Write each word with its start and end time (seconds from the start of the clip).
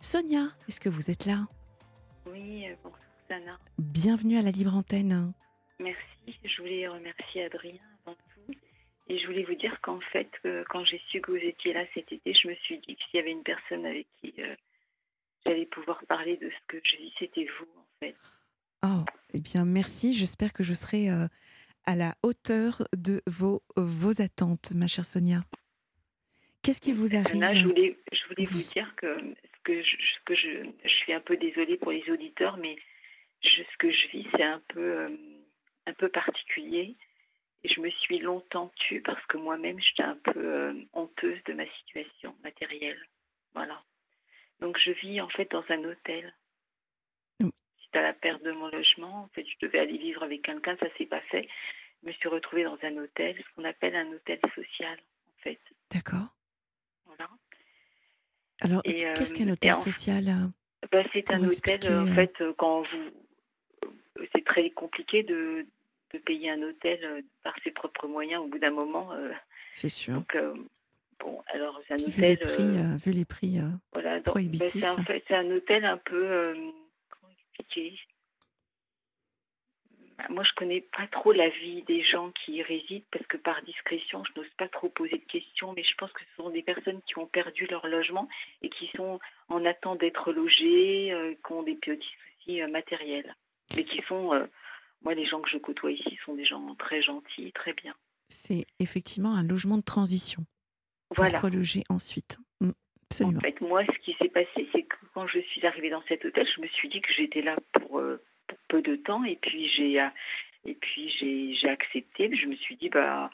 Sonia, 0.00 0.48
est-ce 0.66 0.80
que 0.80 0.88
vous 0.88 1.10
êtes 1.10 1.26
là? 1.26 1.46
Oui, 2.24 2.66
euh, 2.66 2.74
bonjour 2.82 2.98
Sana. 3.28 3.58
Bienvenue 3.78 4.38
à 4.38 4.42
la 4.42 4.50
Libre 4.50 4.74
Antenne. 4.74 5.32
Merci. 5.78 6.38
Je 6.42 6.62
voulais 6.62 6.88
remercier 6.88 7.44
Adrien 7.44 7.74
avant 8.06 8.16
tout. 8.16 8.54
Et 9.08 9.18
je 9.18 9.26
voulais 9.26 9.44
vous 9.44 9.56
dire 9.56 9.78
qu'en 9.82 10.00
fait, 10.12 10.30
euh, 10.46 10.64
quand 10.70 10.84
j'ai 10.86 11.02
su 11.10 11.20
que 11.20 11.32
vous 11.32 11.36
étiez 11.36 11.74
là 11.74 11.84
cet 11.92 12.10
été, 12.12 12.32
je 12.32 12.48
me 12.48 12.54
suis 12.54 12.78
dit 12.78 12.96
que 12.96 13.02
s'il 13.10 13.18
y 13.18 13.22
avait 13.22 13.32
une 13.32 13.42
personne 13.42 13.84
avec 13.84 14.06
qui 14.20 14.32
euh, 14.38 14.54
j'allais 15.44 15.66
pouvoir 15.66 16.02
parler 16.08 16.38
de 16.38 16.48
ce 16.48 16.66
que 16.66 16.80
je 16.82 16.96
vis, 16.96 17.12
c'était 17.18 17.46
vous, 17.58 17.68
en 17.78 17.86
fait. 18.00 18.16
Oh, 18.82 19.04
eh 19.34 19.40
bien, 19.40 19.66
merci. 19.66 20.14
J'espère 20.14 20.54
que 20.54 20.62
je 20.62 20.72
serai 20.72 21.10
euh, 21.10 21.26
à 21.84 21.94
la 21.94 22.14
hauteur 22.22 22.88
de 22.96 23.20
vos, 23.26 23.62
vos 23.76 24.22
attentes, 24.22 24.72
ma 24.74 24.86
chère 24.86 25.04
Sonia. 25.04 25.42
Qu'est-ce 26.62 26.80
qui 26.80 26.92
vous 26.92 27.14
arrive? 27.14 27.38
Sana, 27.38 27.54
je 27.54 27.66
voulais, 27.66 27.98
je 28.12 28.28
voulais 28.28 28.44
vous 28.46 28.62
dire 28.72 28.94
que 28.96 29.34
que, 29.70 29.82
je, 29.82 29.96
ce 29.96 30.20
que 30.24 30.34
je, 30.34 30.70
je 30.84 30.88
suis 30.88 31.12
un 31.12 31.20
peu 31.20 31.36
désolée 31.36 31.76
pour 31.76 31.92
les 31.92 32.08
auditeurs, 32.10 32.56
mais 32.56 32.76
je- 33.42 33.62
ce 33.62 33.76
que 33.78 33.90
je 33.90 34.08
vis, 34.08 34.26
c'est 34.32 34.42
un 34.42 34.60
peu, 34.68 34.80
euh, 34.80 35.16
un 35.86 35.92
peu 35.94 36.08
particulier. 36.08 36.96
Et 37.62 37.68
je 37.68 37.80
me 37.80 37.90
suis 37.90 38.18
longtemps 38.18 38.72
tue 38.76 39.02
parce 39.02 39.24
que 39.26 39.36
moi-même, 39.36 39.78
j'étais 39.80 40.02
un 40.02 40.16
peu 40.16 40.32
euh, 40.36 40.74
honteuse 40.94 41.42
de 41.44 41.52
ma 41.52 41.66
situation 41.78 42.34
matérielle. 42.42 43.00
Voilà. 43.54 43.82
Donc, 44.60 44.78
je 44.78 44.92
vis 44.92 45.20
en 45.20 45.28
fait 45.28 45.50
dans 45.50 45.64
un 45.68 45.84
hôtel. 45.84 46.34
Mm. 47.38 47.50
Suite 47.78 47.96
à 47.96 48.02
la 48.02 48.14
perte 48.14 48.42
de 48.42 48.52
mon 48.52 48.68
logement, 48.68 49.24
en 49.24 49.28
fait, 49.28 49.46
je 49.46 49.66
devais 49.66 49.78
aller 49.80 49.98
vivre 49.98 50.22
avec 50.22 50.42
quelqu'un, 50.42 50.76
ça 50.78 50.86
s'est 50.96 51.06
pas 51.06 51.20
fait. 51.32 51.48
Je 52.02 52.08
me 52.08 52.12
suis 52.14 52.28
retrouvée 52.28 52.64
dans 52.64 52.78
un 52.82 52.96
hôtel, 52.96 53.36
ce 53.36 53.54
qu'on 53.54 53.64
appelle 53.64 53.94
un 53.94 54.10
hôtel 54.12 54.40
social, 54.54 54.98
en 55.28 55.42
fait. 55.42 55.60
D'accord. 55.92 56.28
Voilà. 57.04 57.28
Alors, 58.60 58.82
euh, 58.86 59.12
qu'est-ce 59.14 59.34
qu'un 59.34 59.48
et 59.48 59.52
hôtel 59.52 59.74
social 59.74 60.28
euh 60.28 60.86
Ben, 60.92 61.06
c'est 61.12 61.30
un 61.30 61.42
hôtel, 61.44 61.80
en 61.84 62.06
euh, 62.06 62.14
fait, 62.14 62.32
euh, 62.40 62.52
quand 62.56 62.82
vous. 62.82 63.88
euh, 64.18 64.26
C'est 64.34 64.44
très 64.44 64.70
compliqué 64.70 65.22
de, 65.22 65.66
de 66.12 66.18
payer 66.18 66.50
un 66.50 66.62
hôtel 66.62 67.04
euh, 67.04 67.22
par 67.42 67.54
ses 67.64 67.70
propres 67.70 68.06
moyens 68.06 68.42
au 68.42 68.48
bout 68.48 68.58
d'un 68.58 68.70
moment. 68.70 69.12
euh, 69.12 69.32
C'est 69.74 69.88
sûr. 69.88 70.14
donc, 70.14 70.34
euh, 70.34 70.54
bon, 71.18 71.42
alors, 71.46 71.80
c'est 71.86 71.94
un 71.94 71.96
Puis 71.98 72.10
vu 72.10 72.22
les 72.22 72.32
hôtel. 72.32 72.48
prix, 72.48 72.62
euh, 72.62 72.92
euh, 72.92 72.96
vu 72.96 73.10
les 73.12 73.24
prix 73.24 73.58
euh, 73.58 73.68
voilà, 73.92 74.16
donc, 74.16 74.24
prohibitifs. 74.24 74.80
c'est 74.80 74.88
en 74.88 74.96
fait, 75.04 75.24
c'est 75.28 75.36
un 75.36 75.50
hôtel 75.50 75.84
un 75.84 75.98
peu. 75.98 76.22
euh, 76.30 76.54
comment 77.08 77.32
expliquer? 77.32 77.98
Moi, 80.30 80.44
je 80.44 80.52
connais 80.54 80.80
pas 80.96 81.06
trop 81.08 81.32
la 81.32 81.48
vie 81.48 81.82
des 81.82 82.02
gens 82.04 82.30
qui 82.30 82.52
y 82.52 82.62
résident 82.62 83.04
parce 83.10 83.26
que 83.26 83.36
par 83.36 83.60
discrétion, 83.62 84.22
je 84.24 84.40
n'ose 84.40 84.48
pas 84.56 84.68
trop 84.68 84.88
poser 84.88 85.18
de 85.18 85.24
questions, 85.24 85.72
mais 85.72 85.82
je 85.82 85.94
pense 85.98 86.12
que 86.12 86.20
ce 86.20 86.42
sont 86.42 86.50
des 86.50 86.62
personnes 86.62 87.00
qui 87.06 87.18
ont 87.18 87.26
perdu 87.26 87.66
leur 87.66 87.86
logement 87.88 88.28
et 88.62 88.70
qui 88.70 88.88
sont 88.96 89.18
en 89.48 89.64
attente 89.64 89.98
d'être 90.00 90.32
logées, 90.32 91.12
euh, 91.12 91.34
qui 91.34 91.52
ont 91.52 91.64
des 91.64 91.74
petits 91.74 92.06
soucis 92.38 92.62
euh, 92.62 92.68
matériels, 92.68 93.34
mais 93.76 93.84
qui 93.84 94.00
sont, 94.08 94.32
euh, 94.32 94.46
moi, 95.02 95.14
les 95.14 95.26
gens 95.26 95.40
que 95.40 95.50
je 95.50 95.58
côtoie 95.58 95.90
ici 95.92 96.16
sont 96.24 96.34
des 96.34 96.44
gens 96.44 96.74
très 96.76 97.02
gentils, 97.02 97.50
très 97.52 97.72
bien. 97.72 97.94
c'est 98.28 98.64
effectivement 98.78 99.34
un 99.34 99.42
logement 99.42 99.78
de 99.78 99.82
transition 99.82 100.44
pour 101.08 101.24
Voilà. 101.24 101.40
reloger 101.40 101.82
ensuite. 101.90 102.38
Mm, 102.60 102.70
Absolument. 103.10 103.38
En 103.38 103.40
fait, 103.40 103.60
moi, 103.60 103.82
ce 103.84 103.98
qui 104.04 104.14
s'est 104.22 104.28
passé, 104.28 104.68
c'est 104.72 104.82
que 104.84 104.94
quand 105.12 105.26
je 105.26 105.40
suis 105.40 105.66
arrivée 105.66 105.90
dans 105.90 106.02
cet 106.06 106.24
hôtel, 106.24 106.46
je 106.54 106.60
me 106.60 106.68
suis 106.68 106.88
dit 106.88 107.00
que 107.00 107.12
j'étais 107.12 107.42
là 107.42 107.56
pour, 107.72 107.88
pour 107.88 108.00
peu 108.70 108.80
de 108.82 108.96
temps, 108.96 109.24
et 109.24 109.36
puis 109.36 109.68
j'ai 109.74 110.00
euh, 110.00 110.06
et 110.64 110.74
puis 110.74 111.04
j'ai 111.60 111.68
accepté. 111.68 112.30
Je 112.34 112.46
me 112.46 112.54
suis 112.56 112.76
dit, 112.76 112.88
bah, 112.88 113.30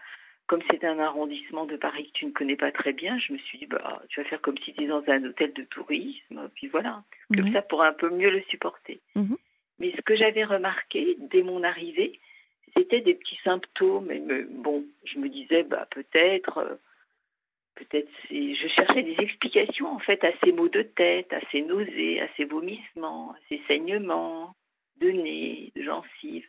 comme 0.47 0.63
c'est 0.71 0.85
un 0.85 0.99
arrondissement 1.01 1.67
de 1.67 1.77
Paris 1.77 2.07
que 2.07 2.19
tu 2.19 2.27
ne 2.27 2.31
connais 2.39 2.57
pas 2.57 2.71
très 2.73 2.93
bien, 2.93 3.19
je 3.19 3.33
me 3.33 3.39
suis 3.39 3.59
dit, 3.59 3.67
bah, 3.67 4.03
tu 4.09 4.21
vas 4.21 4.29
faire 4.29 4.41
comme 4.41 4.57
si 4.59 4.65
tu 4.65 4.71
étais 4.73 4.87
dans 4.87 5.03
un 5.09 5.25
hôtel 5.25 5.53
de 5.53 5.65
tourisme, 5.65 6.49
puis 6.55 6.69
voilà, 6.69 7.03
comme 7.37 7.47
ça 7.53 7.63
pour 7.63 7.83
un 7.83 7.93
peu 7.93 8.11
mieux 8.11 8.31
le 8.31 8.43
supporter. 8.51 9.01
Mhm. 9.17 9.37
Mais 9.79 9.93
ce 9.97 10.01
que 10.03 10.17
j'avais 10.17 10.45
remarqué 10.45 11.17
dès 11.33 11.43
mon 11.43 11.63
arrivée, 11.65 12.19
c'était 12.77 13.01
des 13.03 13.15
petits 13.15 13.39
symptômes. 13.45 14.11
Et 14.11 14.21
me- 14.21 14.45
bon, 14.65 14.85
je 15.05 15.19
me 15.19 15.29
disais, 15.29 15.63
bah, 15.65 15.87
peut-être. 15.91 16.59
euh, 16.59 16.75
Peut-être. 17.79 18.09
Je 18.31 18.69
cherchais 18.75 19.03
des 19.03 19.17
explications 19.19 19.89
en 19.89 19.99
fait 19.99 20.25
à 20.25 20.33
ces 20.43 20.51
maux 20.51 20.71
de 20.71 20.81
tête, 20.81 21.31
à 21.35 21.41
ces 21.53 21.61
nausées, 21.61 22.23
à 22.23 22.27
ces 22.35 22.47
vomissements, 22.47 23.33
à 23.33 23.37
ces 23.51 23.61
saignements 23.69 24.55
de 24.99 25.11
nez, 25.11 25.73
de 25.75 25.83
gencives. 25.83 26.47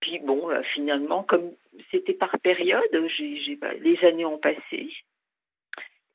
Puis 0.00 0.18
bon, 0.20 0.50
euh, 0.50 0.62
finalement, 0.74 1.22
comme 1.22 1.52
c'était 1.90 2.14
par 2.14 2.38
période, 2.40 2.82
bah, 3.60 3.74
les 3.74 3.98
années 4.04 4.24
ont 4.24 4.38
passé. 4.38 4.90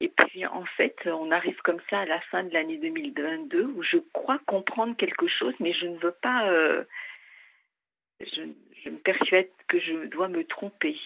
Et 0.02 0.10
puis 0.10 0.46
en 0.46 0.66
fait, 0.78 0.96
on 1.06 1.32
arrive 1.32 1.58
comme 1.62 1.82
ça 1.90 2.00
à 2.00 2.06
la 2.06 2.20
fin 2.22 2.44
de 2.44 2.54
l'année 2.54 2.78
2022 2.78 3.64
où 3.64 3.84
je 3.84 3.98
crois 4.14 4.40
comprendre 4.46 4.96
quelque 4.98 5.28
chose, 5.28 5.54
mais 5.60 5.74
je 5.74 5.86
ne 5.88 5.98
veux 5.98 6.16
pas. 6.22 6.50
euh, 6.50 6.84
je, 8.20 8.42
je 8.84 8.90
me 8.90 8.98
persuade 8.98 9.50
que 9.68 9.80
je 9.80 10.06
dois 10.08 10.28
me 10.28 10.46
tromper. 10.46 10.98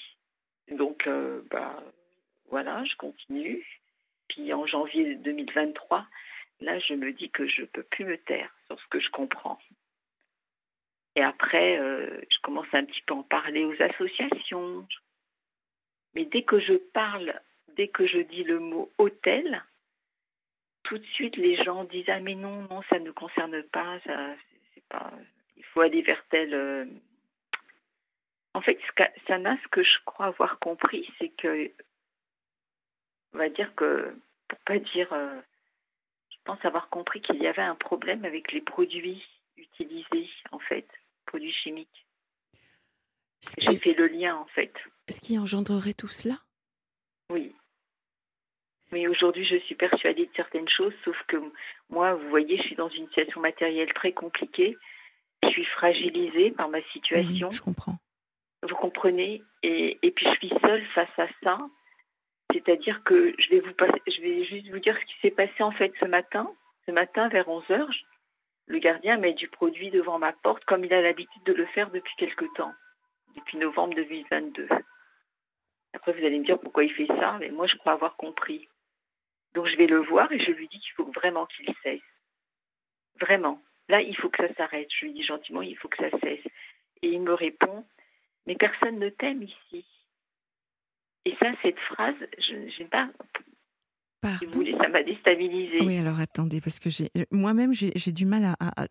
Donc, 0.72 1.08
euh, 1.08 1.42
bah, 1.50 1.84
voilà, 2.50 2.84
je 2.86 2.96
continue. 2.96 3.66
Puis 4.28 4.54
en 4.54 4.66
janvier 4.66 5.16
2023, 5.16 6.06
là, 6.62 6.80
je 6.80 6.94
me 6.94 7.12
dis 7.14 7.30
que 7.30 7.48
je 7.48 7.62
ne 7.62 7.68
peux 7.68 7.84
plus 7.84 8.06
me 8.06 8.18
taire 8.18 8.54
sur 8.68 8.80
ce 8.80 8.88
que 8.88 9.00
je 9.00 9.10
comprends. 9.10 9.60
Et 11.16 11.24
après, 11.24 11.80
euh, 11.80 12.22
je 12.30 12.40
commence 12.44 12.68
un 12.74 12.86
petit 12.86 13.02
peu 13.02 13.14
à 13.14 13.18
en 13.18 13.24
parler 13.24 13.66
aux 13.66 13.82
associations. 13.82 14.88
Mais 16.14 16.26
dès 16.26 16.44
que 16.44 16.60
je 16.60 16.74
parle, 16.74 17.40
dès 17.76 17.88
que 17.88 18.08
je 18.08 18.20
dis 18.20 18.44
le 18.44 18.60
mot 18.60 18.92
hôtel, 18.98 19.64
tout 20.84 20.98
de 20.98 21.06
suite 21.06 21.38
les 21.38 21.56
gens 21.64 21.84
disent 21.84 22.10
ah 22.10 22.20
mais 22.20 22.36
non 22.36 22.68
non 22.70 22.82
ça 22.90 23.00
ne 23.00 23.12
concerne 23.12 23.62
pas 23.64 24.00
ça 24.02 24.36
c'est 24.74 24.84
pas 24.88 25.12
il 25.58 25.64
faut 25.66 25.82
aller 25.82 26.02
vers 26.02 26.24
tel 26.30 26.54
euh, 26.54 26.86
en 28.54 28.62
fait 28.62 28.80
Sana 29.28 29.58
ce 29.62 29.68
que 29.68 29.84
je 29.84 29.98
crois 30.06 30.28
avoir 30.28 30.58
compris 30.60 31.08
c'est 31.20 31.30
que 31.30 31.72
on 33.34 33.38
va 33.38 33.50
dire 33.50 33.74
que 33.76 34.16
pour 34.48 34.60
pas 34.60 34.80
dire 34.80 35.12
euh, 35.14 35.40
je 36.32 36.38
pense 36.44 36.64
avoir 36.66 36.90
compris 36.90 37.22
qu'il 37.22 37.42
y 37.42 37.48
avait 37.48 37.62
un 37.62 37.76
problème 37.76 38.26
avec 38.26 38.52
les 38.52 38.62
produits 38.62 39.24
utilisés 39.58 40.30
en 40.52 40.60
fait 40.60 40.88
produits 41.30 41.54
chimiques 41.64 42.06
j'ai 43.60 43.72
qui, 43.72 43.78
fait 43.80 43.94
le 43.94 44.08
lien 44.08 44.36
en 44.36 44.46
fait 44.48 44.74
ce 45.10 45.20
qui 45.22 45.38
engendrerait 45.40 45.94
tout 45.94 46.08
cela? 46.08 46.36
Oui. 47.32 47.56
Mais 48.92 49.08
aujourd'hui, 49.08 49.46
je 49.46 49.58
suis 49.66 49.76
persuadée 49.76 50.26
de 50.26 50.32
certaines 50.36 50.68
choses, 50.70 50.94
sauf 51.06 51.16
que 51.28 51.38
moi, 51.90 52.16
vous 52.16 52.30
voyez, 52.30 52.58
je 52.58 52.64
suis 52.64 52.76
dans 52.76 52.90
une 52.90 53.08
situation 53.08 53.40
matérielle 53.42 53.92
très 53.94 54.12
compliquée. 54.14 54.76
Je 55.44 55.50
suis 55.50 55.66
fragilisée 55.66 56.52
par 56.52 56.70
ma 56.70 56.80
Eh 56.80 56.82
Oui, 56.82 56.90
situation. 56.94 57.50
je 57.52 57.62
comprends. 57.62 57.98
Vous 58.68 58.76
comprenez? 58.76 59.42
Et, 59.64 59.98
et 60.02 60.12
puis, 60.12 60.26
je 60.28 60.36
suis 60.48 60.50
seule 60.62 60.86
face 60.96 61.18
à 61.20 61.28
ça. 61.44 61.58
C'est-à-dire 62.52 63.04
que 63.04 63.34
je 63.40 63.50
vais, 63.50 63.60
vous 63.62 63.74
passer, 63.74 64.02
je 64.08 64.22
vais 64.22 64.44
juste 64.46 64.68
vous 64.70 64.80
dire 64.80 64.98
ce 65.00 65.06
qui 65.06 65.20
s'est 65.22 65.32
passé 65.32 65.62
en 65.62 65.72
fait 65.72 65.94
ce 66.00 66.06
matin. 66.06 66.52
Ce 66.88 66.92
matin, 66.92 67.30
vers 67.30 67.48
11 67.48 67.70
heures, 67.72 67.92
je- 67.92 68.00
le 68.70 68.78
gardien 68.78 69.18
met 69.18 69.34
du 69.34 69.48
produit 69.48 69.90
devant 69.90 70.20
ma 70.20 70.32
porte 70.32 70.64
comme 70.66 70.86
il 70.86 70.94
a 70.94 71.02
l'habitude 71.02 71.44
de 71.44 71.54
le 71.54 71.66
faire 71.68 71.90
depuis 71.90 72.16
quelque 72.18 72.46
temps, 72.56 72.74
depuis 73.36 73.58
novembre 73.58 73.96
2022. 73.96 74.70
Après, 75.94 76.14
vous 76.14 76.24
allez 76.24 76.38
me 76.38 76.46
dire 76.46 76.60
pourquoi 76.60 76.84
il 76.84 76.94
fait 76.94 77.08
ça, 77.08 77.38
mais 77.40 77.50
moi, 77.50 77.66
je 77.66 77.76
crois 77.78 77.94
avoir 77.94 78.16
compris. 78.16 78.70
Donc, 79.56 79.66
je 79.66 79.76
vais 79.76 79.88
le 79.88 80.00
voir 80.00 80.32
et 80.32 80.40
je 80.40 80.52
lui 80.52 80.68
dis 80.68 80.80
qu'il 80.80 80.94
faut 80.94 81.12
vraiment 81.12 81.48
qu'il 81.48 81.74
cesse. 81.82 82.00
Vraiment. 83.20 83.60
Là, 83.88 84.02
il 84.02 84.16
faut 84.16 84.30
que 84.30 84.46
ça 84.46 84.54
s'arrête. 84.54 84.88
Je 85.00 85.06
lui 85.06 85.14
dis 85.14 85.24
gentiment, 85.24 85.64
il 85.64 85.76
faut 85.76 85.88
que 85.88 85.98
ça 85.98 86.16
cesse. 86.20 86.46
Et 87.02 87.10
il 87.10 87.22
me 87.22 87.34
répond, 87.34 87.84
mais 88.46 88.56
personne 88.56 89.00
ne 89.00 89.10
t'aime 89.10 89.42
ici. 89.42 89.84
Et 91.26 91.36
ça, 91.38 91.52
cette 91.64 91.80
phrase, 91.80 92.16
je 92.38 92.54
n'ai 92.54 92.88
pas, 92.88 93.10
si 94.24 94.46
vous 94.46 94.52
Pardon 94.52 94.60
voulez, 94.60 94.76
ça 94.78 94.88
m'a 94.90 95.04
déstabilisée. 95.04 95.80
Oui, 95.82 95.98
alors 95.98 96.20
attendez, 96.20 96.62
parce 96.62 96.80
que 96.80 96.90
j'ai 96.90 97.10
moi-même, 97.32 97.74
j'ai 97.74 98.12
du 98.12 98.26
mal 98.26 98.44
à, 98.46 98.56
à- 98.60 98.88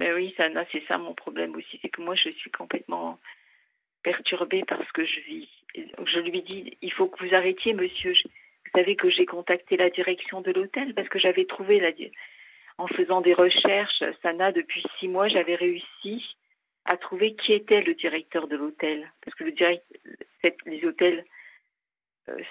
oui, 0.00 0.34
non, 0.54 0.64
c'est 0.72 0.82
ça 0.86 0.98
mon 0.98 1.14
problème 1.14 1.54
aussi, 1.56 1.78
c'est 1.80 1.88
que 1.88 2.02
moi, 2.02 2.14
je 2.14 2.30
suis 2.30 2.50
complètement 2.50 3.18
perturbée 4.02 4.64
par 4.64 4.78
ce 4.86 4.92
que 4.92 5.04
je 5.04 5.20
vis. 5.20 5.48
Je 5.74 6.18
lui 6.20 6.42
dis, 6.42 6.76
il 6.82 6.92
faut 6.92 7.06
que 7.06 7.24
vous 7.24 7.34
arrêtiez, 7.34 7.72
monsieur. 7.74 8.12
Vous 8.12 8.80
savez 8.80 8.96
que 8.96 9.08
j'ai 9.10 9.26
contacté 9.26 9.76
la 9.76 9.90
direction 9.90 10.40
de 10.40 10.50
l'hôtel 10.52 10.94
parce 10.94 11.08
que 11.08 11.18
j'avais 11.18 11.46
trouvé, 11.46 11.80
la, 11.80 11.90
en 12.78 12.86
faisant 12.88 13.20
des 13.20 13.34
recherches, 13.34 14.02
Sana, 14.22 14.52
depuis 14.52 14.82
six 14.98 15.08
mois, 15.08 15.28
j'avais 15.28 15.54
réussi 15.54 16.36
à 16.84 16.96
trouver 16.96 17.34
qui 17.34 17.52
était 17.52 17.80
le 17.82 17.94
directeur 17.94 18.46
de 18.46 18.56
l'hôtel. 18.56 19.10
Parce 19.24 19.36
que 19.36 19.44
le 19.44 19.52
direct, 19.52 19.84
les 20.66 20.84
hôtels 20.84 21.20
euh, 21.20 21.33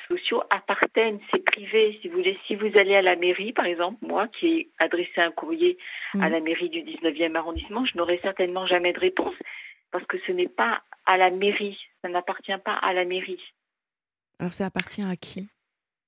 sociaux 0.07 0.43
appartiennent, 0.49 1.19
c'est 1.31 1.43
privé. 1.43 1.97
Si 2.01 2.07
vous 2.07 2.17
voulez, 2.17 2.37
si 2.47 2.55
vous 2.55 2.77
allez 2.77 2.95
à 2.95 3.01
la 3.01 3.15
mairie, 3.15 3.53
par 3.53 3.65
exemple, 3.65 3.97
moi 4.05 4.27
qui 4.27 4.47
ai 4.47 4.69
adressé 4.79 5.21
un 5.21 5.31
courrier 5.31 5.77
à 6.13 6.17
Mhm. 6.17 6.31
la 6.31 6.39
mairie 6.39 6.69
du 6.69 6.81
19e 6.83 7.35
arrondissement, 7.35 7.85
je 7.85 7.97
n'aurai 7.97 8.19
certainement 8.21 8.67
jamais 8.67 8.93
de 8.93 8.99
réponse 8.99 9.35
parce 9.91 10.05
que 10.05 10.17
ce 10.27 10.31
n'est 10.31 10.47
pas 10.47 10.81
à 11.05 11.17
la 11.17 11.29
mairie, 11.31 11.79
ça 12.01 12.09
n'appartient 12.09 12.57
pas 12.63 12.73
à 12.73 12.93
la 12.93 13.05
mairie. 13.05 13.41
Alors 14.39 14.53
ça 14.53 14.65
appartient 14.65 15.03
à 15.03 15.15
qui? 15.15 15.49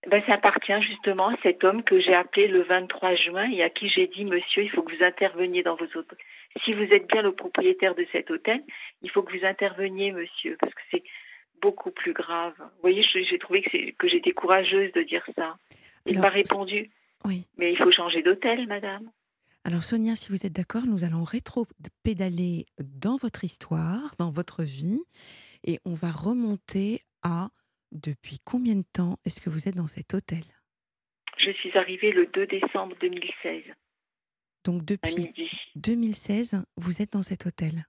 Ben, 0.08 0.22
ça 0.28 0.34
appartient 0.36 0.82
justement 0.84 1.30
à 1.30 1.38
cet 1.42 1.64
homme 1.64 1.84
que 1.84 2.00
j'ai 2.00 2.14
appelé 2.14 2.48
le 2.48 2.62
23 2.62 3.16
juin 3.16 3.50
et 3.50 3.64
à 3.64 3.72
qui 3.72 3.90
j'ai 3.90 4.06
dit, 4.06 4.24
monsieur, 4.26 4.62
il 4.64 4.70
faut 4.70 4.84
que 4.84 4.96
vous 4.96 5.04
interveniez 5.04 5.64
dans 5.64 5.76
vos 5.76 5.86
hôtels. 5.96 6.18
Si 6.64 6.74
vous 6.74 6.84
êtes 6.84 7.08
bien 7.08 7.24
le 7.24 7.34
propriétaire 7.34 7.96
de 7.96 8.06
cet 8.12 8.30
hôtel, 8.30 8.62
il 9.02 9.10
faut 9.10 9.24
que 9.24 9.36
vous 9.36 9.46
interveniez, 9.46 10.12
monsieur, 10.12 10.58
parce 10.60 10.74
que 10.76 10.82
c'est 10.92 11.04
beaucoup 11.62 11.92
plus 11.92 12.14
grave. 12.14 12.54
Vous 12.60 12.82
voyez, 12.82 13.04
j'ai 13.14 13.40
trouvé 13.40 13.62
que, 13.62 13.92
que 13.92 14.08
j'étais 14.08 14.32
courageuse 14.32 14.92
de 14.94 15.02
dire 15.02 15.26
ça. 15.36 15.58
Il 16.06 16.20
m'a 16.20 16.30
répondu, 16.30 16.92
oui. 17.26 17.46
mais 17.58 17.70
il 17.70 17.78
faut 17.78 17.92
changer 17.92 18.22
d'hôtel, 18.22 18.68
madame. 18.68 19.10
Alors 19.64 19.84
Sonia, 19.84 20.16
si 20.16 20.30
vous 20.30 20.46
êtes 20.46 20.54
d'accord, 20.54 20.86
nous 20.86 21.04
allons 21.04 21.24
rétro-pédaler 21.24 22.68
dans 22.80 23.16
votre 23.16 23.44
histoire, 23.44 24.12
dans 24.20 24.30
votre 24.30 24.62
vie, 24.62 25.02
et 25.64 25.80
on 25.86 25.96
va 25.96 26.12
remonter 26.12 27.02
à 27.24 27.50
depuis 27.92 28.38
combien 28.44 28.76
de 28.76 28.86
temps 28.94 29.18
est-ce 29.26 29.42
que 29.42 29.50
vous 29.50 29.68
êtes 29.68 29.76
dans 29.76 29.88
cet 29.88 30.14
hôtel? 30.14 30.44
Je 31.38 31.52
suis 31.52 31.76
arrivée 31.76 32.12
le 32.12 32.28
2 32.28 32.46
décembre 32.46 32.96
2016. 33.02 33.64
Donc 34.64 34.86
depuis 34.86 35.34
2016, 35.76 36.64
vous 36.78 37.02
êtes 37.02 37.14
dans 37.14 37.24
cet 37.24 37.48
hôtel? 37.48 37.88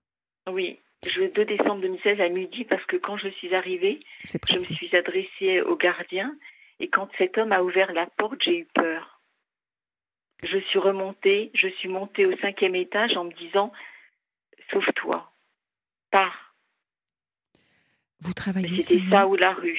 Oui, 0.51 0.79
le 1.17 1.29
2 1.29 1.45
décembre 1.45 1.81
2016 1.83 2.21
à 2.21 2.29
midi 2.29 2.65
parce 2.65 2.85
que 2.87 2.97
quand 2.97 3.17
je 3.17 3.29
suis 3.29 3.55
arrivée, 3.55 4.01
je 4.25 4.37
me 4.53 4.57
suis 4.57 4.97
adressée 4.97 5.61
au 5.61 5.77
gardien 5.77 6.35
et 6.81 6.89
quand 6.89 7.09
cet 7.19 7.39
homme 7.39 7.53
a 7.53 7.63
ouvert 7.63 7.93
la 7.93 8.07
porte, 8.07 8.43
j'ai 8.45 8.59
eu 8.59 8.67
peur. 8.75 9.21
Je 10.45 10.59
suis 10.59 10.79
remontée, 10.79 11.51
je 11.55 11.69
suis 11.69 11.89
montée 11.89 12.27
au 12.27 12.37
cinquième 12.39 12.75
étage 12.75 13.17
en 13.17 13.25
me 13.25 13.33
disant 13.33 13.73
Sauve-toi, 14.71 15.31
pars. 16.11 16.55
Vous 18.21 18.33
travaillez 18.33 18.83
C'était 18.83 19.09
ça 19.09 19.27
ou 19.27 19.37
la 19.37 19.53
rue. 19.53 19.79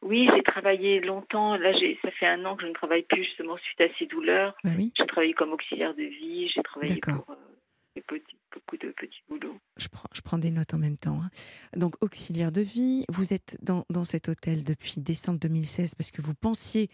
Oui, 0.00 0.28
j'ai 0.34 0.42
travaillé 0.42 1.00
longtemps. 1.00 1.56
Là, 1.56 1.72
ça 2.02 2.10
fait 2.10 2.26
un 2.26 2.44
an 2.44 2.56
que 2.56 2.62
je 2.62 2.68
ne 2.68 2.72
travaille 2.72 3.02
plus 3.02 3.24
justement 3.24 3.56
suite 3.58 3.80
à 3.80 3.88
ces 3.98 4.06
douleurs. 4.06 4.56
Bah 4.64 4.70
j'ai 4.76 5.06
travaillé 5.06 5.32
comme 5.32 5.52
auxiliaire 5.52 5.94
de 5.94 6.02
vie. 6.02 6.48
J'ai 6.48 6.62
travaillé 6.62 6.96
pour 7.00 7.30
euh, 7.30 7.34
beaucoup 7.94 8.76
de 8.76 8.92
petits 8.92 9.22
boulots. 9.28 9.58
Je 9.76 9.88
prends, 9.88 10.08
je 10.12 10.20
prends 10.20 10.38
des 10.38 10.50
notes 10.50 10.74
en 10.74 10.78
même 10.78 10.96
temps. 10.96 11.22
Hein. 11.22 11.30
Donc, 11.76 11.94
auxiliaire 12.02 12.52
de 12.52 12.60
vie, 12.60 13.04
vous 13.08 13.32
êtes 13.32 13.58
dans, 13.62 13.84
dans 13.90 14.04
cet 14.04 14.28
hôtel 14.28 14.64
depuis 14.64 15.00
décembre 15.00 15.38
2016 15.40 15.94
parce 15.94 16.10
que 16.10 16.22
vous 16.22 16.34
pensiez 16.34 16.88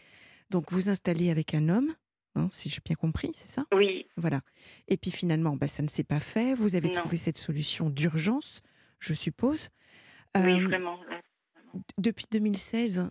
donc 0.50 0.72
vous 0.72 0.88
installer 0.88 1.30
avec 1.30 1.54
un 1.54 1.68
homme. 1.68 1.94
Hein, 2.34 2.48
si 2.50 2.68
j'ai 2.68 2.80
bien 2.84 2.94
compris, 2.94 3.30
c'est 3.34 3.48
ça? 3.48 3.64
Oui. 3.72 4.06
Voilà. 4.16 4.40
Et 4.86 4.96
puis 4.96 5.10
finalement, 5.10 5.56
bah, 5.56 5.68
ça 5.68 5.82
ne 5.82 5.88
s'est 5.88 6.04
pas 6.04 6.20
fait. 6.20 6.54
Vous 6.54 6.74
avez 6.74 6.90
trouvé 6.92 7.16
cette 7.16 7.38
solution 7.38 7.90
d'urgence, 7.90 8.62
je 9.00 9.14
suppose. 9.14 9.68
Oui, 10.36 10.60
vraiment. 10.64 11.00
Depuis 11.98 12.26
2016, 12.30 13.10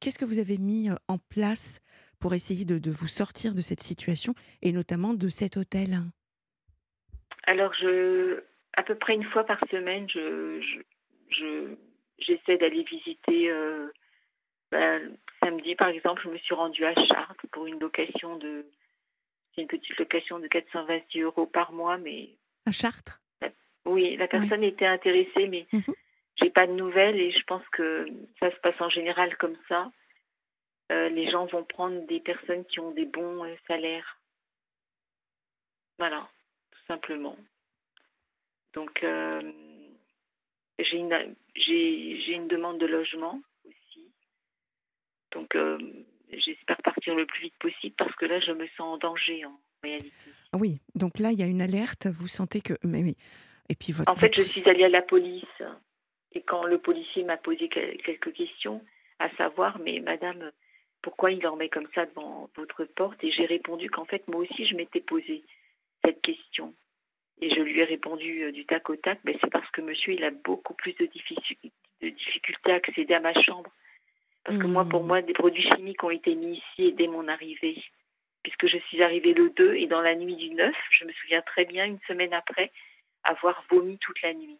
qu'est-ce 0.00 0.18
que 0.18 0.24
vous 0.24 0.38
avez 0.38 0.58
mis 0.58 0.90
en 1.08 1.18
place 1.18 1.80
pour 2.18 2.34
essayer 2.34 2.64
de, 2.64 2.90
vous 2.90 3.08
sortir 3.08 3.54
de 3.54 3.60
cette 3.60 3.82
situation 3.82 4.34
et 4.62 4.72
notamment 4.72 5.14
de 5.14 5.28
cet 5.28 5.56
hôtel? 5.56 6.02
Alors, 7.44 7.72
je, 7.74 8.42
à 8.74 8.82
peu 8.82 8.94
près 8.94 9.14
une 9.14 9.24
fois 9.24 9.44
par 9.44 9.60
semaine, 9.70 10.08
je, 10.08 10.60
je, 11.30 11.74
j'essaie 12.18 12.58
d'aller 12.58 12.82
visiter. 12.84 13.50
Euh, 13.50 13.88
ben, 14.70 15.16
samedi, 15.42 15.74
par 15.74 15.88
exemple, 15.88 16.22
je 16.24 16.30
me 16.30 16.38
suis 16.38 16.54
rendue 16.54 16.84
à 16.84 16.94
Chartres 16.94 17.46
pour 17.52 17.66
une 17.66 17.78
location 17.78 18.36
de. 18.36 18.66
C'est 19.54 19.62
une 19.62 19.68
petite 19.68 19.98
location 19.98 20.38
de 20.38 20.46
426 20.46 21.20
euros 21.20 21.46
par 21.46 21.72
mois, 21.72 21.98
mais. 21.98 22.30
À 22.66 22.72
Chartres? 22.72 23.20
Oui, 23.84 24.16
la 24.16 24.28
personne 24.28 24.62
était 24.62 24.86
intéressée, 24.86 25.48
mais 25.48 25.66
mmh 25.72 25.80
j'ai 26.36 26.50
pas 26.50 26.66
de 26.66 26.72
nouvelles 26.72 27.20
et 27.20 27.30
je 27.30 27.44
pense 27.44 27.66
que 27.68 28.06
ça 28.40 28.50
se 28.50 28.56
passe 28.60 28.80
en 28.80 28.88
général 28.88 29.36
comme 29.36 29.56
ça. 29.68 29.92
Euh, 30.90 31.08
les 31.08 31.30
gens 31.30 31.46
vont 31.46 31.64
prendre 31.64 32.06
des 32.06 32.20
personnes 32.20 32.64
qui 32.64 32.80
ont 32.80 32.90
des 32.90 33.04
bons 33.04 33.44
euh, 33.44 33.54
salaires. 33.68 34.18
Voilà, 35.98 36.28
simplement. 36.92 37.36
Donc, 38.74 39.02
euh, 39.02 39.40
j'ai 40.78 40.96
une, 40.96 41.34
j'ai, 41.54 42.32
une 42.32 42.48
demande 42.48 42.78
de 42.78 42.86
logement 42.86 43.40
aussi. 43.64 44.06
Donc, 45.32 45.56
j'espère 46.32 46.80
partir 46.82 47.14
le 47.14 47.26
plus 47.26 47.42
vite 47.42 47.58
possible 47.58 47.94
parce 47.96 48.14
que 48.16 48.26
là, 48.26 48.40
je 48.40 48.52
me 48.52 48.66
sens 48.68 48.80
en 48.80 48.98
danger 48.98 49.44
en 49.44 49.58
réalité. 49.82 50.12
Oui, 50.58 50.80
donc 50.94 51.18
là, 51.18 51.32
il 51.32 51.38
y 51.38 51.42
a 51.42 51.46
une 51.46 51.62
alerte. 51.62 52.06
Vous 52.06 52.28
sentez 52.28 52.60
que. 52.60 52.74
Mais 52.84 53.02
oui. 53.02 53.16
Et 53.68 53.74
puis 53.74 53.92
votre, 53.92 54.10
en 54.10 54.16
fait, 54.16 54.34
je 54.36 54.42
suis 54.42 54.68
allée 54.68 54.84
à 54.84 54.88
la 54.88 55.02
police. 55.02 55.62
Et 56.32 56.42
quand 56.42 56.64
le 56.64 56.78
policier 56.78 57.24
m'a 57.24 57.36
posé 57.36 57.68
quelques 57.68 58.32
questions, 58.32 58.82
à 59.18 59.28
savoir, 59.36 59.78
mais 59.78 60.00
madame, 60.00 60.50
pourquoi 61.02 61.30
il 61.30 61.46
en 61.46 61.56
met 61.56 61.68
comme 61.68 61.88
ça 61.94 62.06
devant 62.06 62.48
votre 62.56 62.84
porte? 62.84 63.22
Et 63.22 63.30
j'ai 63.30 63.44
répondu 63.44 63.90
qu'en 63.90 64.04
fait, 64.04 64.26
moi 64.28 64.40
aussi, 64.40 64.66
je 64.66 64.74
m'étais 64.74 65.00
posé 65.00 65.42
cette 66.04 66.20
question. 66.22 66.74
Et 67.40 67.50
je 67.50 67.60
lui 67.60 67.80
ai 67.80 67.84
répondu 67.84 68.44
euh, 68.44 68.52
du 68.52 68.64
tac 68.66 68.88
au 68.90 68.96
tac, 68.96 69.18
mais 69.24 69.36
c'est 69.40 69.50
parce 69.50 69.68
que 69.70 69.80
monsieur, 69.80 70.12
il 70.12 70.24
a 70.24 70.30
beaucoup 70.30 70.74
plus 70.74 70.92
de, 70.94 71.06
difficultés 71.06 72.72
à 72.72 72.74
accéder 72.74 73.14
à 73.14 73.20
ma 73.20 73.34
chambre. 73.42 73.70
Parce 74.44 74.58
que 74.58 74.66
moi, 74.66 74.84
pour 74.84 75.04
mmh. 75.04 75.06
moi, 75.06 75.22
des 75.22 75.32
produits 75.32 75.68
chimiques 75.74 76.02
ont 76.02 76.10
été 76.10 76.34
mis 76.34 76.56
ici 76.58 76.92
dès 76.92 77.06
mon 77.06 77.28
arrivée. 77.28 77.82
Puisque 78.42 78.66
je 78.66 78.78
suis 78.88 79.02
arrivée 79.02 79.34
le 79.34 79.50
2 79.50 79.76
et 79.76 79.86
dans 79.86 80.00
la 80.00 80.16
nuit 80.16 80.34
du 80.34 80.50
9, 80.50 80.74
je 80.90 81.04
me 81.04 81.12
souviens 81.12 81.42
très 81.42 81.64
bien, 81.64 81.84
une 81.84 82.00
semaine 82.08 82.34
après, 82.34 82.72
avoir 83.22 83.64
vomi 83.70 83.98
toute 83.98 84.20
la 84.22 84.34
nuit. 84.34 84.58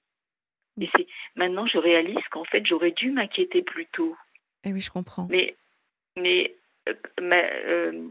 Et 0.80 0.88
c'est 0.96 1.06
maintenant 1.36 1.66
je 1.66 1.78
réalise 1.78 2.26
qu'en 2.30 2.44
fait 2.44 2.64
j'aurais 2.66 2.92
dû 2.92 3.10
m'inquiéter 3.10 3.62
plus 3.62 3.86
tôt. 3.86 4.16
Eh 4.64 4.72
oui, 4.72 4.80
je 4.80 4.90
comprends. 4.90 5.26
Mais 5.28 5.54
mais 6.16 6.54
euh, 6.88 6.94
euh, 7.20 8.08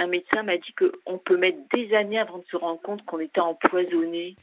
un 0.00 0.06
médecin 0.06 0.42
m'a 0.42 0.56
dit 0.56 0.74
qu'on 0.74 1.18
peut 1.18 1.36
mettre 1.36 1.58
des 1.74 1.94
années 1.94 2.18
avant 2.18 2.38
de 2.38 2.44
se 2.50 2.56
rendre 2.56 2.80
compte 2.80 3.04
qu'on 3.04 3.20
était 3.20 3.40
empoisonné. 3.40 4.34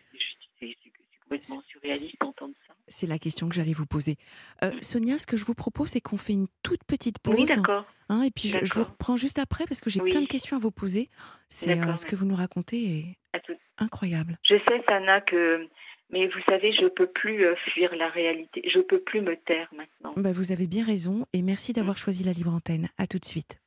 C'est 0.59 0.75
complètement 1.24 1.63
surréaliste 1.68 2.15
d'entendre 2.21 2.54
ça. 2.68 2.74
C'est 2.88 3.07
la 3.07 3.18
question 3.18 3.50
que 3.50 3.56
j'allais 3.56 3.74
vous 3.74 3.88
poser. 3.88 4.15
Euh, 4.63 4.71
mm. 4.71 4.81
Sonia, 4.81 5.18
ce 5.18 5.25
que 5.25 5.36
je 5.36 5.44
vous 5.44 5.56
propose, 5.56 5.89
c'est 5.89 6.00
qu'on 6.00 6.18
fait 6.18 6.33
une 6.33 6.48
toute 6.63 6.83
petite 6.83 7.19
pause. 7.19 7.36
Oui, 7.36 7.45
d'accord. 7.45 7.86
Hein, 8.09 8.21
et 8.21 8.31
puis 8.31 8.50
je, 8.50 8.74
vous 8.74 8.83
reprends 8.83 9.18
juste 9.18 9.39
après 9.39 9.65
parce 9.65 9.81
que 9.81 9.89
j'ai 9.89 10.00
plein 10.00 10.21
de 10.21 10.27
questions 10.27 10.56
à 10.56 10.59
vous 10.59 10.71
poser. 10.71 11.09
C'est 11.50 11.75
ce 11.75 12.06
que 12.06 12.15
vous 12.15 12.25
nous 12.25 12.36
racontez 12.36 13.00
est 13.00 13.42
incroyable. 13.80 14.38
Je 14.48 14.56
sais, 14.68 14.83
Sana, 14.88 15.21
que 15.21 15.68
mais 16.09 16.27
vous 16.27 16.39
savez, 16.45 16.71
je 16.74 16.83
ne 16.83 16.88
peux 16.88 17.07
plus 17.07 17.45
euh, 17.45 17.56
fuir 17.74 17.94
la 17.95 18.07
réalité. 18.07 18.62
Je 18.71 18.77
ne 18.77 18.83
peux 18.83 19.01
plus 19.01 19.19
me 19.19 19.36
taire 19.36 19.69
maintenant. 19.75 20.13
Bah 20.15 20.31
vous 20.31 20.54
avez 20.54 20.65
bien 20.65 20.86
raison 20.86 21.25
et 21.33 21.42
merci 21.42 21.74
d'avoir 21.74 21.98
choisi 21.98 22.24
la 22.24 22.31
libre 22.31 22.54
antenne. 22.54 22.88
À 22.98 23.07
tout 23.07 23.19
de 23.19 23.25
suite. 23.25 23.59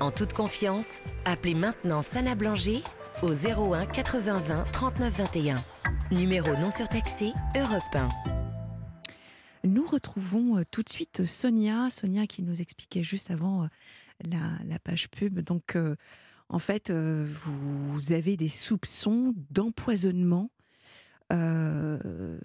En 0.00 0.10
toute 0.10 0.32
confiance, 0.32 1.02
appelez 1.24 1.54
maintenant 1.54 2.02
Sana 2.02 2.34
Blanger 2.34 2.82
au 3.22 3.32
01 3.32 3.86
80 3.86 4.38
20 4.40 4.64
39 4.72 5.18
21. 5.18 5.62
Numéro 6.12 6.56
non 6.56 6.70
surtaxé, 6.70 7.32
Europe 7.56 7.82
1. 7.94 8.08
Nous 9.64 9.86
retrouvons 9.86 10.58
euh, 10.58 10.62
tout 10.70 10.82
de 10.82 10.88
suite 10.88 11.24
Sonia, 11.24 11.90
Sonia 11.90 12.26
qui 12.26 12.42
nous 12.42 12.60
expliquait 12.60 13.02
juste 13.02 13.30
avant 13.30 13.64
euh, 13.64 13.66
la, 14.24 14.78
page 14.78 15.08
pub. 15.10 15.40
Donc, 15.40 15.76
en 16.50 16.58
fait, 16.58 16.90
euh, 16.90 17.26
vous 17.44 18.12
avez 18.12 18.36
des 18.36 18.48
soupçons 18.48 19.34
d'empoisonnement 19.50 20.50
euh, 21.32 22.38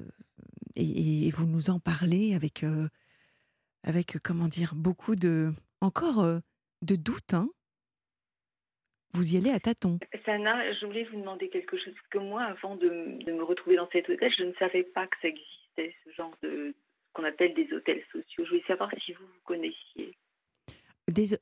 et, 0.76 1.32
vous 1.32 1.48
nous 1.48 1.70
en 1.70 1.80
parlez 1.80 2.36
avec, 2.36 2.64
euh, 2.64 2.90
avec 3.84 4.18
comment 4.22 4.50
dire, 4.50 4.76
beaucoup 4.76 5.16
de, 5.16 5.54
encore 5.80 6.42
de 6.84 6.96
doutes. 6.96 7.34
Hein 7.34 7.50
vous 9.14 9.36
y 9.36 9.38
allez 9.38 9.52
à 9.52 9.60
tâtons. 9.60 10.00
Sana, 10.26 10.74
je 10.74 10.86
voulais 10.86 11.04
vous 11.06 11.20
demander 11.20 11.48
quelque 11.50 11.78
chose. 11.78 11.94
Parce 11.94 12.08
que 12.08 12.18
moi, 12.18 12.44
avant 12.44 12.76
de, 12.76 12.90
me 12.90 13.44
retrouver 13.44 13.76
dans 13.76 13.88
cet 13.92 14.10
hôtel, 14.10 14.32
je 14.36 14.44
ne 14.44 14.54
savais 14.54 14.84
pas 14.84 15.06
que 15.06 15.16
ça 15.22 15.28
existait, 15.28 15.96
ce 16.04 16.12
genre 16.14 16.36
de 16.42 16.74
qu'on 17.14 17.24
appelle 17.24 17.54
des 17.54 17.72
hôtels 17.72 18.04
sociaux. 18.12 18.44
Je 18.44 18.50
voulais 18.50 18.64
savoir 18.68 18.90
si 19.06 19.14
vous 19.14 19.24
vous 19.24 19.42
connaissiez 19.46 20.16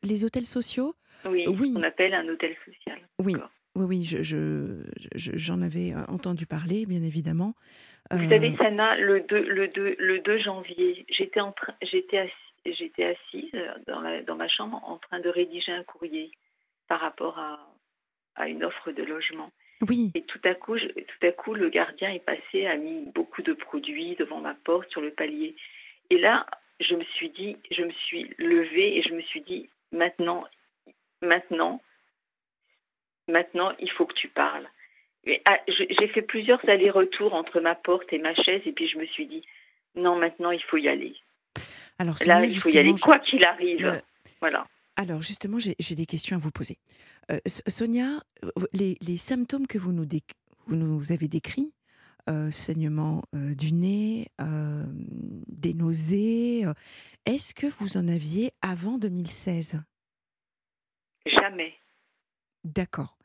les 0.04 0.26
hôtels 0.26 0.46
sociaux? 0.46 0.96
Oui, 1.26 1.46
oui. 1.48 1.74
on 1.76 1.84
appelle 1.84 2.14
un 2.14 2.28
hôtel 2.28 2.56
social. 2.66 3.00
Oui, 3.20 3.36
oui, 3.76 3.86
oui, 3.86 4.04
j'en 4.04 4.22
je, 4.22 4.84
je, 5.16 5.54
avais 5.54 5.94
euh, 5.94 6.04
entendu 6.08 6.46
parler, 6.46 6.86
bien 6.86 7.04
évidemment. 7.04 7.54
Vous 8.12 8.28
savez, 8.28 8.54
euh, 8.54 8.58
Sana, 8.58 8.98
le 8.98 9.22
2, 9.22 9.40
le 9.40 9.68
2, 9.70 9.96
le 9.98 10.20
2 10.20 10.40
janvier, 10.40 11.06
j'étais 11.10 11.40
j'étais 12.66 12.78
j'étais 12.78 13.04
assise 13.06 13.70
dans, 13.88 14.02
la, 14.02 14.22
dans 14.22 14.36
ma 14.36 14.48
chambre 14.48 14.82
en 14.86 14.98
train 14.98 15.20
de 15.20 15.30
rédiger 15.30 15.72
un 15.72 15.84
courrier 15.84 16.32
par 16.88 17.00
rapport 17.00 17.40
à, 17.40 17.60
à 18.36 18.48
une 18.48 18.64
offre 18.64 18.92
de 18.92 19.04
logement. 19.04 19.52
Oui. 19.88 20.12
Et 20.14 20.22
tout 20.24 20.42
à 20.44 20.54
coup, 20.54 20.78
tout 20.78 21.26
à 21.28 21.32
coup, 21.32 21.56
le 21.56 21.70
gardien 21.70 22.12
est 22.12 22.24
passé, 22.24 22.68
a 22.68 22.78
mis 22.78 23.06
beaucoup 23.16 23.42
de 23.42 23.54
produits 23.54 24.16
devant 24.16 24.40
ma 24.40 24.54
porte 24.54 24.90
sur 24.92 25.02
le 25.02 25.12
palier. 25.12 25.56
Et 26.12 26.20
là, 26.20 26.46
je 26.80 26.96
me 26.96 27.04
suis 27.04 27.30
dit, 27.30 27.58
je 27.72 27.84
me 27.84 27.92
suis 27.92 28.30
levée 28.38 28.98
et 28.98 29.02
je 29.02 29.14
me 29.14 29.22
suis 29.22 29.42
dit, 29.42 29.70
maintenant, 29.92 30.46
maintenant, 31.22 31.82
maintenant, 33.28 33.74
il 33.80 33.90
faut 33.92 34.06
que 34.06 34.14
tu 34.14 34.28
parles. 34.28 34.70
Ah, 35.46 35.60
j'ai 35.68 36.08
fait 36.08 36.24
plusieurs 36.24 36.68
allers-retours 36.68 37.34
entre 37.34 37.60
ma 37.60 37.76
porte 37.76 38.12
et 38.12 38.18
ma 38.18 38.34
chaise 38.36 38.62
et 38.66 38.72
puis 38.72 38.88
je 38.88 38.98
me 38.98 39.06
suis 39.06 39.28
dit, 39.28 39.46
non, 39.96 40.16
maintenant, 40.16 40.52
il 40.52 40.64
faut 40.64 40.78
y 40.78 40.88
aller. 40.88 41.16
Alors, 42.02 42.16
Là, 42.26 42.44
il 42.44 42.58
faut 42.58 42.70
y 42.70 42.80
aller 42.80 42.96
quoi 43.00 43.20
qu'il 43.20 43.46
arrive. 43.46 44.02
voilà. 44.40 44.66
Alors, 44.96 45.22
justement, 45.22 45.58
j'ai 45.60 45.96
des 45.96 46.06
questions 46.08 46.36
à 46.36 46.40
vous 46.40 46.50
poser. 46.50 46.80
Sonia, 47.46 48.24
les, 48.74 49.18
symptômes 49.18 49.68
que 49.68 49.78
vous 49.78 49.92
nous, 49.92 50.08
vous 50.66 50.76
nous 50.76 51.12
avez 51.12 51.28
décrits, 51.28 51.72
saignement 52.50 53.24
du 53.34 53.74
nez, 53.74 54.30
des 55.48 55.76
nausées, 55.76 56.66
est-ce 57.28 57.54
que 57.54 57.68
vous 57.68 57.98
en 57.98 58.08
aviez 58.08 58.52
avant 58.64 58.98
2016 58.98 59.84
Jamais. 61.28 61.76
D'accord. 62.64 63.16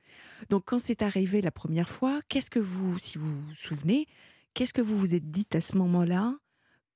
Donc, 0.50 0.64
quand 0.66 0.78
c'est 0.78 1.00
arrivé 1.00 1.40
la 1.40 1.50
première 1.50 1.88
fois, 1.88 2.20
qu'est-ce 2.28 2.50
que 2.50 2.58
vous, 2.58 2.98
si 2.98 3.16
vous 3.16 3.40
vous 3.40 3.54
souvenez, 3.54 4.06
qu'est-ce 4.52 4.74
que 4.74 4.82
vous 4.82 4.98
vous 4.98 5.14
êtes 5.14 5.30
dit 5.30 5.48
à 5.54 5.62
ce 5.62 5.78
moment-là? 5.78 6.34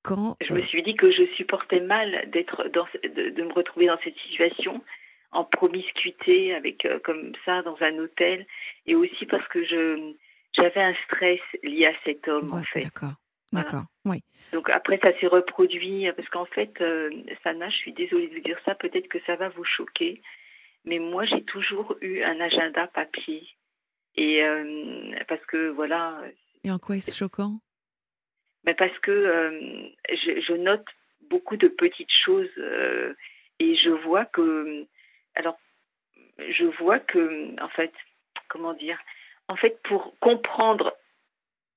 Quand 0.02 0.36
Je 0.40 0.54
me 0.54 0.62
suis 0.62 0.82
dit 0.82 0.94
que 0.94 1.10
je 1.10 1.24
supportais 1.36 1.80
mal 1.80 2.28
d'être 2.30 2.68
dans, 2.68 2.86
de, 3.04 3.42
me 3.42 3.52
retrouver 3.52 3.86
dans 3.86 3.98
cette 4.02 4.16
situation 4.18 4.82
en 5.32 5.44
promiscuité 5.44 6.54
avec 6.54 6.86
comme 7.04 7.32
ça 7.44 7.62
dans 7.62 7.76
un 7.80 7.98
hôtel 7.98 8.46
et 8.86 8.94
aussi 8.94 9.26
parce 9.26 9.46
que 9.48 9.64
je 9.64 10.14
j'avais 10.52 10.80
un 10.80 10.94
stress 11.04 11.40
lié 11.62 11.86
à 11.86 11.92
cet 12.04 12.26
homme, 12.28 12.52
en 12.52 12.62
fait. 12.62 12.80
D'accord. 12.80 13.14
D'accord, 13.52 13.84
oui. 14.04 14.22
Donc 14.52 14.70
après, 14.70 15.00
ça 15.02 15.10
s'est 15.18 15.26
reproduit, 15.26 16.06
parce 16.12 16.28
qu'en 16.28 16.44
fait, 16.44 16.72
euh, 16.80 17.10
Sana, 17.42 17.68
je 17.68 17.76
suis 17.76 17.92
désolée 17.92 18.28
de 18.28 18.34
vous 18.34 18.42
dire 18.42 18.58
ça, 18.64 18.76
peut-être 18.76 19.08
que 19.08 19.18
ça 19.26 19.34
va 19.34 19.48
vous 19.48 19.64
choquer, 19.64 20.22
mais 20.84 21.00
moi, 21.00 21.24
j'ai 21.24 21.42
toujours 21.42 21.96
eu 22.00 22.22
un 22.22 22.40
agenda 22.40 22.86
papier. 22.86 23.48
Et 24.14 24.44
euh, 24.44 25.16
parce 25.26 25.44
que, 25.46 25.70
voilà. 25.70 26.20
Et 26.62 26.70
en 26.70 26.78
quoi 26.78 26.96
est-ce 26.96 27.12
choquant? 27.12 27.60
Mais 28.64 28.74
Parce 28.74 28.96
que 29.00 29.10
euh, 29.10 29.88
je, 30.10 30.40
je, 30.40 30.52
note 30.52 30.84
beaucoup 31.30 31.56
de 31.56 31.68
petites 31.68 32.12
choses 32.24 32.50
et 33.58 33.76
je 33.76 33.90
vois 33.90 34.24
que. 34.26 34.86
Alors, 35.34 35.58
je 36.38 36.64
vois 36.64 36.98
que, 36.98 37.60
en 37.62 37.68
fait, 37.68 37.92
comment 38.48 38.74
dire 38.74 38.98
en 39.50 39.56
fait, 39.56 39.82
pour 39.82 40.16
comprendre, 40.20 40.96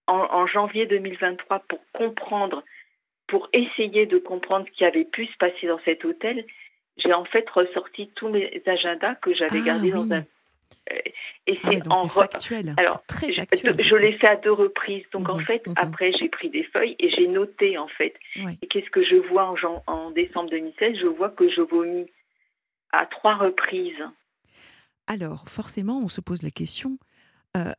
en, 0.06 0.46
janvier 0.46 0.86
2023, 0.86 1.64
pour 1.68 1.80
comprendre, 1.92 2.64
pour 3.26 3.50
essayer 3.52 4.06
de 4.06 4.20
comprendre 4.20 4.68
ce 4.68 4.72
qui 4.78 4.86
avait 4.86 5.06
pu 5.06 5.26
se 5.26 5.36
passer 5.38 5.66
dans 5.66 5.80
cet 5.84 6.06
hôtel, 6.06 6.46
j'ai 6.98 7.14
en 7.14 7.26
fait 7.26 7.50
ressorti 7.50 8.12
tous 8.16 8.30
mes 8.30 8.62
agendas 8.68 9.16
que 9.16 9.34
j'avais 9.34 9.62
ah 9.62 9.66
gardés 9.66 9.90
dans 9.90 10.12
un 10.12 10.20
euh, 10.20 10.22
et 11.46 11.60
ah 11.64 11.70
c'est 11.72 11.88
en 11.90 12.08
factuel. 12.08 12.74
Alors, 12.78 13.04
très 13.06 13.32
factuel. 13.32 13.76
Je, 13.80 13.96
l'ai 13.96 14.18
fait 14.18 14.28
à 14.28 14.36
deux 14.36 14.52
reprises. 14.52 15.04
Donc 15.12 15.30
en 15.30 15.38
mhm, 15.38 15.46
fait, 15.46 15.68
mhm. 15.68 15.74
après 15.78 16.12
j'ai 16.14 16.30
pris 16.30 16.50
des 16.50 16.64
feuilles 16.64 16.96
et 17.00 17.10
j'ai 17.10 17.28
noté 17.28 17.78
en 17.78 17.88
fait. 17.88 18.14
Et 18.62 18.68
qu'est-ce 18.68 18.90
que 18.90 19.04
je 19.04 19.16
vois 19.16 19.54
en, 19.64 19.84
en, 19.88 20.12
décembre 20.12 20.50
2016 20.50 20.98
Je 21.02 21.08
vois 21.08 21.30
que 21.30 21.50
je 21.50 21.62
vomis 21.62 22.10
à 22.92 23.06
trois 23.06 23.36
reprises. 23.36 24.04
Alors 25.08 25.50
forcément, 25.50 26.00
on 26.00 26.08
se 26.08 26.22
pose 26.22 26.44
la 26.44 26.52
question 26.52 26.98
euh, 27.58 27.74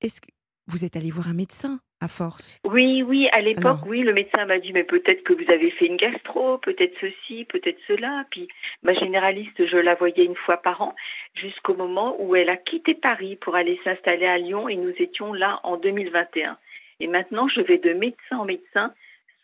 est-ce 0.00 0.20
que 0.20 0.28
vous 0.68 0.84
êtes 0.84 0.96
allé 0.96 1.10
voir 1.10 1.28
un 1.28 1.34
médecin 1.34 1.80
à 2.00 2.08
force 2.08 2.58
Oui, 2.64 3.02
oui, 3.02 3.28
à 3.32 3.40
l'époque, 3.40 3.80
oui, 3.86 4.00
le 4.00 4.12
médecin 4.12 4.44
m'a 4.46 4.58
dit, 4.58 4.72
mais 4.72 4.84
peut-être 4.84 5.22
que 5.22 5.32
vous 5.32 5.50
avez 5.50 5.70
fait 5.72 5.86
une 5.86 5.96
gastro, 5.96 6.58
peut-être 6.58 6.94
ceci, 7.00 7.44
peut-être 7.46 7.78
cela. 7.86 8.24
Puis 8.30 8.48
ma 8.82 8.94
généraliste, 8.94 9.66
je 9.66 9.76
la 9.76 9.94
voyais 9.94 10.24
une 10.24 10.36
fois 10.36 10.56
par 10.56 10.82
an, 10.82 10.94
jusqu'au 11.34 11.74
moment 11.74 12.16
où 12.20 12.36
elle 12.36 12.48
a 12.48 12.56
quitté 12.56 12.94
Paris 12.94 13.36
pour 13.36 13.54
aller 13.54 13.80
s'installer 13.84 14.26
à 14.26 14.38
Lyon 14.38 14.68
et 14.68 14.76
nous 14.76 14.94
étions 14.98 15.32
là 15.32 15.60
en 15.64 15.76
2021. 15.76 16.56
Et 17.00 17.06
maintenant, 17.08 17.48
je 17.48 17.60
vais 17.60 17.78
de 17.78 17.92
médecin 17.92 18.38
en 18.38 18.44
médecin 18.44 18.92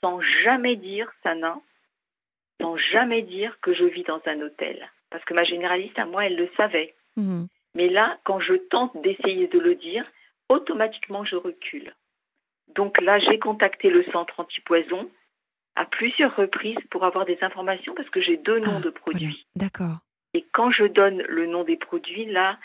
sans 0.01 0.21
jamais 0.45 0.77
dire, 0.77 1.11
Sana, 1.23 1.59
sans 2.61 2.77
jamais 2.93 3.23
dire 3.23 3.59
que 3.61 3.75
je 3.75 3.85
vis 3.85 4.05
dans 4.05 4.21
un 4.27 4.41
hôtel. 4.41 4.89
Parce 5.11 5.25
que 5.25 5.35
ma 5.35 5.45
généraliste, 5.45 5.99
à 5.99 6.07
moi, 6.07 6.27
elle 6.27 6.37
le 6.37 6.49
savait. 6.57 6.95
Mmh. 7.17 7.47
Mais 7.75 7.89
là, 7.89 8.19
quand 8.25 8.41
je 8.41 8.55
tente 8.55 9.01
d'essayer 9.03 9.49
de 9.49 9.59
le 9.59 9.75
dire, 9.75 10.05
automatiquement 10.49 11.25
je 11.25 11.37
recule. 11.37 11.95
Donc 12.75 13.01
là, 13.01 13.19
j'ai 13.19 13.39
contacté 13.39 13.91
le 13.91 14.05
centre 14.13 14.41
antipoison 14.41 15.11
à 15.75 15.85
plusieurs 15.85 16.35
reprises 16.37 16.79
pour 16.91 17.05
avoir 17.05 17.25
des 17.25 17.39
informations 17.41 17.95
parce 17.95 18.11
que 18.11 18.21
j'ai 18.21 18.37
deux 18.37 18.59
noms 18.59 18.79
ah, 18.79 18.81
de 18.81 18.91
produits. 18.91 19.47
D'accord. 19.57 19.99
Et 20.35 20.45
quand 20.53 20.71
je 20.71 20.85
donne 20.85 21.23
le 21.23 21.47
nom 21.47 21.65
des 21.65 21.77
produits, 21.77 22.27
là, 22.27 22.59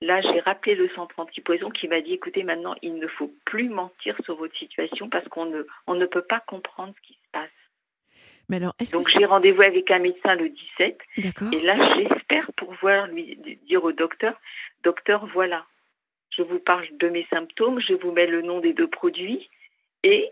là, 0.00 0.22
j'ai 0.22 0.40
rappelé 0.40 0.74
le 0.74 0.88
centre 0.90 1.18
antipoison 1.18 1.70
qui 1.70 1.88
m'a 1.88 2.00
dit 2.00 2.14
écoutez, 2.14 2.42
maintenant, 2.42 2.74
il 2.82 2.94
ne 2.94 3.06
faut 3.06 3.32
plus 3.44 3.68
mentir 3.68 4.16
sur 4.24 4.36
votre 4.36 4.56
situation 4.56 5.08
parce 5.10 5.28
qu'on 5.28 5.46
ne, 5.46 5.64
on 5.86 5.94
ne 5.94 6.06
peut 6.06 6.22
pas 6.22 6.40
comprendre 6.40 6.94
ce 6.96 7.06
qui 7.06 7.14
se 7.14 7.30
passe. 7.32 7.50
Donc 8.92 9.08
j'ai 9.08 9.24
rendez-vous 9.24 9.62
avec 9.62 9.90
un 9.90 10.00
médecin 10.00 10.34
le 10.34 10.48
17. 10.48 10.98
Et 11.52 11.60
là, 11.60 11.94
j'espère 11.94 12.50
pouvoir 12.56 13.06
lui 13.06 13.38
dire 13.68 13.84
au 13.84 13.92
docteur, 13.92 14.40
docteur, 14.82 15.26
voilà, 15.26 15.66
je 16.30 16.42
vous 16.42 16.58
parle 16.58 16.86
de 16.92 17.08
mes 17.08 17.26
symptômes, 17.30 17.80
je 17.80 17.94
vous 17.94 18.12
mets 18.12 18.26
le 18.26 18.42
nom 18.42 18.60
des 18.60 18.72
deux 18.72 18.88
produits 18.88 19.48
et 20.02 20.30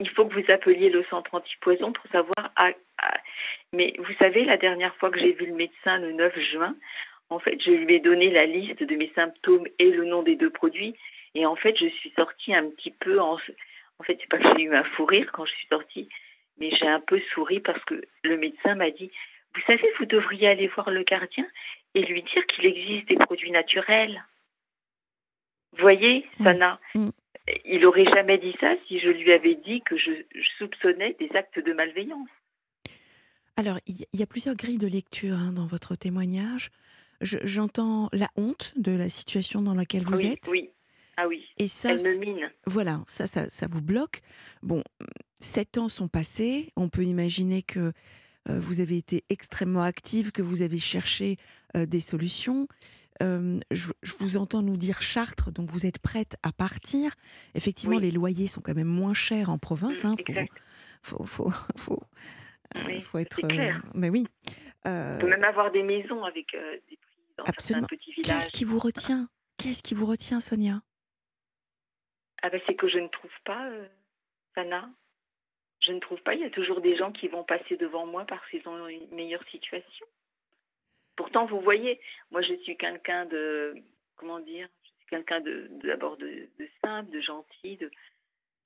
il 0.00 0.08
faut 0.10 0.24
que 0.24 0.34
vous 0.34 0.50
appeliez 0.50 0.88
le 0.88 1.04
centre 1.04 1.34
antipoison 1.34 1.92
pour 1.92 2.04
savoir. 2.10 2.50
Mais 3.72 3.94
vous 3.98 4.14
savez, 4.18 4.44
la 4.44 4.56
dernière 4.56 4.94
fois 4.96 5.10
que 5.10 5.20
j'ai 5.20 5.32
vu 5.32 5.46
le 5.46 5.54
médecin 5.54 5.98
le 5.98 6.12
9 6.12 6.38
juin, 6.52 6.74
en 7.28 7.38
fait, 7.38 7.60
je 7.62 7.70
lui 7.70 7.94
ai 7.94 8.00
donné 8.00 8.30
la 8.30 8.46
liste 8.46 8.82
de 8.82 8.96
mes 8.96 9.12
symptômes 9.14 9.66
et 9.78 9.90
le 9.90 10.04
nom 10.04 10.22
des 10.22 10.36
deux 10.36 10.50
produits. 10.50 10.96
Et 11.34 11.46
en 11.46 11.54
fait, 11.54 11.76
je 11.78 11.86
suis 11.86 12.12
sortie 12.16 12.54
un 12.54 12.68
petit 12.70 12.90
peu 12.90 13.20
en. 13.20 13.38
En 13.98 14.02
fait, 14.02 14.16
c'est 14.18 14.28
pas 14.28 14.38
que 14.38 14.56
j'ai 14.56 14.64
eu 14.64 14.74
un 14.74 14.82
fou 14.82 15.04
rire 15.04 15.30
quand 15.32 15.44
je 15.44 15.52
suis 15.52 15.66
sortie, 15.68 16.08
mais 16.58 16.70
j'ai 16.70 16.88
un 16.88 17.00
peu 17.00 17.20
souri 17.32 17.60
parce 17.60 17.84
que 17.84 18.02
le 18.24 18.36
médecin 18.38 18.74
m'a 18.74 18.90
dit 18.90 19.12
Vous 19.54 19.60
savez, 19.66 19.86
vous 19.98 20.06
devriez 20.06 20.48
aller 20.48 20.68
voir 20.68 20.90
le 20.90 21.02
gardien 21.02 21.46
et 21.94 22.02
lui 22.02 22.22
dire 22.22 22.44
qu'il 22.46 22.66
existe 22.66 23.08
des 23.08 23.16
produits 23.16 23.50
naturels. 23.50 24.24
Vous 25.72 25.82
voyez, 25.82 26.26
Sana 26.42 26.80
mm. 26.94 27.08
Il 27.64 27.84
aurait 27.84 28.04
jamais 28.14 28.38
dit 28.38 28.54
ça 28.60 28.74
si 28.86 29.00
je 29.00 29.08
lui 29.08 29.32
avais 29.32 29.56
dit 29.56 29.82
que 29.82 29.96
je, 29.96 30.10
soupçonnais 30.58 31.16
des 31.18 31.30
actes 31.34 31.58
de 31.58 31.72
malveillance. 31.72 32.28
Alors, 33.56 33.78
il 33.86 34.06
y 34.12 34.22
a 34.22 34.26
plusieurs 34.26 34.54
grilles 34.54 34.78
de 34.78 34.86
lecture 34.86 35.36
hein, 35.36 35.52
dans 35.52 35.66
votre 35.66 35.94
témoignage. 35.94 36.70
J'entends 37.20 38.08
la 38.12 38.28
honte 38.36 38.72
de 38.76 38.92
la 38.92 39.08
situation 39.08 39.62
dans 39.62 39.74
laquelle 39.74 40.04
vous 40.04 40.24
êtes. 40.24 40.48
Oui, 40.50 40.70
ah 41.16 41.28
oui. 41.28 41.44
Et 41.58 41.68
ça, 41.68 41.90
Elle 41.90 42.02
me 42.02 42.18
mine. 42.18 42.50
Voilà, 42.66 43.00
ça, 43.06 43.26
ça, 43.26 43.48
ça 43.48 43.66
vous 43.70 43.82
bloque. 43.82 44.20
Bon, 44.62 44.82
sept 45.40 45.76
ans 45.76 45.90
sont 45.90 46.08
passés. 46.08 46.72
On 46.76 46.88
peut 46.88 47.04
imaginer 47.04 47.62
que 47.62 47.92
euh, 48.48 48.58
vous 48.58 48.80
avez 48.80 48.96
été 48.96 49.24
extrêmement 49.28 49.82
active, 49.82 50.32
que 50.32 50.40
vous 50.40 50.62
avez 50.62 50.78
cherché 50.78 51.36
euh, 51.76 51.84
des 51.84 52.00
solutions. 52.00 52.68
Euh, 53.22 53.60
je, 53.70 53.92
vous 54.18 54.36
entends 54.36 54.62
nous 54.62 54.76
dire 54.76 55.02
Chartres, 55.02 55.52
donc 55.52 55.70
vous 55.70 55.86
êtes 55.86 55.98
prête 55.98 56.36
à 56.42 56.52
partir. 56.52 57.14
Effectivement, 57.54 57.98
les 57.98 58.10
loyers 58.10 58.46
sont 58.46 58.60
quand 58.60 58.74
même 58.74 58.86
moins 58.86 59.14
chers 59.14 59.50
en 59.50 59.58
province. 59.58 60.04
Hein, 60.04 60.16
faut, 61.02 61.24
faut, 61.24 61.50
faut, 61.76 62.00
faut, 63.02 63.18
être. 63.18 63.40
mais 63.94 64.10
oui. 64.10 64.26
On 64.84 65.18
peut 65.20 65.28
même 65.28 65.44
avoir 65.44 65.70
des 65.70 65.82
maisons 65.82 66.24
avec 66.24 66.46
des 66.52 66.96
prix 66.96 67.18
dans 67.36 67.44
absolument. 67.44 67.86
petits 67.86 68.12
villages. 68.12 68.26
Qu'est-ce 68.26 68.52
qui 68.52 68.64
vous 68.64 68.78
retient? 68.78 69.28
Qu'est-ce 69.58 69.82
qui 69.82 69.94
vous 69.94 70.06
retient, 70.06 70.40
Sonia? 70.40 70.80
Ah 72.42 72.48
ben, 72.48 72.60
c'est 72.66 72.74
que 72.74 72.88
je 72.88 72.98
ne 72.98 73.08
trouve 73.08 73.30
pas, 73.44 73.70
Sana. 74.54 74.88
Je 75.82 75.92
ne 75.92 76.00
trouve 76.00 76.20
pas. 76.22 76.34
Il 76.34 76.40
y 76.40 76.44
a 76.44 76.50
toujours 76.50 76.80
des 76.80 76.96
gens 76.96 77.12
qui 77.12 77.28
vont 77.28 77.44
passer 77.44 77.76
devant 77.76 78.06
moi 78.06 78.24
parce 78.26 78.46
qu'ils 78.50 78.66
ont 78.68 78.86
une 78.88 79.08
meilleure 79.14 79.44
situation. 79.50 80.06
Pourtant, 81.20 81.44
vous 81.44 81.60
voyez, 81.60 82.00
moi, 82.30 82.40
je 82.40 82.54
suis 82.62 82.78
quelqu'un 82.78 83.26
de, 83.26 83.74
comment 84.16 84.40
dire, 84.40 84.66
je 84.84 84.88
suis 84.88 85.06
quelqu'un 85.10 85.40
de 85.40 85.68
d'abord 85.84 86.16
de, 86.16 86.48
simple, 86.82 87.10
de 87.10 87.20
gentil, 87.20 87.76
de, 87.76 87.90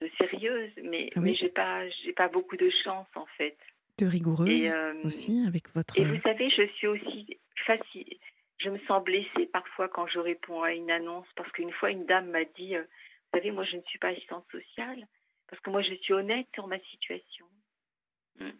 de 0.01 0.09
sérieuse, 0.19 0.71
mais, 0.85 1.11
ah 1.17 1.21
mais 1.21 1.35
j'ai 1.35 1.49
pas, 1.49 1.89
j'ai 1.89 2.13
pas 2.13 2.29
beaucoup 2.29 2.57
de 2.57 2.71
chance 2.85 3.09
en 3.17 3.27
fait. 3.37 3.57
De 3.99 4.07
rigoureuse 4.07 4.73
euh, 4.73 4.95
aussi 5.03 5.45
avec 5.49 5.69
votre. 5.75 5.99
Et 5.99 6.05
vous 6.05 6.21
savez, 6.21 6.49
je 6.49 6.65
suis 6.77 6.87
aussi 6.87 7.41
facile. 7.67 8.19
Je 8.59 8.71
me 8.71 8.79
sens 8.87 9.03
blessée 9.03 9.47
parfois 9.53 9.89
quand 9.89 10.07
je 10.07 10.21
réponds 10.21 10.63
à 10.63 10.75
une 10.75 10.93
annonce 10.93 11.27
parce 11.35 11.51
qu'une 11.51 11.73
fois 11.73 11.91
une 11.91 12.07
dame 12.07 12.31
m'a 12.31 12.45
dit, 12.45 12.77
euh, 12.77 12.83
vous 12.83 13.39
savez, 13.41 13.51
moi 13.51 13.65
je 13.65 13.75
ne 13.79 13.83
suis 13.83 13.99
pas 13.99 14.11
assistante 14.11 14.47
sociale, 14.53 15.09
parce 15.49 15.61
que 15.61 15.71
moi, 15.71 15.83
je 15.83 15.95
suis 15.95 16.15
honnête 16.15 16.47
sur 16.55 16.69
ma 16.69 16.79
situation. 16.79 17.47
Hmm. 18.39 18.53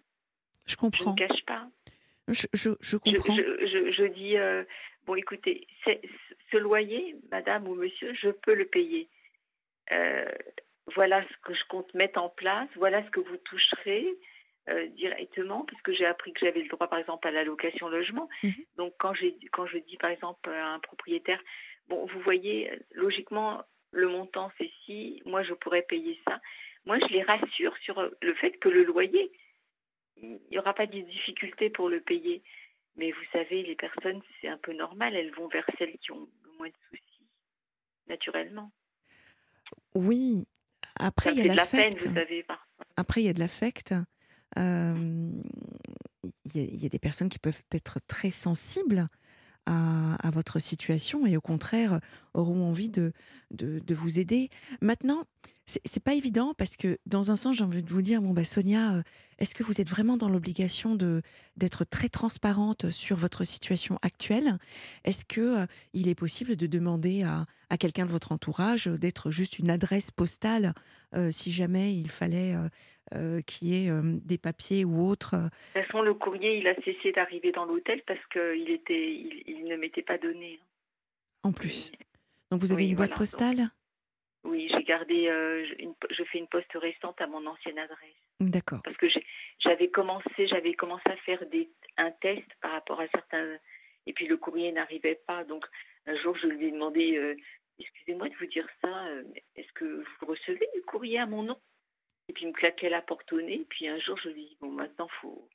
Je 0.67 0.75
comprends. 0.75 1.15
Je 1.17 1.23
ne 1.23 1.29
cache 1.29 1.45
pas. 1.47 1.69
Je, 2.29 2.47
je, 2.53 2.97
comprends. 2.97 3.37
Je, 3.37 3.93
je 3.93 4.05
dis, 4.05 4.37
euh, 4.37 4.65
bon, 5.07 5.15
écoutez, 5.15 5.67
ce 5.85 6.57
loyer, 6.57 7.17
madame 7.31 7.69
ou 7.69 7.75
monsieur, 7.75 8.15
je 8.15 8.31
peux 8.31 8.55
le 8.55 8.65
payer. 8.67 9.09
Euh, 9.93 10.31
voilà 10.95 11.23
ce 11.23 11.37
que 11.45 11.55
je 11.55 11.65
compte 11.69 11.93
mettre 11.95 12.21
en 12.21 12.29
place, 12.29 12.69
voilà 12.77 13.05
ce 13.05 13.11
que 13.11 13.21
vous 13.21 13.37
toucherez 13.39 14.07
euh, 14.69 14.87
directement, 14.89 15.65
puisque 15.65 15.93
j'ai 15.93 16.07
appris 16.07 16.33
que 16.33 16.41
j'avais 16.41 16.63
le 16.63 16.69
droit, 16.69 16.89
par 16.89 16.99
exemple, 16.99 17.27
à 17.29 17.31
la 17.31 17.45
location 17.45 17.89
logement. 17.89 18.29
Mhm. 18.43 18.53
Donc, 18.77 18.95
quand, 18.99 19.13
quand 19.53 19.67
je 19.67 19.79
dis, 19.79 19.97
par 19.99 20.11
exemple, 20.11 20.49
à 20.49 20.69
un 20.75 20.79
propriétaire, 20.79 21.41
bon, 21.89 22.07
vous 22.07 22.21
voyez, 22.21 22.71
logiquement, 22.93 23.63
le 23.93 24.09
montant, 24.09 24.51
c'est 24.59 24.71
si, 24.85 25.23
moi, 25.27 25.43
je 25.43 25.53
pourrais 25.55 25.83
payer 25.83 26.19
ça 26.27 26.41
moi, 26.87 26.99
je 26.99 27.13
les 27.13 27.23
rassure 27.23 27.77
sur 27.79 28.11
le 28.21 28.35
fait 28.35 28.53
que 28.53 28.69
le 28.69 28.85
loyer, 28.85 29.31
il 30.17 30.41
n'y 30.51 30.59
aura 30.59 30.75
pas 30.75 30.87
de 30.87 31.01
difficulté 31.01 31.71
pour 31.71 31.89
le 31.89 32.01
payer. 32.01 32.43
Mais 32.97 33.11
vous 33.11 33.25
savez, 33.33 33.63
les 33.63 33.75
personnes, 33.75 34.21
c'est 34.41 34.49
un 34.49 34.59
peu 34.59 34.73
normal, 34.73 35.15
elles 35.17 35.33
vont 35.35 35.49
vers 35.49 35.67
celles 35.79 35.99
qui 35.99 36.13
ont 36.13 36.29
le 36.45 36.51
moins 36.59 36.69
de 36.69 36.75
soucis, 36.89 37.27
naturellement. 38.07 38.71
Oui, 39.95 40.47
après 41.01 41.33
il 41.33 41.39
y 41.39 41.41
a 41.41 41.45
de 41.45 41.49
la 41.49 41.55
l'affect. 41.57 42.09
Après 42.97 43.23
il 43.23 43.25
y 43.25 43.29
a 43.29 43.33
de 43.33 43.41
l'affect. 43.41 43.95
Euh, 44.57 45.31
y, 46.23 46.31
il 46.55 46.83
y 46.83 46.87
a 46.87 46.89
des 46.89 46.99
personnes 47.01 47.29
qui 47.29 47.41
peuvent 47.41 47.63
être 47.73 47.99
très 48.07 48.31
sensibles 48.31 49.09
à, 49.67 50.31
votre 50.31 50.59
situation 50.59 51.27
et 51.27 51.37
au 51.37 51.41
contraire 51.41 52.01
auront 52.33 52.69
envie 52.69 52.89
de, 52.89 53.13
de, 53.51 53.95
vous 53.95 54.19
aider. 54.19 54.51
Maintenant, 54.81 55.25
c'est 55.67 56.03
pas 56.03 56.15
évident 56.15 56.55
parce 56.57 56.77
que 56.77 56.99
dans 57.07 57.31
un 57.31 57.37
sens, 57.37 57.57
j'ai 57.57 57.65
envie 57.65 57.83
de 57.83 57.91
vous 57.91 58.03
dire, 58.03 58.21
bon 58.21 58.33
bah 58.33 58.45
Sonia, 58.45 58.95
euh, 58.95 59.03
est-ce 59.39 59.55
que 59.55 59.63
vous 59.63 59.81
êtes 59.81 59.89
vraiment 59.89 60.17
dans 60.17 60.29
l'obligation 60.29 60.95
de 60.95 61.23
d'être 61.57 61.85
très 61.85 62.09
transparente 62.09 62.91
sur 62.91 63.17
votre 63.17 63.45
situation 63.45 63.99
actuelle? 64.03 64.59
Est-ce 65.05 65.25
que 65.25 65.41
euh, 65.63 65.67
il 65.93 66.09
est 66.09 66.15
possible 66.15 66.57
de 66.57 66.67
demander 66.67 67.23
à, 67.23 67.45
à 67.71 67.79
quelqu'un 67.79 68.07
de 68.07 68.11
votre 68.11 68.33
entourage 68.33 68.87
d'être 68.87 69.31
juste 69.31 69.59
une 69.59 69.71
adresse 69.71 70.11
postale 70.11 70.75
euh, 71.15 71.31
si 71.31 71.53
jamais 71.53 71.97
il 71.97 72.11
fallait 72.11 72.55
euh, 73.15 73.41
qu'il 73.43 73.69
y 73.69 73.87
ait 73.87 73.91
euh, 73.91 74.03
des 74.25 74.39
papiers 74.39 74.85
ou 74.85 75.01
autres 75.07 75.35
euh, 75.35 75.45
De 75.75 75.81
toute 75.81 75.87
façon, 75.87 76.03
le 76.03 76.15
courrier, 76.15 76.59
il 76.59 76.67
a 76.69 76.75
cessé 76.83 77.13
d'arriver 77.13 77.53
dans 77.53 77.65
l'hôtel 77.65 78.03
parce 78.07 78.25
qu'il 78.33 78.71
était, 78.71 79.13
il, 79.15 79.43
il 79.47 79.65
ne 79.65 79.77
m'était 79.77 80.03
pas 80.03 80.19
donné. 80.19 80.59
hein. 80.61 80.65
en 81.49 81.53
plus 81.53 81.93
Donc 82.51 82.61
vous 82.61 82.73
avez 82.73 82.85
Oui, 82.85 82.91
une 82.91 82.97
boîte 82.97 83.11
voilà, 83.11 83.15
donc- 83.15 83.19
postale? 83.19 83.71
Oui, 84.45 84.69
j'ai 84.71 84.83
gardé, 84.85 85.29
euh, 85.29 85.65
je- 85.67 85.83
une- 85.83 85.95
je 86.11 86.23
fais 86.25 86.39
une 86.39 86.49
poste 86.49 86.71
restante 86.75 87.19
à 87.21 87.27
mon 87.27 87.47
ancienne 87.47 87.79
adresse. 87.79 88.15
D'accord. 88.41 88.81
parce 88.83 88.97
que 88.97 89.07
j'avais 89.61 89.89
commencé 89.89 90.47
j'avais 90.49 90.75
commencé 90.75 91.05
à 91.09 91.17
faire 91.19 91.47
des 91.51 91.71
un 91.97 92.11
test 92.11 92.45
par 92.61 92.73
rapport 92.73 93.01
à 93.01 93.07
certains 93.09 93.57
et 94.07 94.13
puis 94.13 94.27
le 94.27 94.37
courrier 94.37 94.73
n'arrivait 94.73 95.21
pas 95.27 95.45
donc 95.45 95.65
un 96.07 96.17
jour 96.17 96.37
je 96.43 96.49
lui 96.49 96.67
ai 96.67 96.73
demandé 96.73 97.17
euh, 97.17 97.37
excusez-moi 97.79 98.29
de 98.29 98.35
vous 98.35 98.47
dire 98.47 98.67
ça 98.83 99.07
est-ce 99.55 99.73
que 99.75 100.03
vous 100.21 100.27
recevez 100.27 100.69
du 100.75 100.83
courrier 100.83 101.21
à 101.21 101.27
mon 101.27 101.45
nom? 101.45 101.57
Puis 102.35 102.45
il 102.45 102.49
me 102.49 102.53
claquait 102.53 102.89
la 102.91 103.03
porte 103.03 103.33
au 103.33 103.41
nez 103.41 103.65
puis 103.69 103.89
un 103.89 103.99
jour 104.01 104.17
je 104.23 104.29
lui 104.29 104.45
dit 104.47 104.57
bon 104.61 104.71
maintenant 104.71 105.09
faut 105.21 105.49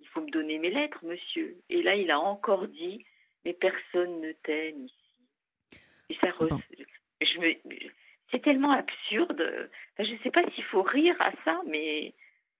il 0.00 0.08
faut 0.08 0.20
me 0.22 0.30
donner 0.30 0.58
mes 0.58 0.70
lettres 0.70 1.04
monsieur 1.04 1.56
et 1.68 1.82
là 1.82 1.94
il 1.96 2.10
a 2.10 2.18
encore 2.18 2.66
dit 2.68 3.04
mais 3.44 3.52
personne 3.52 4.20
ne 4.20 4.32
t'aime 4.32 4.84
ici 4.86 4.94
et 6.10 6.14
ça 6.20 6.28
re- 6.28 6.48
Bon. 6.48 6.60
je 7.20 7.38
me 7.38 7.54
c'est 8.30 8.42
tellement 8.42 8.72
absurde 8.72 9.70
Enfin, 9.94 10.04
je 10.08 10.12
ne 10.14 10.18
sais 10.18 10.30
pas 10.30 10.48
s'il 10.52 10.64
faut 10.64 10.82
rire 10.82 11.16
à 11.20 11.32
ça 11.44 11.60
mais 11.66 12.14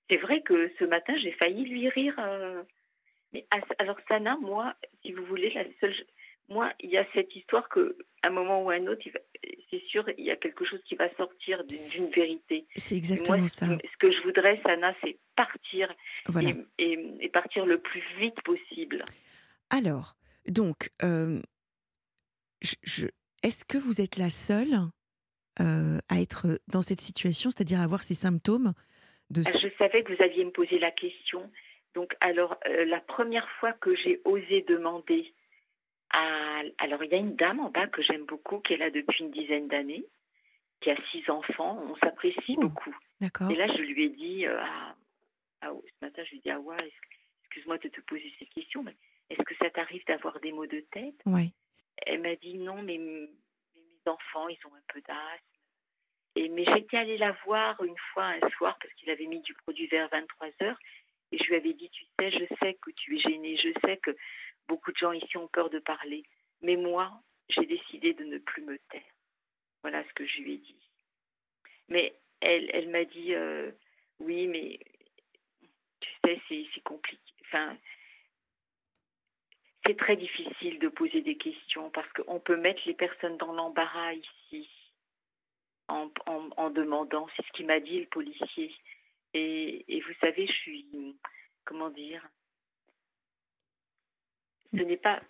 c'est 0.09 0.17
vrai 0.17 0.41
que 0.43 0.69
ce 0.81 0.85
matin, 0.85 1.17
j'ai 1.19 1.31
failli 1.31 1.65
lui 1.65 1.89
rire. 1.89 2.17
euh, 2.19 2.65
Mais 3.33 3.47
alors, 3.79 3.97
Sana, 4.09 4.37
moi, 4.41 4.75
si 5.03 5.13
vous 5.13 5.25
voulez, 5.27 5.51
la 5.51 5.63
seule. 5.79 5.95
Moi, 6.51 6.73
il 6.81 6.91
y 6.91 6.99
a 6.99 7.07
cette 7.15 7.35
histoire 7.37 7.69
que, 7.69 7.97
à 8.23 8.27
un 8.27 8.31
moment 8.31 8.65
ou 8.65 8.71
à 8.71 8.75
un 8.75 8.87
autre, 8.89 9.03
c'est 9.71 9.83
sûr, 9.89 10.05
il 10.19 10.25
y 10.25 10.31
a 10.33 10.37
quelque 10.37 10.65
chose 10.65 10.81
qui 10.85 10.97
va 10.97 11.09
sortir 11.17 11.63
d'une 11.65 12.11
vérité. 12.11 12.67
C'est 12.75 12.97
exactement 12.97 13.39
moi, 13.39 13.49
ça. 13.49 13.67
ce 13.67 13.97
que 13.99 14.11
je 14.11 14.21
voudrais, 14.23 14.61
Sana, 14.65 14.93
c'est 15.03 15.17
partir 15.37 15.95
Voilà. 16.27 16.51
et, 16.51 16.57
et- 16.79 17.17
et 17.21 17.29
partir 17.29 17.67
le 17.67 17.79
plus 17.81 18.03
vite 18.19 18.41
possible. 18.43 19.05
Alors, 19.71 20.17
donc, 20.49 20.91
euh, 21.05 21.41
je- 22.63 22.75
je- 22.83 23.07
est-ce 23.45 23.65
que 23.65 23.79
vous 23.79 24.01
êtes 24.01 24.17
la 24.17 24.31
seule 24.31 24.75
euh, 25.61 25.99
à 26.09 26.21
être 26.21 26.61
dans 26.69 26.83
cette 26.83 27.01
situation, 27.01 27.51
c'est-à-dire 27.51 27.81
à 27.81 27.85
avoir 27.85 28.03
ces 28.03 28.15
symptômes 28.15 28.73
de... 29.31 29.43
Je 29.43 29.69
savais 29.79 30.03
que 30.03 30.15
vous 30.15 30.23
alliez 30.23 30.45
me 30.45 30.51
poser 30.51 30.79
la 30.79 30.91
question. 30.91 31.51
Donc, 31.95 32.17
alors, 32.21 32.57
euh, 32.67 32.85
la 32.87 33.01
première 33.01 33.49
fois 33.59 33.73
que 33.75 33.95
j'ai 33.95 34.21
osé 34.25 34.65
demander 34.69 35.33
à. 36.11 36.63
Alors, 36.79 37.03
il 37.05 37.11
y 37.11 37.15
a 37.15 37.19
une 37.19 37.37
dame 37.37 37.61
en 37.61 37.71
bas 37.71 37.87
que 37.87 38.03
j'aime 38.03 38.25
beaucoup, 38.27 38.61
qui 38.61 38.75
est 38.75 38.77
là 38.77 38.91
depuis 38.91 39.25
une 39.25 39.31
dizaine 39.31 39.69
d'années, 39.69 40.05
qui 40.81 40.91
a 40.91 40.97
six 41.11 41.29
enfants. 41.31 41.79
On 41.89 41.97
s'apprécie 41.97 42.55
Oh. 42.59 42.63
beaucoup. 42.63 42.97
D'accord 43.21 43.51
Et 43.51 43.55
là, 43.57 43.67
je 43.69 43.83
lui 43.83 44.05
ai 44.05 44.09
dit, 44.11 44.47
euh, 44.47 44.61
ce 45.63 45.69
matin, 46.05 46.23
je 46.25 46.31
lui 46.31 46.39
ai 46.39 46.41
dit, 46.41 46.51
ah 46.51 46.61
ouais, 46.61 46.93
excuse-moi 47.45 47.79
de 47.79 47.89
te 47.89 48.01
poser 48.03 48.33
ces 48.39 48.47
questions, 48.47 48.83
mais 48.83 48.95
est-ce 49.29 49.43
que 49.43 49.55
ça 49.57 49.71
t'arrive 49.71 50.05
d'avoir 50.07 50.41
des 50.41 50.53
maux 50.53 50.67
de 50.67 50.81
tête? 50.93 51.21
Oui. 51.27 51.53
Elle 52.07 52.23
m'a 52.23 52.35
dit, 52.37 52.55
non, 52.55 52.83
mais 52.83 52.99
mes 52.99 53.29
enfants, 54.07 54.49
ils 54.49 54.59
ont 54.67 54.75
un 54.75 54.83
peu 54.93 55.01
d'asthme. 55.03 55.45
Et, 56.37 56.49
mais 56.49 56.65
j'étais 56.65 56.97
allée 56.97 57.19
la 57.19 57.33
voir 57.45 57.83
une 57.83 57.97
fois 58.13 58.25
un 58.27 58.49
soir 58.51 58.79
parce 58.81 58.95
qu'il 58.95 59.11
avait 59.11 59.27
mis 59.27 59.41
du 59.43 59.53
produit 59.55 59.87
vers 59.89 60.09
23 60.09 60.49
heures. 60.63 60.79
Et 61.33 61.39
je 61.39 61.45
lui 61.45 61.57
avais 61.57 61.73
dit, 61.75 61.91
tu 61.91 62.05
sais, 62.19 62.31
je 62.31 62.45
sais 62.61 62.75
que 62.81 62.91
tu 62.93 63.17
es 63.17 63.21
gênée, 63.21 63.57
je 63.57 63.69
sais 63.85 63.97
que 63.99 64.17
beaucoup 64.71 64.93
de 64.93 64.97
gens 64.97 65.13
ici 65.13 65.37
ont 65.37 65.49
peur 65.49 65.69
de 65.69 65.81
parler. 65.81 66.23
Mais 66.63 66.77
moi, 66.77 67.11
j'ai 67.49 67.67
décidé 67.67 68.15
de 68.15 68.25
ne 68.25 68.39
plus 68.39 68.63
me 68.63 68.79
taire. 68.91 69.15
Voilà 69.83 70.05
ce 70.05 70.13
que 70.15 70.25
je 70.25 70.41
lui 70.43 70.55
ai 70.55 70.59
dit. 70.59 70.91
Mais 71.89 72.15
elle, 72.41 72.71
elle 72.73 72.89
m'a 72.89 73.05
dit, 73.05 73.35
euh, 73.35 73.73
oui, 74.21 74.47
mais 74.47 74.79
tu 76.01 76.11
sais, 76.25 76.41
c'est 76.49 76.83
compliqué. 76.83 77.21
C'est 79.85 79.97
très 79.97 80.17
difficile 80.17 80.79
de 80.79 80.89
poser 80.89 81.21
des 81.23 81.37
questions 81.37 81.91
parce 81.91 82.11
qu'on 82.13 82.39
peut 82.39 82.57
mettre 82.57 82.83
les 82.87 82.95
personnes 82.95 83.39
dans 83.39 83.53
l'embarras 83.53 84.13
ici 84.13 84.69
en, 85.89 86.71
demandant. 86.71 87.27
C'est 87.35 87.45
ce 87.45 87.53
qu'il 87.53 87.67
m'a 87.67 87.81
dit 87.81 87.99
le 87.99 88.07
policier. 88.07 88.73
Et 89.35 90.01
vous 90.07 90.15
savez, 90.21 90.47
je 90.47 90.53
suis, 90.53 91.17
comment 91.65 91.91
dire, 91.91 92.23
ce 94.77 94.83
n'est 94.83 94.97
pas. 94.97 95.21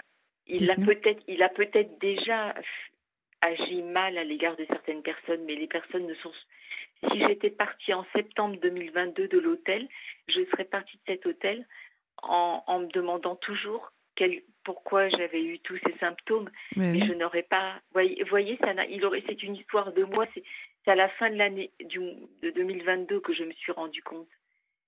Il 0.47 0.71
a 0.71 0.75
peut-être, 0.75 1.23
il 1.29 1.43
a 1.43 1.49
peut-être 1.49 1.99
déjà 2.01 2.55
agi 3.41 3.83
mal 3.83 4.19
à 4.19 4.25
l'égard 4.25 4.57
de 4.57 4.67
certaines 4.67 5.03
personnes, 5.03 5.45
mais 5.45 5.55
les 5.55 5.67
personnes 5.69 6.07
ne 6.07 6.15
sont. 6.15 6.33
Si 7.11 7.19
j'étais 7.19 7.51
partie 7.51 7.95
en 7.95 8.05
septembre 8.15 8.57
2022 8.61 9.29
de 9.29 9.39
l'hôtel, 9.39 9.89
je 10.29 10.45
serais 10.51 10.65
partie 10.65 10.97
de 10.97 11.03
cet 11.07 11.25
hôtel 11.25 11.67
en, 12.23 12.63
en 12.67 12.81
me 12.81 12.89
demandant 12.89 13.37
toujours 13.37 13.93
quel, 14.17 14.43
pourquoi 14.65 15.09
j'avais 15.09 15.43
eu 15.43 15.59
tous 15.61 15.79
ces 15.87 15.97
symptômes 15.99 16.51
mais 16.77 16.91
oui. 16.91 17.03
je 17.07 17.15
n'aurais 17.15 17.43
pas. 17.43 17.81
Voyez, 17.93 18.23
voyez 18.25 18.59
ça 18.59 18.73
il 18.87 19.05
aurait. 19.05 19.23
C'est 19.27 19.43
une 19.43 19.57
histoire 19.57 19.93
de 19.93 20.05
moi. 20.05 20.27
C'est 20.35 20.91
à 20.91 20.95
la 20.95 21.09
fin 21.09 21.31
de 21.31 21.37
l'année 21.37 21.71
de 21.81 22.51
2022 22.51 23.21
que 23.21 23.33
je 23.33 23.45
me 23.45 23.53
suis 23.53 23.73
rendu 23.73 24.03
compte. 24.03 24.29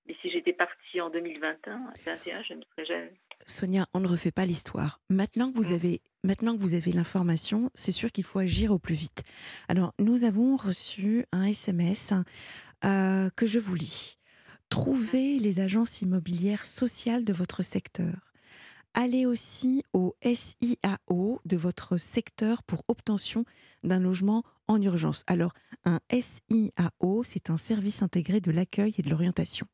Mais 0.05 0.15
si 0.21 0.29
j'étais 0.29 0.53
partie 0.53 1.01
en 1.01 1.09
2021, 1.09 1.93
21, 2.05 2.43
je 2.43 2.53
ne 2.53 2.61
serais 2.63 2.85
jamais. 2.85 3.13
Sonia, 3.45 3.87
on 3.93 3.99
ne 3.99 4.07
refait 4.07 4.31
pas 4.31 4.45
l'histoire. 4.45 5.01
Maintenant 5.09 5.51
que 5.51 5.57
vous 5.57 5.69
Mm. 5.71 5.75
avez, 5.75 6.01
maintenant 6.23 6.55
que 6.55 6.61
vous 6.61 6.73
avez 6.73 6.91
l'information, 6.91 7.69
c'est 7.75 7.91
sûr 7.91 8.11
qu'il 8.11 8.23
faut 8.23 8.39
agir 8.39 8.71
au 8.71 8.79
plus 8.79 8.95
vite. 8.95 9.23
Alors, 9.67 9.93
nous 9.99 10.23
avons 10.23 10.55
reçu 10.57 11.25
un 11.31 11.43
SMS 11.43 12.13
euh, 12.85 13.29
que 13.35 13.45
je 13.45 13.59
vous 13.59 13.75
lis. 13.75 14.17
Trouvez 14.69 15.39
les 15.39 15.59
agences 15.59 16.01
immobilières 16.01 16.65
sociales 16.65 17.23
de 17.25 17.33
votre 17.33 17.61
secteur. 17.63 18.33
Allez 18.95 19.25
aussi 19.25 19.83
au 19.93 20.15
SIAO 20.23 21.39
de 21.45 21.57
votre 21.57 21.97
secteur 21.97 22.61
pour 22.63 22.83
obtention 22.87 23.43
d'un 23.83 23.99
logement 23.99 24.43
en 24.67 24.81
urgence. 24.81 25.23
Alors, 25.27 25.53
un 25.85 25.99
SIAO, 26.11 27.23
c'est 27.23 27.49
un 27.49 27.57
service 27.57 28.01
intégré 28.03 28.39
de 28.39 28.51
l'accueil 28.51 28.93
et 28.97 29.01
de 29.01 29.09
l'orientation. 29.09 29.67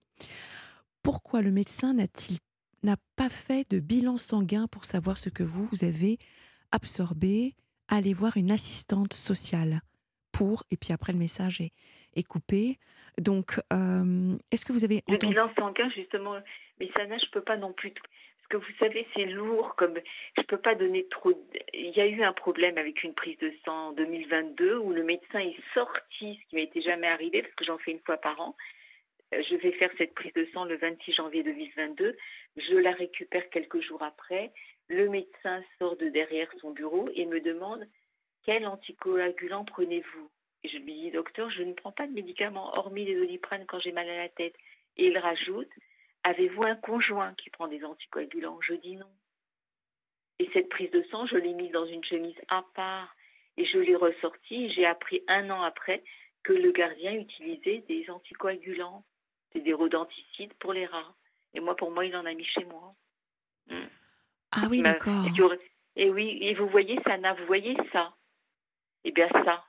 Pourquoi 1.03 1.41
le 1.41 1.51
médecin 1.51 1.93
n'a-t-il 1.93 2.37
n'a 2.83 2.97
pas 3.15 3.29
fait 3.29 3.69
de 3.69 3.79
bilan 3.79 4.17
sanguin 4.17 4.67
pour 4.67 4.85
savoir 4.85 5.17
ce 5.17 5.29
que 5.29 5.43
vous 5.43 5.69
avez 5.83 6.17
absorbé 6.71 7.55
Allez 7.91 8.13
voir 8.13 8.37
une 8.37 8.51
assistante 8.51 9.13
sociale 9.13 9.81
pour, 10.31 10.63
et 10.69 10.77
puis 10.77 10.93
après 10.93 11.11
le 11.11 11.17
message 11.17 11.59
est, 11.59 11.71
est 12.15 12.23
coupé. 12.23 12.77
Donc, 13.17 13.59
euh, 13.73 14.37
est-ce 14.51 14.63
que 14.63 14.73
vous 14.73 14.83
avez 14.83 15.01
Le 15.07 15.15
entendu 15.15 15.33
bilan 15.33 15.51
sanguin, 15.57 15.89
justement, 15.89 16.35
mais 16.79 16.89
ça, 16.95 17.05
je 17.05 17.29
peux 17.31 17.41
pas 17.41 17.57
non 17.57 17.73
plus. 17.73 17.91
Parce 17.91 18.47
que 18.49 18.57
vous 18.57 18.77
savez, 18.77 19.07
c'est 19.15 19.25
lourd. 19.25 19.75
Comme 19.75 19.95
je 20.37 20.43
peux 20.43 20.59
pas 20.59 20.75
donner 20.75 21.07
trop. 21.09 21.33
Il 21.73 21.95
y 21.95 22.01
a 22.01 22.05
eu 22.05 22.21
un 22.21 22.33
problème 22.33 22.77
avec 22.77 23.03
une 23.03 23.15
prise 23.15 23.37
de 23.39 23.51
sang 23.65 23.89
en 23.89 23.91
2022 23.93 24.77
où 24.77 24.91
le 24.91 25.03
médecin 25.03 25.39
est 25.39 25.57
sorti, 25.73 26.39
ce 26.41 26.49
qui 26.49 26.55
m'était 26.55 26.81
jamais 26.81 27.07
arrivé 27.07 27.41
parce 27.41 27.53
que 27.55 27.65
j'en 27.65 27.79
fais 27.79 27.91
une 27.91 27.99
fois 28.01 28.17
par 28.17 28.39
an. 28.39 28.55
Euh, 29.33 29.43
Je 29.49 29.55
vais 29.55 29.71
faire 29.73 29.91
cette 29.97 30.13
prise 30.13 30.33
de 30.33 30.47
sang 30.53 30.65
le 30.65 30.77
26 30.77 31.13
janvier 31.13 31.43
2022. 31.43 32.17
Je 32.57 32.75
la 32.75 32.91
récupère 32.91 33.49
quelques 33.49 33.81
jours 33.81 34.03
après. 34.03 34.51
Le 34.87 35.07
médecin 35.09 35.63
sort 35.77 35.97
de 35.97 36.09
derrière 36.09 36.51
son 36.59 36.71
bureau 36.71 37.09
et 37.13 37.25
me 37.25 37.39
demande 37.41 37.87
quel 38.43 38.65
anticoagulant 38.65 39.65
prenez-vous? 39.65 40.31
Je 40.63 40.77
lui 40.77 40.93
dis, 40.93 41.11
docteur, 41.11 41.49
je 41.51 41.63
ne 41.63 41.73
prends 41.73 41.91
pas 41.91 42.07
de 42.07 42.13
médicaments 42.13 42.75
hormis 42.75 43.05
les 43.05 43.15
doliprane 43.15 43.65
quand 43.65 43.79
j'ai 43.79 43.91
mal 43.91 44.09
à 44.09 44.17
la 44.17 44.29
tête. 44.29 44.55
Et 44.97 45.07
il 45.07 45.17
rajoute, 45.17 45.69
avez-vous 46.23 46.63
un 46.63 46.75
conjoint 46.75 47.33
qui 47.35 47.49
prend 47.49 47.67
des 47.67 47.83
anticoagulants? 47.83 48.59
Je 48.61 48.73
dis 48.73 48.95
non. 48.95 49.09
Et 50.39 50.49
cette 50.53 50.69
prise 50.69 50.91
de 50.91 51.03
sang, 51.11 51.25
je 51.27 51.37
l'ai 51.37 51.53
mise 51.53 51.71
dans 51.71 51.85
une 51.85 52.03
chemise 52.03 52.39
à 52.47 52.65
part 52.73 53.15
et 53.57 53.65
je 53.65 53.77
l'ai 53.77 53.95
ressortie. 53.95 54.71
J'ai 54.71 54.85
appris 54.85 55.23
un 55.27 55.49
an 55.49 55.61
après 55.61 56.03
que 56.43 56.53
le 56.53 56.71
gardien 56.71 57.13
utilisait 57.13 57.83
des 57.87 58.09
anticoagulants. 58.09 59.03
C'est 59.53 59.61
des 59.61 59.73
rodenticides 59.73 60.53
pour 60.59 60.73
les 60.73 60.85
rats. 60.85 61.15
Et 61.53 61.59
moi, 61.59 61.75
pour 61.75 61.91
moi, 61.91 62.05
il 62.05 62.15
en 62.15 62.25
a 62.25 62.33
mis 62.33 62.45
chez 62.45 62.65
moi. 62.65 62.95
Mm. 63.69 63.87
Ah 64.51 64.67
oui, 64.69 64.81
d'accord. 64.81 65.25
Et 65.95 66.09
oui, 66.09 66.37
et 66.41 66.53
vous 66.55 66.67
voyez, 66.69 66.99
Sana, 67.03 67.33
vous 67.33 67.45
voyez 67.45 67.75
ça? 67.91 68.13
Eh 69.03 69.11
bien, 69.11 69.27
ça. 69.29 69.63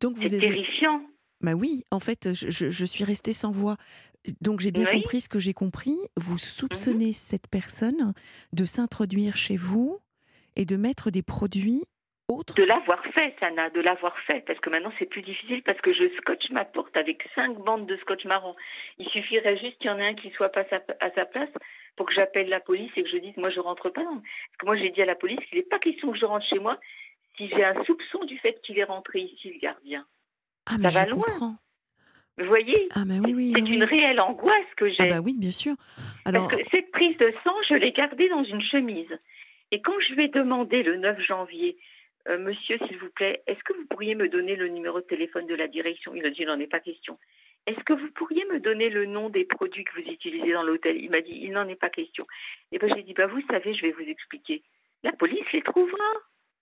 Donc 0.00 0.16
vous 0.16 0.26
C'est 0.26 0.38
terrifiant. 0.38 1.02
Bah 1.40 1.54
oui, 1.54 1.84
en 1.90 2.00
fait, 2.00 2.34
je, 2.34 2.70
je, 2.70 2.84
suis 2.84 3.04
restée 3.04 3.32
sans 3.32 3.50
voix. 3.50 3.76
Donc 4.40 4.60
j'ai 4.60 4.72
bien 4.72 4.86
compris 4.86 5.20
ce 5.20 5.28
que 5.28 5.38
j'ai 5.38 5.54
compris. 5.54 5.96
Vous 6.16 6.38
soupçonnez 6.38 7.06
mhm. 7.06 7.12
cette 7.12 7.48
personne 7.48 8.14
de 8.52 8.64
s'introduire 8.64 9.36
chez 9.36 9.56
vous 9.56 10.00
et 10.56 10.64
de 10.64 10.76
mettre 10.76 11.10
des 11.10 11.22
produits 11.22 11.84
De 12.28 12.64
l'avoir 12.64 13.04
fait, 13.14 13.36
Sana, 13.38 13.70
de 13.70 13.80
l'avoir 13.80 14.18
fait. 14.26 14.44
Parce 14.46 14.58
que 14.58 14.68
maintenant 14.68 14.92
c'est 14.98 15.06
plus 15.06 15.22
difficile 15.22 15.62
parce 15.62 15.80
que 15.80 15.92
je 15.92 16.08
scotche 16.16 16.50
ma 16.50 16.64
porte 16.64 16.96
avec 16.96 17.22
cinq 17.36 17.56
bandes 17.58 17.86
de 17.86 17.96
scotch 17.98 18.24
marron. 18.24 18.56
Il 18.98 19.08
suffirait 19.10 19.56
juste 19.58 19.78
qu'il 19.78 19.90
y 19.90 19.94
en 19.94 19.98
ait 20.00 20.08
un 20.08 20.14
qui 20.14 20.30
soit 20.30 20.48
pas 20.48 20.64
à 21.00 21.10
sa 21.12 21.24
place 21.24 21.50
pour 21.94 22.06
que 22.06 22.14
j'appelle 22.14 22.48
la 22.48 22.58
police 22.58 22.90
et 22.96 23.04
que 23.04 23.08
je 23.08 23.18
dise 23.18 23.36
moi 23.36 23.50
je 23.50 23.60
rentre 23.60 23.90
pas. 23.90 24.02
Parce 24.02 24.56
que 24.58 24.66
moi 24.66 24.76
j'ai 24.76 24.90
dit 24.90 25.02
à 25.02 25.06
la 25.06 25.14
police 25.14 25.38
qu'il 25.48 25.58
n'est 25.58 25.64
pas 25.64 25.78
question 25.78 26.10
que 26.10 26.18
je 26.18 26.24
rentre 26.24 26.44
chez 26.46 26.58
moi 26.58 26.80
si 27.36 27.48
j'ai 27.48 27.64
un 27.64 27.84
soupçon 27.84 28.24
du 28.24 28.38
fait 28.38 28.60
qu'il 28.62 28.78
est 28.78 28.84
rentré 28.84 29.20
ici, 29.20 29.52
le 29.52 29.60
gardien. 29.60 30.04
Ah, 30.66 30.78
mais 30.80 30.88
ça 30.88 31.04
va 31.04 31.10
loin. 31.10 31.58
Vous 32.38 32.46
voyez 32.46 32.88
ah, 32.94 33.04
oui, 33.06 33.34
oui, 33.34 33.52
C'est 33.54 33.62
une 33.62 33.84
réelle 33.84 34.20
angoisse 34.20 34.74
que 34.76 34.88
j'ai. 34.88 34.96
Ah 35.00 35.06
bah 35.06 35.20
oui, 35.24 35.36
bien 35.38 35.52
sûr. 35.52 35.74
Alors... 36.24 36.48
Parce 36.48 36.60
que 36.60 36.68
cette 36.70 36.90
prise 36.90 37.16
de 37.18 37.32
sang, 37.44 37.54
je 37.68 37.74
l'ai 37.74 37.92
gardée 37.92 38.28
dans 38.28 38.44
une 38.44 38.62
chemise. 38.62 39.16
Et 39.70 39.80
quand 39.80 39.98
je 40.00 40.14
lui 40.14 40.24
ai 40.24 40.28
demandé 40.28 40.82
le 40.82 40.96
9 40.96 41.20
janvier, 41.20 41.76
euh, 42.28 42.38
monsieur, 42.38 42.78
s'il 42.86 42.98
vous 42.98 43.10
plaît, 43.10 43.42
est-ce 43.46 43.62
que 43.62 43.72
vous 43.72 43.86
pourriez 43.86 44.14
me 44.14 44.28
donner 44.28 44.56
le 44.56 44.68
numéro 44.68 45.00
de 45.00 45.06
téléphone 45.06 45.46
de 45.46 45.54
la 45.54 45.68
direction 45.68 46.14
Il 46.14 46.26
a 46.26 46.30
dit, 46.30 46.40
il 46.40 46.46
n'en 46.46 46.58
est 46.58 46.66
pas 46.66 46.80
question. 46.80 47.18
Est-ce 47.66 47.82
que 47.84 47.92
vous 47.92 48.10
pourriez 48.12 48.44
me 48.46 48.60
donner 48.60 48.90
le 48.90 49.06
nom 49.06 49.28
des 49.28 49.44
produits 49.44 49.84
que 49.84 50.00
vous 50.00 50.08
utilisez 50.08 50.52
dans 50.52 50.62
l'hôtel? 50.62 50.96
Il 51.02 51.10
m'a 51.10 51.20
dit, 51.20 51.38
il 51.42 51.52
n'en 51.52 51.68
est 51.68 51.80
pas 51.80 51.90
question. 51.90 52.26
Et 52.72 52.78
ben 52.78 52.90
j'ai 52.94 53.02
dit, 53.02 53.12
bah 53.12 53.26
vous 53.26 53.42
savez, 53.50 53.74
je 53.74 53.82
vais 53.82 53.92
vous 53.92 54.08
expliquer. 54.08 54.62
La 55.02 55.12
police 55.12 55.50
les 55.52 55.62
trouvera. 55.62 56.04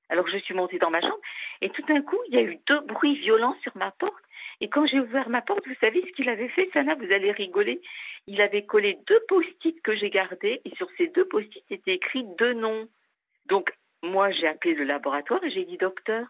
Alors 0.09 0.29
je 0.29 0.39
suis 0.39 0.55
montée 0.55 0.79
dans 0.79 0.91
ma 0.91 1.01
chambre 1.01 1.21
et 1.61 1.71
tout 1.71 1.83
d'un 1.83 2.03
coup, 2.03 2.19
il 2.29 2.35
y 2.35 2.39
a 2.39 2.43
eu 2.43 2.59
deux 2.67 2.81
bruits 2.81 3.17
violents 3.17 3.57
sur 3.63 3.77
ma 3.77 3.91
porte. 3.91 4.23
Et 4.61 4.69
quand 4.69 4.87
j'ai 4.87 5.01
ouvert 5.01 5.29
ma 5.29 5.41
porte, 5.43 5.67
vous 5.67 5.75
savez 5.81 6.03
ce 6.07 6.13
qu'il 6.13 6.29
avait 6.29 6.49
fait, 6.49 6.69
Sana, 6.73 6.95
vous 6.95 7.11
allez 7.13 7.33
rigoler. 7.33 7.81
Il 8.27 8.41
avait 8.41 8.65
collé 8.65 8.99
deux 9.07 9.21
post-it 9.29 9.81
que 9.83 9.97
j'ai 9.97 10.11
gardés 10.11 10.61
et 10.65 10.75
sur 10.77 10.89
ces 10.99 11.09
deux 11.09 11.25
post-it 11.27 11.65
étaient 11.71 11.95
écrits 11.95 12.25
deux 12.39 12.53
noms. 12.53 12.89
Donc 13.47 13.73
moi, 14.05 14.31
j'ai 14.31 14.47
appelé 14.47 14.75
le 14.75 14.85
laboratoire 14.85 15.43
et 15.45 15.51
j'ai 15.51 15.65
dit 15.65 15.79
docteur, 15.79 16.27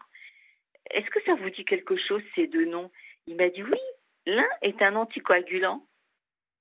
est-ce 0.91 1.09
que 1.09 1.21
ça 1.23 1.35
vous 1.35 1.49
dit 1.49 1.65
quelque 1.65 1.95
chose 1.97 2.23
ces 2.35 2.47
deux 2.47 2.65
noms? 2.65 2.91
Il 3.27 3.35
m'a 3.35 3.49
dit 3.49 3.63
oui. 3.63 3.79
L'un 4.25 4.47
est 4.61 4.81
un 4.81 4.95
anticoagulant. 4.95 5.85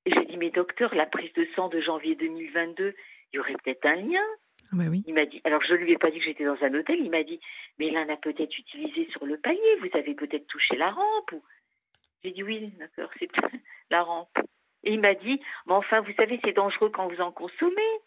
Et 0.07 0.13
j'ai 0.13 0.25
dit 0.27 0.37
mais 0.37 0.51
docteur, 0.51 0.95
la 0.95 1.07
prise 1.07 1.33
de 1.33 1.47
sang 1.57 1.69
de 1.69 1.81
janvier 1.81 2.15
2022, 2.15 2.95
il 3.33 3.37
y 3.37 3.39
aurait 3.39 3.55
peut-être 3.55 3.87
un 3.87 3.97
lien. 3.97 4.25
Ah 4.73 4.77
bah 4.77 4.85
oui. 4.91 5.03
Il 5.07 5.15
m'a 5.15 5.25
dit, 5.25 5.41
alors 5.45 5.63
je 5.63 5.75
lui 5.75 5.93
ai 5.93 5.99
pas 5.99 6.11
dit 6.11 6.19
que 6.19 6.25
j'étais 6.25 6.45
dans 6.45 6.63
un 6.63 6.75
hôtel, 6.75 6.99
il 7.01 7.11
m'a 7.11 7.23
dit, 7.23 7.41
mais 7.79 7.91
l'un 7.91 8.09
a 8.09 8.17
peut-être 8.17 8.59
utilisé 8.59 9.09
sur 9.11 9.25
le 9.25 9.39
palier, 9.39 9.77
vous 9.81 9.97
avez 9.97 10.15
peut-être 10.15 10.47
touché 10.47 10.77
la 10.77 10.91
rampe. 10.91 11.33
Ou... 11.33 11.43
J'ai 12.23 12.33
dit 12.33 12.43
oui, 12.43 12.73
d'accord, 12.79 13.11
c'est 13.19 13.31
la 13.91 14.03
rampe. 14.03 14.39
Et 14.83 14.93
il 14.93 15.01
m'a 15.01 15.15
dit, 15.15 15.41
mais 15.67 15.75
enfin, 15.75 16.01
vous 16.01 16.13
savez, 16.15 16.39
c'est 16.45 16.53
dangereux 16.53 16.91
quand 16.91 17.09
vous 17.09 17.21
en 17.21 17.33
consommez. 17.33 18.01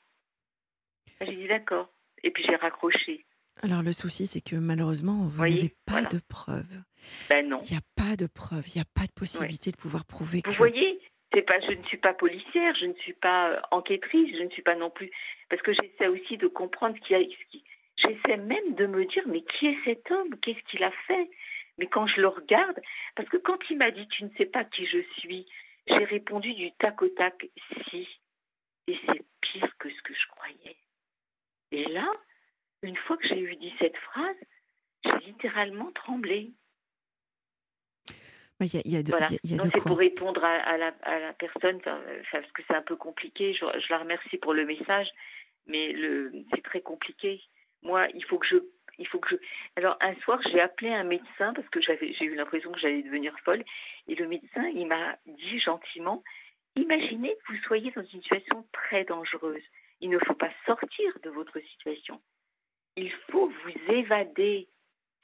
J'ai 1.21 1.35
dit 1.35 1.47
d'accord. 1.47 1.89
Et 2.23 2.31
puis 2.31 2.43
j'ai 2.47 2.55
raccroché. 2.55 3.25
Alors 3.63 3.81
le 3.81 3.91
souci, 3.91 4.27
c'est 4.27 4.41
que 4.41 4.55
malheureusement, 4.55 5.25
vous 5.25 5.41
n'avez 5.41 5.73
pas 5.85 6.03
de 6.03 6.19
preuves. 6.27 6.83
Ben 7.29 7.47
non. 7.47 7.59
Il 7.63 7.71
n'y 7.71 7.77
a 7.77 7.81
pas 7.95 8.15
de 8.15 8.27
preuves, 8.27 8.67
il 8.69 8.77
n'y 8.77 8.81
a 8.81 8.89
pas 8.93 9.07
de 9.07 9.11
possibilité 9.13 9.71
de 9.71 9.77
pouvoir 9.77 10.05
prouver 10.05 10.41
vous 10.45 10.51
voyez, 10.53 10.99
c'est 11.33 11.41
pas, 11.41 11.59
je 11.61 11.77
ne 11.77 11.83
suis 11.85 11.97
pas 11.97 12.13
policière, 12.13 12.75
je 12.79 12.85
ne 12.85 12.93
suis 12.95 13.13
pas 13.13 13.51
euh, 13.51 13.59
enquêtrice, 13.71 14.35
je 14.37 14.43
ne 14.43 14.49
suis 14.49 14.61
pas 14.61 14.75
non 14.75 14.89
plus, 14.89 15.11
parce 15.49 15.61
que 15.61 15.73
j'essaie 15.73 16.07
aussi 16.07 16.37
de 16.37 16.47
comprendre 16.47 16.95
ce 16.95 17.07
qui 17.07 17.15
a, 17.15 17.19
j'essaie 17.97 18.37
même 18.37 18.75
de 18.75 18.85
me 18.85 19.05
dire, 19.05 19.23
mais 19.27 19.41
qui 19.41 19.67
est 19.67 19.77
cet 19.85 20.09
homme? 20.11 20.35
Qu'est-ce 20.41 20.63
qu'il 20.69 20.83
a 20.83 20.91
fait? 21.07 21.29
Mais 21.77 21.87
quand 21.87 22.07
je 22.07 22.21
le 22.21 22.27
regarde, 22.27 22.79
parce 23.15 23.29
que 23.29 23.37
quand 23.37 23.57
il 23.69 23.77
m'a 23.77 23.91
dit, 23.91 24.07
tu 24.07 24.23
ne 24.23 24.29
sais 24.37 24.45
pas 24.45 24.63
qui 24.63 24.85
je 24.85 24.99
suis, 25.19 25.47
j'ai 25.87 26.05
répondu 26.05 26.53
du 26.53 26.71
tac 26.73 27.01
au 27.01 27.09
tac, 27.09 27.47
si. 27.89 28.07
Et 28.87 28.97
c'est 29.05 29.25
pire 29.41 29.77
que 29.77 29.89
ce 29.89 30.01
que 30.01 30.13
je 30.13 30.27
croyais. 30.31 30.75
Et 31.71 31.85
là, 31.85 32.09
une 32.81 32.95
fois 32.95 33.17
que 33.17 33.27
j'ai 33.27 33.39
eu 33.39 33.55
dit 33.55 33.73
cette 33.79 33.97
phrase, 33.97 34.35
j'ai 35.03 35.27
littéralement 35.27 35.91
tremblé. 35.91 36.51
Il 38.59 38.73
y 38.73 38.77
a, 38.77 38.81
y 38.85 38.95
a 38.95 39.03
de, 39.03 39.09
voilà. 39.09 39.27
y 39.43 39.53
a 39.53 39.57
Donc 39.57 39.71
c'est 39.73 39.83
pour 39.83 39.97
répondre 39.97 40.43
à, 40.43 40.55
à, 40.55 40.77
la, 40.77 40.87
à 41.03 41.19
la, 41.19 41.33
personne, 41.33 41.79
parce 41.81 42.51
que 42.53 42.63
c'est 42.67 42.75
un 42.75 42.81
peu 42.81 42.95
compliqué. 42.95 43.53
Je, 43.53 43.59
je, 43.79 43.87
la 43.91 43.99
remercie 43.99 44.37
pour 44.37 44.53
le 44.53 44.65
message, 44.65 45.07
mais 45.67 45.91
le, 45.93 46.31
c'est 46.53 46.63
très 46.63 46.81
compliqué. 46.81 47.39
Moi, 47.83 48.07
il 48.15 48.25
faut 48.25 48.39
que 48.39 48.47
je, 48.47 48.57
il 48.97 49.07
faut 49.07 49.19
que 49.19 49.29
je. 49.29 49.35
Alors 49.75 49.95
un 50.01 50.15
soir, 50.21 50.39
j'ai 50.51 50.59
appelé 50.59 50.91
un 50.91 51.03
médecin 51.03 51.53
parce 51.53 51.69
que 51.69 51.81
j'avais, 51.81 52.13
j'ai 52.13 52.25
eu 52.25 52.33
l'impression 52.33 52.71
que 52.71 52.79
j'allais 52.79 53.03
devenir 53.03 53.37
folle, 53.45 53.63
et 54.07 54.15
le 54.15 54.27
médecin, 54.27 54.67
il 54.73 54.87
m'a 54.87 55.17
dit 55.27 55.59
gentiment 55.59 56.23
Imaginez 56.75 57.35
que 57.35 57.53
vous 57.53 57.59
soyez 57.63 57.91
dans 57.91 58.03
une 58.03 58.21
situation 58.21 58.65
très 58.71 59.03
dangereuse. 59.03 59.63
Il 60.01 60.09
ne 60.09 60.19
faut 60.19 60.35
pas 60.35 60.51
sortir 60.65 61.19
de 61.23 61.29
votre 61.29 61.59
situation. 61.59 62.21
Il 62.95 63.11
faut 63.31 63.47
vous 63.47 63.93
évader. 63.93 64.67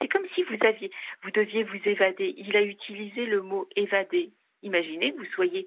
C'est 0.00 0.08
comme 0.08 0.26
si 0.34 0.42
vous 0.42 0.56
deviez 1.30 1.62
vous 1.64 1.88
évader. 1.88 2.34
Il 2.36 2.56
a 2.56 2.62
utilisé 2.62 3.26
le 3.26 3.42
mot 3.42 3.68
évader. 3.76 4.32
Imaginez 4.62 5.12
vous 5.12 5.24
soyez, 5.26 5.66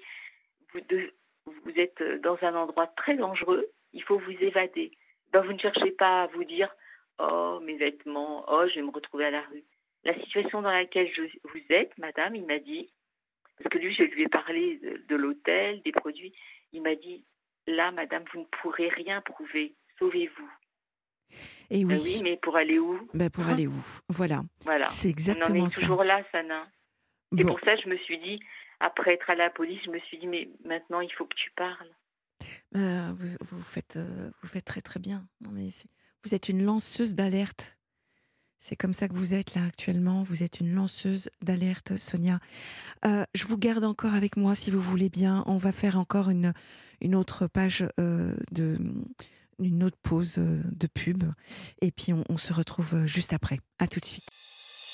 vous, 0.74 1.72
êtes 1.76 2.02
dans 2.22 2.38
un 2.42 2.54
endroit 2.54 2.86
très 2.88 3.16
dangereux. 3.16 3.66
Il 3.92 4.02
faut 4.02 4.18
vous 4.18 4.32
évader. 4.32 4.92
Ben, 5.32 5.42
vous 5.42 5.52
ne 5.52 5.58
cherchez 5.58 5.90
pas 5.92 6.24
à 6.24 6.26
vous 6.28 6.44
dire, 6.44 6.74
oh 7.18 7.60
mes 7.62 7.76
vêtements, 7.76 8.44
oh 8.48 8.66
je 8.68 8.76
vais 8.76 8.82
me 8.82 8.90
retrouver 8.90 9.26
à 9.26 9.30
la 9.30 9.42
rue. 9.42 9.64
La 10.04 10.14
situation 10.20 10.62
dans 10.62 10.70
laquelle 10.70 11.10
vous 11.44 11.60
êtes, 11.70 11.96
madame, 11.98 12.36
il 12.36 12.46
m'a 12.46 12.58
dit, 12.58 12.90
parce 13.58 13.70
que 13.70 13.78
lui, 13.78 13.94
je 13.94 14.04
lui 14.04 14.22
ai 14.22 14.28
parlé 14.28 14.78
de 15.08 15.16
l'hôtel, 15.16 15.82
des 15.82 15.92
produits, 15.92 16.32
il 16.72 16.82
m'a 16.82 16.94
dit, 16.94 17.24
là, 17.68 17.92
madame, 17.92 18.24
vous 18.32 18.40
ne 18.40 18.46
pourrez 18.60 18.88
rien 18.88 19.20
prouver. 19.20 19.74
Sauvez-vous. 19.98 20.50
Et 21.70 21.84
ben 21.84 22.00
oui. 22.00 22.20
mais 22.22 22.36
pour 22.38 22.56
aller 22.56 22.78
où? 22.78 23.08
Ben 23.12 23.28
Pour 23.30 23.44
hein? 23.44 23.52
aller 23.52 23.66
où? 23.66 23.84
Voilà. 24.08 24.42
voilà. 24.62 24.88
C'est 24.88 25.10
exactement 25.10 25.60
On 25.60 25.62
en 25.62 25.66
est 25.66 25.80
toujours 25.80 26.04
là, 26.04 26.22
Sana. 26.32 26.66
Et 27.36 27.44
pour 27.44 27.60
ça, 27.60 27.76
je 27.76 27.88
me 27.88 27.96
suis 27.98 28.18
dit, 28.18 28.40
après 28.80 29.14
être 29.14 29.28
à 29.28 29.34
la 29.34 29.50
police, 29.50 29.80
je 29.84 29.90
me 29.90 29.98
suis 30.00 30.18
dit, 30.18 30.26
mais 30.26 30.48
maintenant, 30.64 31.00
il 31.00 31.12
faut 31.12 31.26
que 31.26 31.34
tu 31.36 31.50
parles. 31.50 31.90
Ben, 32.72 33.12
vous, 33.12 33.36
vous, 33.50 33.62
faites, 33.62 33.96
euh, 33.96 34.30
vous 34.40 34.48
faites 34.48 34.64
très 34.64 34.80
très 34.80 35.00
bien. 35.00 35.26
Non, 35.42 35.50
mais 35.52 35.68
vous 36.24 36.34
êtes 36.34 36.48
une 36.48 36.64
lanceuse 36.64 37.14
d'alerte. 37.14 37.77
C'est 38.58 38.76
comme 38.76 38.92
ça 38.92 39.08
que 39.08 39.14
vous 39.14 39.34
êtes 39.34 39.54
là 39.54 39.62
actuellement. 39.66 40.22
Vous 40.22 40.42
êtes 40.42 40.60
une 40.60 40.74
lanceuse 40.74 41.30
d'alerte, 41.42 41.96
Sonia. 41.96 42.40
Euh, 43.06 43.24
je 43.34 43.46
vous 43.46 43.56
garde 43.56 43.84
encore 43.84 44.14
avec 44.14 44.36
moi 44.36 44.54
si 44.54 44.70
vous 44.70 44.80
voulez 44.80 45.08
bien. 45.08 45.44
On 45.46 45.56
va 45.56 45.72
faire 45.72 45.98
encore 45.98 46.28
une, 46.28 46.52
une 47.00 47.14
autre 47.14 47.46
page 47.46 47.86
euh, 47.98 48.34
de 48.52 48.78
une 49.60 49.82
autre 49.82 49.98
pause 50.02 50.36
euh, 50.38 50.62
de 50.72 50.86
pub 50.86 51.24
et 51.82 51.90
puis 51.90 52.12
on, 52.12 52.36
se 52.36 52.52
retrouve 52.52 53.06
juste 53.06 53.32
après. 53.32 53.58
À 53.78 53.86
tout 53.86 54.00
de 54.00 54.04
suite. 54.04 54.26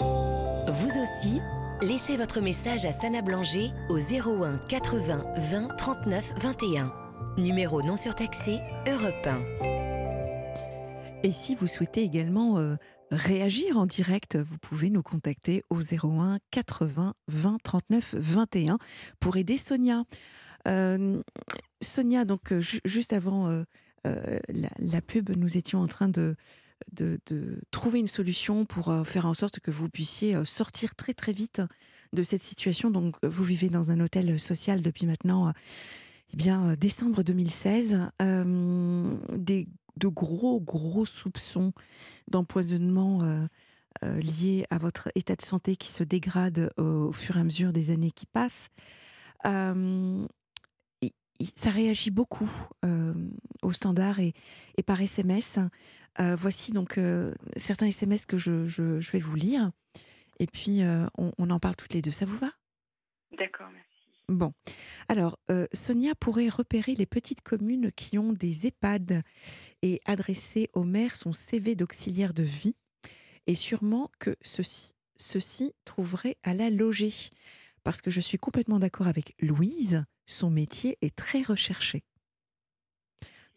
Vous 0.00 0.98
aussi, 0.98 1.40
laissez 1.83 2.16
votre 2.16 2.40
message 2.40 2.85
à 2.87 2.92
Sana 2.92 3.20
Blanger 3.20 3.70
au 3.90 3.98
01 3.98 4.59
80 4.68 5.24
20 5.37 5.77
39 5.77 6.33
21. 6.38 6.92
Numéro 7.37 7.83
non 7.83 7.96
surtaxé 7.96 8.61
Europe 8.87 9.27
1. 9.27 9.73
Et 11.24 11.32
si 11.32 11.54
vous 11.54 11.66
souhaitez 11.66 12.02
également 12.02 12.76
réagir 13.10 13.78
en 13.78 13.87
direct, 13.87 14.37
vous 14.37 14.58
pouvez 14.58 14.90
nous 14.90 15.02
contacter 15.02 15.62
au 15.70 15.80
01 15.80 16.38
80 16.50 17.14
20 17.28 17.56
39 17.62 18.14
21 18.18 18.78
pour 19.20 19.37
aider 19.37 19.56
Sonia. 19.56 20.04
Euh, 20.68 21.22
Sonia, 21.80 22.24
donc 22.24 22.52
euh, 22.52 22.60
juste 22.84 23.12
avant 23.12 23.48
euh, 23.48 23.64
la, 24.78 25.00
pub, 25.00 25.30
nous 25.30 25.56
étions 25.56 25.80
en 25.80 25.87
train 25.87 26.08
de, 26.08 26.37
trouver 27.70 28.00
une 28.00 28.06
solution 28.06 28.66
pour 28.66 28.94
faire 29.06 29.26
en 29.26 29.34
sorte 29.34 29.60
que 29.60 29.70
vous 29.70 29.88
puissiez 29.88 30.44
sortir 30.44 30.94
très 30.94 31.14
très 31.14 31.32
vite 31.32 31.62
de 32.12 32.22
cette 32.22 32.42
situation. 32.42 32.90
Donc 32.90 33.16
vous 33.24 33.44
vivez 33.44 33.70
dans 33.70 33.90
un 33.90 34.00
hôtel 34.00 34.38
social 34.38 34.82
depuis 34.82 35.06
maintenant, 35.06 35.52
eh 36.32 36.37
bien 36.37 36.74
décembre 36.76 37.22
2016. 37.22 37.98
des 39.38 39.68
de 39.96 40.09
gros, 40.09 40.61
gros 40.61 41.04
soupçons 41.04 41.72
d'empoisonnement 42.28 43.22
euh, 43.22 43.46
euh, 44.02 44.20
liés 44.20 44.64
à 44.70 44.78
votre 44.78 45.09
état 45.14 45.37
de 45.37 45.42
santé 45.42 45.76
qui 45.76 45.92
se 45.92 46.04
dégrade 46.04 46.70
au, 46.78 47.12
fur 47.12 47.37
et 47.37 47.40
à 47.40 47.44
mesure 47.44 47.72
des 47.72 47.90
années 47.90 48.11
qui 48.11 48.26
passent. 48.26 48.70
Euh, 49.46 50.26
ça 51.57 51.68
réagit 51.68 52.11
beaucoup 52.11 52.50
au 53.62 53.72
standard 53.72 54.18
et, 54.18 54.33
par 54.87 55.02
SMS. 55.02 55.59
voici 56.18 56.72
donc 56.72 56.98
certains 57.57 57.87
SMS 57.87 58.24
que 58.24 58.38
je, 58.38 59.11
vais 59.12 59.18
vous 59.18 59.37
lire. 59.37 59.70
Et 60.38 60.46
puis, 60.46 60.80
on, 61.18 61.33
on, 61.37 61.50
en 61.50 61.59
parle 61.59 61.76
toutes 61.76 61.92
les 61.92 62.00
deux. 62.00 62.12
Ça 62.12 62.24
vous 62.24 62.38
va? 62.38 62.50
D'accord, 63.37 63.68
merci. 63.74 63.93
Bon. 64.28 64.52
Alors, 65.08 65.38
euh, 65.50 65.66
Sonia 65.72 66.14
pourrait 66.14 66.48
repérer 66.48 66.94
les 66.94 67.06
petites 67.06 67.42
communes 67.42 67.92
qui 67.92 68.18
ont 68.18 68.32
des 68.32 68.66
EHPAD 68.66 69.22
et 69.82 70.00
adresser 70.06 70.70
au 70.72 70.82
maire 70.82 71.14
son 71.14 71.32
CV 71.32 71.74
d'auxiliaire 71.74 72.32
de 72.32 72.42
vie. 72.42 72.74
Et 73.46 73.54
sûrement 73.54 74.10
que 74.18 74.34
ceci, 74.40 74.94
ceci 75.16 75.74
trouverait 75.84 76.37
à 76.42 76.54
la 76.54 76.70
loger. 76.70 77.12
Parce 77.82 78.00
que 78.00 78.10
je 78.10 78.20
suis 78.20 78.38
complètement 78.38 78.78
d'accord 78.78 79.08
avec 79.08 79.34
Louise, 79.40 80.04
son 80.24 80.50
métier 80.50 80.96
est 81.02 81.14
très 81.14 81.42
recherché. 81.42 82.02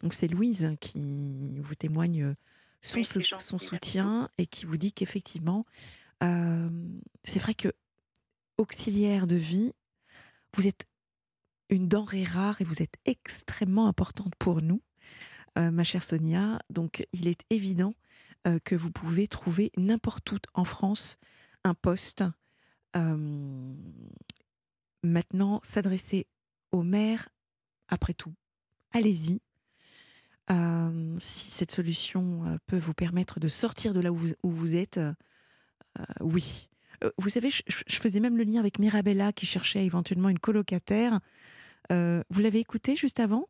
Donc 0.00 0.12
c'est 0.12 0.28
Louise 0.28 0.76
qui 0.80 1.58
vous 1.60 1.74
témoigne 1.74 2.34
son, 2.82 2.98
Oui, 2.98 3.04
gentil, 3.04 3.26
son 3.38 3.58
soutien 3.58 4.28
et 4.36 4.46
qui 4.46 4.66
vous 4.66 4.76
dit 4.76 4.92
qu'effectivement, 4.92 5.64
euh, 6.22 6.68
c'est 7.24 7.38
vrai 7.38 7.54
que 7.54 7.72
auxiliaire 8.58 9.26
de 9.26 9.36
vie, 9.36 9.72
vous 10.54 10.66
êtes 10.66 10.86
une 11.70 11.88
denrée 11.88 12.24
rare 12.24 12.60
et 12.60 12.64
vous 12.64 12.82
êtes 12.82 12.96
extrêmement 13.04 13.86
importante 13.88 14.34
pour 14.38 14.62
nous, 14.62 14.82
euh, 15.58 15.70
ma 15.70 15.84
chère 15.84 16.04
Sonia. 16.04 16.58
Donc 16.70 17.06
il 17.12 17.28
est 17.28 17.42
évident 17.50 17.94
euh, 18.46 18.58
que 18.64 18.74
vous 18.74 18.90
pouvez 18.90 19.28
trouver 19.28 19.70
n'importe 19.76 20.32
où 20.32 20.38
en 20.54 20.64
France 20.64 21.18
un 21.64 21.74
poste. 21.74 22.24
Euh, 22.96 23.74
maintenant, 25.02 25.60
s'adresser 25.62 26.26
au 26.72 26.82
maire, 26.82 27.28
après 27.88 28.14
tout, 28.14 28.34
allez-y. 28.92 29.40
Si 31.18 31.50
cette 31.50 31.70
solution 31.70 32.58
peut 32.66 32.78
vous 32.78 32.94
permettre 32.94 33.38
de 33.38 33.48
sortir 33.48 33.92
de 33.92 34.00
là 34.00 34.10
où 34.10 34.16
vous, 34.16 34.32
où 34.42 34.50
vous 34.50 34.76
êtes, 34.76 34.98
oui. 36.20 36.70
Euh, 37.04 37.10
vous 37.18 37.28
savez, 37.28 37.50
je, 37.50 37.96
faisais 37.96 38.20
même 38.20 38.36
le 38.36 38.44
lien 38.44 38.60
avec 38.60 38.78
Mirabella 38.78 39.32
qui 39.32 39.46
cherchait 39.46 39.84
éventuellement 39.84 40.28
une 40.28 40.38
colocataire. 40.38 41.20
Euh, 41.92 42.22
vous 42.30 42.40
l'avez 42.40 42.58
écouté 42.58 42.96
juste 42.96 43.20
avant? 43.20 43.48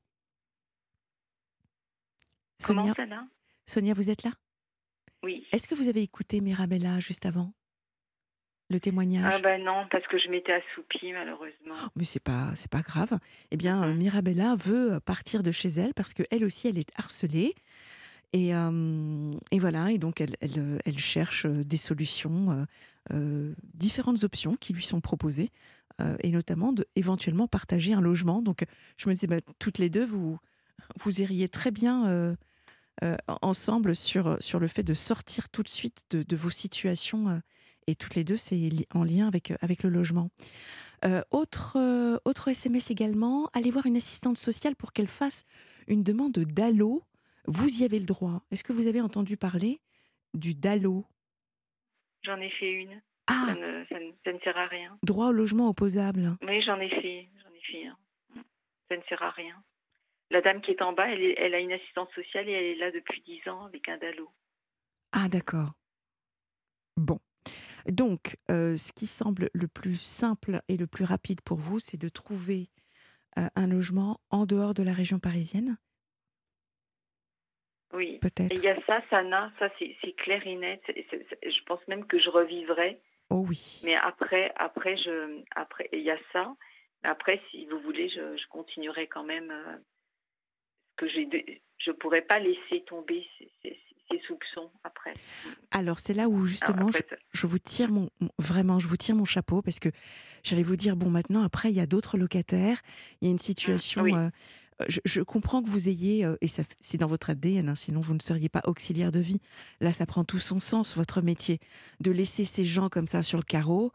Comment 2.64 2.82
Sonia, 2.82 2.94
ça 2.94 3.06
là 3.06 3.26
Sonia, 3.66 3.94
vous 3.94 4.10
êtes 4.10 4.22
là? 4.24 4.32
Oui. 5.22 5.46
Est-ce 5.52 5.68
que 5.68 5.74
vous 5.74 5.88
avez 5.88 6.02
écouté 6.02 6.40
Mirabella 6.40 7.00
juste 7.00 7.26
avant? 7.26 7.52
Le 8.70 8.78
témoignage? 8.78 9.32
Ah 9.34 9.38
ben 9.40 9.64
non, 9.64 9.86
parce 9.90 10.06
que 10.08 10.18
je 10.18 10.28
m'étais 10.28 10.52
assoupie 10.52 11.12
malheureusement. 11.12 11.74
mais 11.96 12.04
c'est 12.04 12.22
pas 12.22 12.50
c'est 12.54 12.70
pas 12.70 12.82
grave. 12.82 13.18
Eh 13.50 13.56
bien, 13.56 13.86
Mhm. 13.86 13.96
Mirabella 13.96 14.56
veut 14.56 15.00
partir 15.00 15.42
de 15.42 15.52
chez 15.52 15.68
elle 15.70 15.94
parce 15.94 16.12
que 16.12 16.22
elle 16.30 16.44
aussi 16.44 16.68
elle 16.68 16.76
est 16.78 16.92
harcelée 16.98 17.54
et 18.32 18.54
euh, 18.54 19.32
et 19.50 19.58
voilà 19.58 19.90
et 19.90 19.98
donc 19.98 20.20
elle 20.20 20.36
euh, 20.58 20.78
cherche 20.96 21.46
euh, 21.46 21.64
des 21.64 21.76
solutions, 21.76 22.66
différentes 23.74 24.24
options 24.24 24.56
qui 24.56 24.74
lui 24.74 24.84
sont 24.84 25.00
proposées 25.00 25.50
et 26.22 26.30
notamment 26.30 26.72
de 26.72 26.86
éventuellement 26.94 27.48
partager 27.48 27.92
un 27.94 28.00
logement. 28.00 28.42
Donc 28.42 28.64
je 28.98 29.08
me 29.08 29.14
disais 29.14 29.26
bah, 29.26 29.40
toutes 29.58 29.78
les 29.78 29.88
deux 29.88 30.04
vous 30.04 30.38
iriez 31.20 31.48
très 31.48 31.70
bien 31.70 32.36
ensemble 33.40 33.96
sur 33.96 34.36
sur 34.40 34.60
le 34.60 34.68
fait 34.68 34.82
de 34.82 34.92
sortir 34.92 35.48
tout 35.48 35.62
de 35.62 35.70
suite 35.70 36.04
de, 36.10 36.36
vos 36.36 36.50
situations 36.50 37.40
et 37.86 37.94
toutes 37.94 38.14
les 38.14 38.24
deux 38.24 38.36
c'est 38.36 38.68
en 38.92 39.04
lien 39.04 39.26
avec 39.26 39.54
avec 39.62 39.82
le 39.82 39.88
logement. 39.88 40.28
Autre, 41.30 41.78
SMS 42.48 42.90
également, 42.90 43.48
allez 43.54 43.70
voir 43.70 43.86
une 43.86 43.96
assistante 43.96 44.36
sociale 44.36 44.76
pour 44.76 44.92
qu'elle 44.92 45.08
fasse 45.08 45.44
une 45.86 46.02
demande 46.02 46.32
d'allo. 46.32 47.02
Vous 47.50 47.80
y 47.80 47.84
avez 47.84 47.98
le 47.98 48.04
droit. 48.04 48.42
Est-ce 48.50 48.62
que 48.62 48.72
vous 48.74 48.86
avez 48.86 49.00
entendu 49.00 49.36
parler 49.36 49.80
du 50.34 50.54
DALO? 50.54 51.06
J'en 52.22 52.36
ai 52.40 52.50
fait 52.50 52.70
une. 52.70 53.00
Ah, 53.26 53.44
Ça, 53.48 53.54
ne, 53.54 53.84
ça, 53.88 53.98
ne, 54.00 54.10
ça 54.24 54.32
ne 54.32 54.38
sert 54.40 54.56
à 54.56 54.66
rien. 54.66 54.98
droit 55.02 55.28
au 55.28 55.32
logement 55.32 55.68
opposable. 55.68 56.36
Oui, 56.42 56.60
j'en 56.62 56.78
ai 56.78 56.88
fait. 56.90 57.28
J'en 57.42 57.50
ai 57.54 57.60
fait. 57.72 57.88
Ça 58.90 58.96
ne 58.96 59.02
sert 59.08 59.22
à 59.22 59.30
rien. 59.30 59.62
La 60.30 60.42
dame 60.42 60.60
qui 60.60 60.72
est 60.72 60.82
en 60.82 60.92
bas, 60.92 61.08
elle, 61.10 61.22
est- 61.22 61.34
elle 61.38 61.54
a 61.54 61.58
une 61.60 61.72
assistante 61.72 62.10
sociale 62.14 62.48
et 62.48 62.52
elle 62.52 62.64
est 62.64 62.74
là 62.76 62.90
depuis 62.90 63.22
10 63.22 63.40
ans 63.48 63.64
avec 63.64 63.88
un 63.88 63.96
DALO. 63.98 64.30
Ah, 65.12 65.28
d'accord. 65.28 65.72
Bon. 66.96 67.18
Donc, 67.86 68.36
euh, 68.50 68.76
ce 68.76 68.92
qui 68.92 69.06
semble 69.06 69.48
le 69.54 69.68
plus 69.68 69.96
simple 69.96 70.60
et 70.68 70.76
le 70.76 70.86
plus 70.86 71.04
rapide 71.04 71.40
pour 71.40 71.56
vous, 71.58 71.78
c'est 71.78 71.96
de 71.96 72.08
trouver 72.10 72.68
euh, 73.38 73.48
un 73.56 73.66
logement 73.66 74.20
en 74.30 74.44
dehors 74.44 74.74
de 74.74 74.82
la 74.82 74.92
région 74.92 75.18
parisienne, 75.18 75.78
Oui. 77.92 78.18
Peut-être. 78.20 78.52
il 78.54 78.60
y 78.62 78.68
a 78.68 78.76
ça, 78.86 79.00
Sana, 79.10 79.50
ça 79.58 79.68
c'est 79.78 80.12
clair 80.12 80.46
et 80.46 80.56
net. 80.56 80.82
Je 80.88 81.64
pense 81.64 81.80
même 81.88 82.06
que 82.06 82.18
je 82.18 82.28
revivrai. 82.28 83.00
Oh 83.30 83.44
oui. 83.48 83.80
Mais 83.84 83.94
après, 83.96 84.52
après, 84.56 84.96
je, 84.96 85.42
après, 85.54 85.88
il 85.92 86.00
y 86.02 86.10
a 86.10 86.18
ça. 86.32 86.54
Après, 87.02 87.40
si 87.50 87.66
vous 87.66 87.78
voulez, 87.80 88.08
je, 88.10 88.36
je 88.36 88.48
continuerai 88.48 89.06
quand 89.06 89.24
même. 89.24 89.50
euh, 89.50 89.76
que 90.96 91.06
je 91.08 91.90
pourrais 91.92 92.22
pas 92.22 92.38
laisser 92.40 92.82
tomber 92.86 93.24
ces, 93.38 93.48
ces- 93.62 93.78
ces 94.10 94.18
soupçons 94.26 94.70
après. 94.84 95.12
Alors, 95.70 95.98
c'est 96.00 96.14
là 96.14 96.28
où 96.28 96.34
Alors, 96.36 96.46
justement 96.46 96.88
je, 97.32 97.46
vous 97.46 97.58
tire 97.58 97.90
mon 97.90 98.10
mon- 98.20 98.30
vraiment, 98.38 98.78
je 98.78 98.88
vous 98.88 98.96
tire 98.96 99.14
mon 99.14 99.24
chapeau 99.26 99.62
parce 99.62 99.78
que 99.78 99.90
j'allais 100.42 100.62
vous 100.62 100.76
dire 100.76 100.96
bon 100.96 101.10
maintenant 101.10 101.42
après 101.44 101.68
il 101.70 101.76
y 101.76 101.80
a 101.80 101.86
d'autres 101.86 102.16
locataires, 102.18 102.80
il 103.20 103.26
y 103.26 103.28
a 103.28 103.30
une 103.30 103.38
situation. 103.38 104.02
oui. 104.02 104.12
euh, 104.14 104.30
je, 104.88 105.00
je 105.04 105.20
comprends 105.22 105.62
que 105.62 105.68
vous 105.68 105.88
ayez 105.88 106.24
euh, 106.24 106.36
et 106.40 106.46
c'est 106.48 106.98
dans 106.98 107.06
votre 107.06 107.30
ADN, 107.30 107.68
hein, 107.68 107.74
sinon 107.74 108.00
vous 108.00 108.14
ne 108.14 108.20
seriez 108.20 108.48
pas 108.48 108.62
auxiliaire 108.66 109.10
de 109.10 109.18
vie. 109.18 109.40
Là, 109.80 109.92
ça 109.92 110.06
prend 110.06 110.24
tout 110.24 110.38
son 110.38 110.60
sens 110.60 110.96
votre 110.96 111.20
métier 111.20 111.58
de 112.00 112.10
laisser 112.12 112.44
ces 112.44 112.64
gens 112.64 112.88
comme 112.88 113.06
ça 113.06 113.22
sur 113.22 113.38
le 113.38 113.44
carreau. 113.44 113.92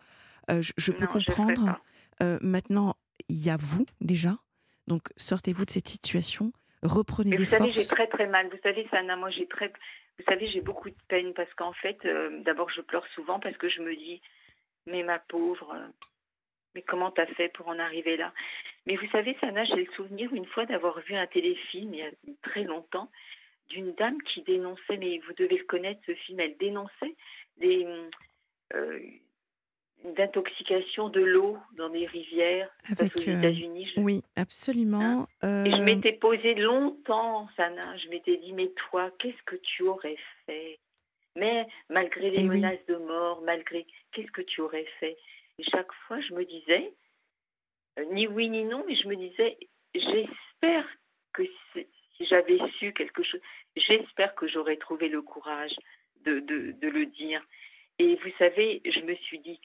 euh, 0.52 0.62
je, 0.62 0.74
je 0.78 0.92
peux 0.92 1.06
non, 1.06 1.12
comprendre. 1.12 1.80
Euh, 2.22 2.38
maintenant, 2.42 2.96
il 3.30 3.38
y 3.44 3.50
a 3.50 3.58
vous 3.58 3.86
déjà, 4.02 4.38
donc 4.88 5.04
sortez-vous 5.16 5.66
de 5.66 5.70
cette 5.72 5.88
situation, 5.88 6.52
reprenez 6.82 7.32
Mais 7.32 7.38
des 7.38 7.44
vous 7.46 7.50
savez, 7.50 7.72
forces. 7.72 7.80
j'ai 7.80 7.88
très 7.88 8.08
très 8.08 8.28
mal. 8.28 8.50
Vous 8.50 8.60
savez, 8.62 8.86
Sana, 8.92 9.16
moi 9.16 9.30
j'ai 9.32 9.48
très. 9.48 9.72
Vous 10.20 10.26
savez, 10.28 10.48
j'ai 10.52 10.62
beaucoup 10.62 10.90
de 10.90 10.96
peine 11.08 11.34
parce 11.34 11.52
qu'en 11.56 11.74
fait, 11.74 11.98
d'abord, 12.44 12.70
je 12.70 12.82
pleure 12.82 13.06
souvent 13.16 13.40
parce 13.40 13.58
que 13.58 13.68
je 13.70 13.82
me 13.82 13.96
dis, 13.96 14.22
mais 14.86 15.02
ma 15.02 15.18
pauvre, 15.18 15.76
mais 16.76 16.84
comment 16.84 17.10
t'as 17.10 17.26
fait 17.28 17.50
pour 17.50 17.68
en 17.68 17.80
arriver 17.80 18.18
là? 18.18 18.32
Mais 18.86 18.96
vous 18.98 19.08
savez, 19.12 19.36
Sana, 19.40 19.64
j'ai 19.66 19.76
le 19.86 19.92
souvenir 19.94 20.34
une 20.34 20.46
fois 20.46 20.66
d'avoir 20.66 21.00
vu 21.02 21.16
un 21.16 21.28
téléfilm 21.28 21.94
il 21.94 22.00
y 22.00 22.04
a 22.04 22.12
très 22.42 22.64
longtemps 22.64 23.10
d'une 23.70 23.94
dame 23.94 24.22
qui 24.24 24.42
dénonçait, 24.42 24.98
mais 24.98 25.20
vous 25.26 25.34
devez 25.38 25.58
le 25.58 25.64
connaître 25.64 26.02
ce 26.06 26.14
film, 26.14 26.40
elle 26.42 26.58
dénonçait 26.58 27.16
des 27.58 27.88
euh, 28.74 29.00
d'intoxication 30.04 31.10
de 31.10 31.22
l'eau 31.22 31.58
dans 31.78 31.90
des 31.90 32.06
rivières. 32.06 32.70
Avec, 32.92 33.16
aux 33.16 33.22
euh, 33.22 33.38
États-Unis. 33.40 33.90
je- 33.96 34.02
Oui, 34.02 34.22
absolument. 34.36 35.28
et 35.44 35.72
je 35.72 35.76
euh, 35.78 35.86
m'étais 35.86 36.14
posé 36.14 36.56
longtemps, 36.56 37.48
Sana. 37.56 37.96
Je 37.98 38.10
m'étais 38.10 38.38
dit, 38.38 38.52
mais 38.54 38.68
toi, 38.90 39.12
qu'est-ce 39.20 39.42
que 39.44 39.56
tu 39.56 39.84
aurais 39.84 40.18
fait? 40.46 40.78
Mais 41.36 41.66
malgré 41.90 42.30
les 42.32 42.42
Eh 42.44 42.50
oui. 42.50 42.58
menaces 42.58 42.86
de 42.88 42.96
mort, 42.98 43.42
malgré, 43.44 43.88
qu'est-ce 44.12 44.32
que 44.32 44.42
tu 44.42 44.62
aurais 44.62 44.86
fait? 45.00 45.18
Et 45.58 45.64
chaque 45.64 45.92
fois, 46.08 46.20
je 46.20 46.34
me 46.34 46.44
disais, 46.46 46.94
ni 48.12 48.28
oui 48.28 48.50
ni 48.50 48.64
non, 48.64 48.84
mais 48.88 48.96
je 48.96 49.08
me 49.08 49.16
disais, 49.16 49.58
j'espère 49.94 50.88
que 51.34 51.44
si 51.74 52.26
j'avais 52.26 52.60
su 52.80 52.94
quelque 52.94 53.24
chose, 53.24 53.42
j'espère 53.76 54.36
que 54.36 54.48
j'aurais 54.48 54.78
trouvé 54.78 55.10
le 55.10 55.22
courage 55.22 55.76
de 56.22 56.44
le 56.82 57.06
dire. 57.06 57.42
Et 58.00 58.16
vous 58.16 58.32
savez, 58.40 58.82
je 58.86 59.00
me 59.02 59.16
suis 59.16 59.40
dit, 59.40 59.60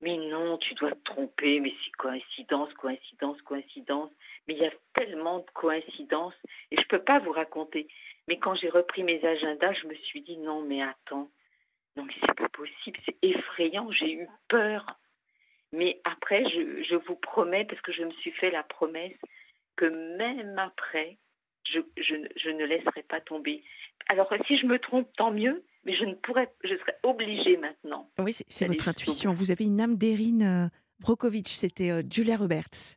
mais 0.00 0.16
non, 0.16 0.58
tu 0.58 0.74
dois 0.74 0.92
te 0.92 1.02
tromper, 1.04 1.60
mais 1.60 1.74
c'est 1.84 1.92
coïncidence, 1.92 2.72
coïncidence, 2.74 3.40
coïncidence. 3.42 4.10
Mais 4.46 4.54
il 4.54 4.60
y 4.60 4.66
a 4.66 4.72
tellement 4.94 5.38
de 5.38 5.50
coïncidences 5.54 6.34
et 6.70 6.76
je 6.76 6.82
ne 6.82 6.86
peux 6.86 7.02
pas 7.02 7.18
vous 7.18 7.32
raconter. 7.32 7.88
Mais 8.28 8.38
quand 8.38 8.54
j'ai 8.54 8.68
repris 8.68 9.02
mes 9.02 9.24
agendas, 9.24 9.72
je 9.74 9.86
me 9.86 9.94
suis 9.94 10.20
dit 10.20 10.36
non, 10.38 10.62
mais 10.62 10.82
attends, 10.82 11.30
non, 11.96 12.04
mais 12.04 12.14
c'est 12.20 12.34
pas 12.34 12.48
possible, 12.50 12.98
c'est 13.06 13.16
effrayant, 13.22 13.90
j'ai 13.90 14.12
eu 14.12 14.28
peur. 14.48 14.98
Mais 15.72 16.00
après, 16.04 16.44
je, 16.48 16.82
je 16.88 16.94
vous 16.96 17.16
promets, 17.16 17.64
parce 17.64 17.80
que 17.82 17.92
je 17.92 18.02
me 18.04 18.10
suis 18.12 18.30
fait 18.32 18.50
la 18.50 18.62
promesse, 18.62 19.16
que 19.76 19.86
même 20.16 20.58
après, 20.58 21.18
je, 21.68 21.80
je, 21.96 22.14
ne- 22.14 22.28
je 22.36 22.50
ne 22.50 22.64
laisserai 22.64 23.02
pas 23.02 23.20
tomber. 23.20 23.62
Alors, 24.08 24.32
si 24.46 24.56
je 24.58 24.66
me 24.66 24.78
trompe, 24.78 25.08
tant 25.16 25.30
mieux, 25.32 25.64
mais 25.84 25.94
je 25.96 26.04
ne 26.04 26.14
pourrais, 26.14 26.52
je 26.64 26.76
serais 26.76 26.96
obligée 27.02 27.56
maintenant. 27.56 28.08
Oui, 28.18 28.32
c'est 28.32 28.66
votre 28.66 28.88
intuition. 28.88 29.32
Vous 29.32 29.50
avez 29.50 29.64
une 29.64 29.80
âme 29.80 29.96
d'Erin 29.96 30.40
euh, 30.40 30.68
Brockovich, 31.00 31.48
c'était 31.48 31.90
euh, 31.90 32.02
Julia 32.10 32.36
Roberts. 32.36 32.96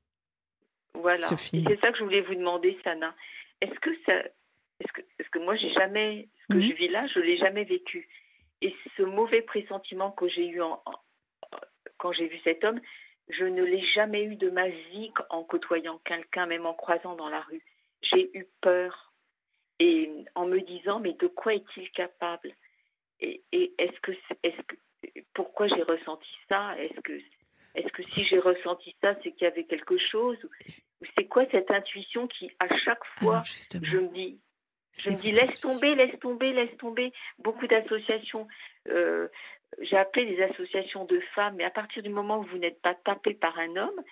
Voilà. 0.93 1.21
Ce 1.21 1.35
c'est 1.35 1.79
ça 1.81 1.91
que 1.91 1.97
je 1.97 2.03
voulais 2.03 2.21
vous 2.21 2.35
demander, 2.35 2.77
Sana. 2.83 3.15
Est-ce 3.61 3.79
que 3.79 3.89
ça, 4.05 4.13
est-ce 4.79 4.91
que, 4.93 5.01
est-ce 5.19 5.29
que 5.29 5.39
moi 5.39 5.55
j'ai 5.55 5.71
jamais, 5.73 6.29
ce 6.43 6.53
que 6.53 6.57
Mhm. 6.59 6.69
je 6.69 6.73
vis 6.75 6.87
là, 6.89 7.07
je 7.07 7.19
l'ai 7.19 7.37
jamais 7.37 7.63
vécu. 7.63 8.07
Et 8.61 8.75
ce 8.97 9.03
mauvais 9.03 9.41
pressentiment 9.41 10.11
que 10.11 10.27
j'ai 10.29 10.47
eu 10.47 10.61
en- 10.61 10.81
quand 11.99 12.11
j'ai 12.11 12.27
vu 12.27 12.39
cet 12.43 12.63
homme, 12.63 12.81
je 13.29 13.45
ne 13.45 13.63
l'ai 13.63 13.85
jamais 13.93 14.23
eu 14.23 14.35
de 14.35 14.49
ma 14.49 14.67
vie 14.67 15.11
en 15.29 15.43
côtoyant 15.43 15.99
quelqu'un, 15.99 16.47
même 16.47 16.65
en 16.65 16.73
croisant 16.73 17.15
dans 17.15 17.29
la 17.29 17.41
rue. 17.41 17.63
J'ai 18.01 18.35
eu 18.35 18.47
peur. 18.61 19.13
Et 19.79 20.11
en 20.35 20.45
me 20.45 20.59
disant 20.59 20.99
mais 20.99 21.13
de 21.13 21.27
quoi 21.27 21.53
est-il 21.53 21.89
capable? 21.91 22.51
Et, 23.21 23.43
et 23.51 23.73
est-ce 23.77 23.99
que, 24.01 24.11
est-ce 24.43 24.61
que, 24.63 24.75
pourquoi 25.33 25.67
j'ai 25.67 25.83
ressenti 25.83 26.29
ça? 26.49 26.75
Est-ce 26.77 26.99
que 27.01 27.13
Est-ce 27.75 27.91
que 27.93 28.03
si 28.11 28.23
j'ai 28.23 28.39
ressenti 28.39 28.95
ça, 29.01 29.15
c'est 29.21 29.31
qu'il 29.31 29.43
y 29.43 29.47
avait 29.47 29.65
quelque 29.65 29.97
chose? 29.97 30.37
C'est 31.15 31.27
quoi 31.27 31.45
cette 31.51 31.71
intuition 31.71 32.27
qui, 32.27 32.51
à 32.59 32.67
chaque 32.79 33.05
fois, 33.19 33.41
je 33.45 33.97
me 33.99 34.09
dis, 34.09 34.39
je 34.97 35.11
me 35.11 35.15
dis, 35.15 35.31
laisse 35.31 35.61
tomber, 35.61 35.95
laisse 35.95 36.19
tomber, 36.19 36.51
laisse 36.51 36.75
tomber. 36.77 37.13
Beaucoup 37.37 37.67
d'associations, 37.67 38.47
euh, 38.89 39.27
j'ai 39.81 39.97
appelé 39.97 40.25
des 40.25 40.41
associations 40.43 41.05
de 41.05 41.19
femmes, 41.35 41.55
mais 41.57 41.63
à 41.63 41.69
partir 41.69 42.03
du 42.03 42.09
moment 42.09 42.39
où 42.39 42.43
vous 42.43 42.57
n'êtes 42.57 42.81
pas 42.81 42.95
tapé 42.95 43.33
par 43.33 43.57
un 43.59 43.75
homme 43.75 44.03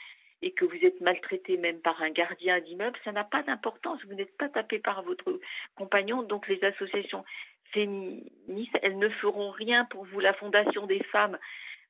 et 0.41 0.52
que 0.52 0.65
vous 0.65 0.86
êtes 0.86 1.02
maltraité 1.02 1.58
même 1.58 1.80
par 1.80 2.02
un 2.02 2.12
gardien 2.12 2.60
d'immeuble, 2.60 2.98
ça 3.04 3.12
n'a 3.12 3.24
pas 3.24 3.43
d'importance. 3.43 4.04
Vous 4.06 4.13
n'êtes 4.13 4.38
pas 4.38 4.50
tapé 4.50 4.80
par 4.80 5.02
votre 5.02 5.39
compagnon. 5.76 6.22
Donc 6.22 6.48
les 6.48 6.63
associations 6.63 7.26
féministes, 7.72 8.78
elles 8.82 9.00
ne 9.00 9.10
feront 9.10 9.50
rien 9.50 9.86
pour 9.86 10.06
vous. 10.06 10.20
La 10.20 10.34
Fondation 10.34 10.86
des 10.86 11.04
femmes 11.06 11.38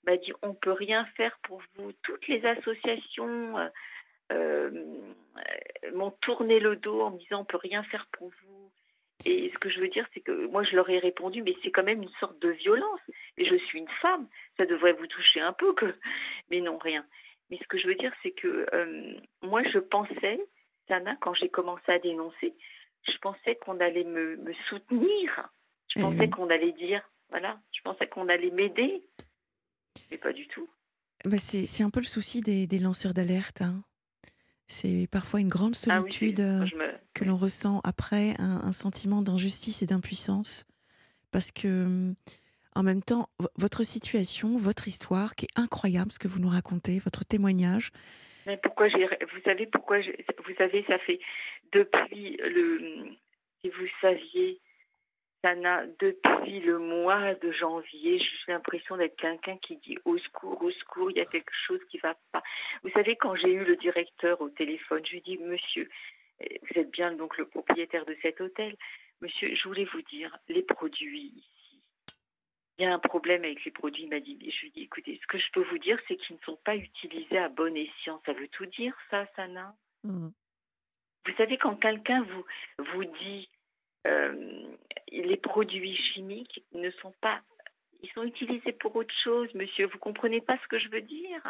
m'a 0.05 0.17
dit, 0.17 0.31
on 0.41 0.53
peut 0.53 0.71
rien 0.71 1.05
faire 1.17 1.37
pour 1.43 1.61
vous. 1.75 1.91
Toutes 2.03 2.27
les 2.27 2.45
associations 2.45 3.57
euh, 3.57 3.67
euh, 4.31 4.85
m'ont 5.93 6.11
tourné 6.21 6.59
le 6.59 6.77
dos 6.77 7.01
en 7.01 7.11
me 7.11 7.19
disant, 7.19 7.41
on 7.41 7.45
peut 7.45 7.57
rien 7.57 7.83
faire 7.83 8.07
pour 8.13 8.29
vous. 8.29 8.71
Et 9.25 9.51
ce 9.53 9.57
que 9.57 9.69
je 9.69 9.79
veux 9.79 9.87
dire, 9.87 10.07
c'est 10.13 10.21
que 10.21 10.47
moi, 10.47 10.63
je 10.63 10.75
leur 10.75 10.89
ai 10.89 10.99
répondu, 10.99 11.41
mais 11.41 11.55
c'est 11.63 11.71
quand 11.71 11.83
même 11.83 12.03
une 12.03 12.13
sorte 12.19 12.39
de 12.39 12.49
violence. 12.49 12.99
Et 13.37 13.45
je 13.45 13.55
suis 13.65 13.79
une 13.79 13.89
femme, 14.01 14.27
ça 14.57 14.65
devrait 14.65 14.93
vous 14.93 15.07
toucher 15.07 15.41
un 15.41 15.53
peu, 15.53 15.73
que... 15.73 15.85
mais 16.51 16.61
non, 16.61 16.77
rien. 16.77 17.05
Mais 17.49 17.57
ce 17.57 17.67
que 17.67 17.77
je 17.77 17.87
veux 17.87 17.95
dire, 17.95 18.13
c'est 18.23 18.31
que 18.31 18.67
euh, 18.73 19.13
moi, 19.41 19.63
je 19.63 19.79
pensais, 19.79 20.39
Sana, 20.87 21.15
quand 21.21 21.33
j'ai 21.33 21.49
commencé 21.49 21.91
à 21.91 21.99
dénoncer, 21.99 22.53
je 23.07 23.17
pensais 23.19 23.55
qu'on 23.55 23.79
allait 23.79 24.03
me, 24.03 24.37
soutenir. 24.69 25.49
Je 25.95 26.01
pensais 26.01 26.29
qu'on 26.29 26.49
allait 26.49 26.73
dire, 26.73 27.01
voilà, 27.29 27.59
je 27.71 27.81
pensais 27.81 28.07
qu'on 28.07 28.27
allait 28.27 28.51
m'aider. 28.51 29.01
Mais 30.11 30.17
pas 30.17 30.33
du 30.33 30.47
tout. 30.47 30.69
Bah 31.25 31.39
c'est 31.39 31.83
un 31.83 31.89
peu 31.89 31.99
le 31.99 32.05
souci 32.05 32.41
des, 32.41 32.67
des 32.67 32.77
lanceurs 32.77 33.13
d'alerte. 33.13 33.61
Hein. 33.61 33.83
C'est 34.67 35.07
parfois 35.11 35.39
une 35.39 35.47
grande 35.47 35.73
ah 35.75 35.99
solitude 35.99 36.41
euh, 36.41 36.65
que 37.13 37.23
l'on 37.23 37.37
ressent 37.37 37.79
après, 37.83 38.35
un, 38.39 38.73
sentiment 38.73 39.21
d'injustice 39.21 39.81
et 39.81 39.85
d'impuissance. 39.85 40.67
Parce 41.31 41.51
que, 41.51 42.13
en 42.75 42.83
même 42.83 43.01
temps, 43.01 43.29
votre 43.57 43.83
situation, 43.83 44.57
votre 44.57 44.87
histoire, 44.87 45.35
qui 45.35 45.45
est 45.45 45.59
incroyable, 45.59 46.11
ce 46.11 46.19
que 46.19 46.27
vous 46.27 46.39
nous 46.39 46.49
racontez, 46.49 46.99
votre 46.99 47.25
témoignage. 47.25 47.91
Mais 48.45 48.57
pourquoi 48.57 48.89
j'ai. 48.89 49.05
Vous 49.05 49.41
savez 49.45 49.67
pourquoi 49.67 49.99
Vous 49.99 50.55
savez, 50.57 50.83
ça 50.87 50.99
fait 50.99 51.19
depuis 51.71 52.37
le. 52.37 53.05
Si 53.61 53.69
vous 53.69 53.87
saviez, 54.01 54.59
Sana, 55.43 55.85
depuis 55.99 56.59
le 56.61 56.79
mois 56.79 57.35
de 57.35 57.51
janvier, 57.51 58.19
j'ai 58.19 58.51
l'impression 58.51 58.97
d'être 58.97 59.15
quelqu'un 59.17 59.57
qui 59.57 59.77
dit 59.77 59.97
au 60.05 60.17
secours, 60.17 60.61
au 60.63 60.71
secours, 60.71 61.11
il 61.11 61.17
y 61.17 61.21
a 61.21 61.25
quelque 61.25 61.53
chose 61.67 61.79
qui 61.89 61.99
va 61.99 62.15
pas. 62.31 62.41
Vous 62.83 62.89
savez, 62.91 63.15
quand 63.15 63.35
j'ai 63.35 63.53
eu 63.53 63.63
le 63.63 63.75
directeur 63.75 64.41
au 64.41 64.49
téléphone, 64.49 65.05
je 65.05 65.11
lui 65.11 65.21
dis, 65.21 65.37
monsieur, 65.37 65.89
eh, 66.39 66.59
vous 66.61 66.79
êtes 66.79 66.91
bien 66.91 67.11
donc 67.13 67.37
le 67.37 67.45
propriétaire 67.45 68.05
de 68.05 68.17
cet 68.21 68.41
hôtel, 68.41 68.75
monsieur, 69.21 69.55
je 69.55 69.67
voulais 69.67 69.85
vous 69.85 70.01
dire, 70.03 70.35
les 70.49 70.63
produits 70.63 71.33
ici, 71.35 71.57
il 72.77 72.83
y 72.83 72.85
a 72.85 72.93
un 72.93 72.99
problème 72.99 73.43
avec 73.43 73.63
les 73.65 73.71
produits, 73.71 74.03
il 74.03 74.09
m'a 74.09 74.19
dit, 74.19 74.37
je 74.39 74.61
lui 74.61 74.71
dis, 74.71 74.83
écoutez, 74.83 75.19
ce 75.21 75.27
que 75.27 75.39
je 75.39 75.51
peux 75.51 75.63
vous 75.63 75.79
dire, 75.79 75.99
c'est 76.07 76.15
qu'ils 76.15 76.35
ne 76.35 76.41
sont 76.41 76.59
pas 76.63 76.75
utilisés 76.75 77.37
à 77.39 77.49
bon 77.49 77.75
escient. 77.75 78.21
Ça 78.25 78.33
veut 78.33 78.47
tout 78.49 78.67
dire, 78.67 78.95
ça, 79.09 79.25
Sana? 79.35 79.75
Mmh. 80.03 80.27
Vous 81.25 81.33
savez, 81.37 81.57
quand 81.57 81.75
quelqu'un 81.75 82.21
vous, 82.21 82.45
vous 82.93 83.03
dit, 83.03 83.49
euh, 83.51 83.56
les 85.11 85.37
produits 85.37 85.97
chimiques 86.13 86.63
ne 86.73 86.89
sont 87.01 87.13
pas, 87.21 87.41
ils 88.03 88.09
sont 88.11 88.23
utilisés 88.23 88.73
pour 88.73 88.95
autre 88.95 89.13
chose, 89.23 89.47
monsieur. 89.55 89.87
Vous 89.87 89.99
comprenez 89.99 90.41
pas 90.41 90.57
ce 90.63 90.67
que 90.67 90.79
je 90.79 90.89
veux 90.89 91.01
dire? 91.01 91.41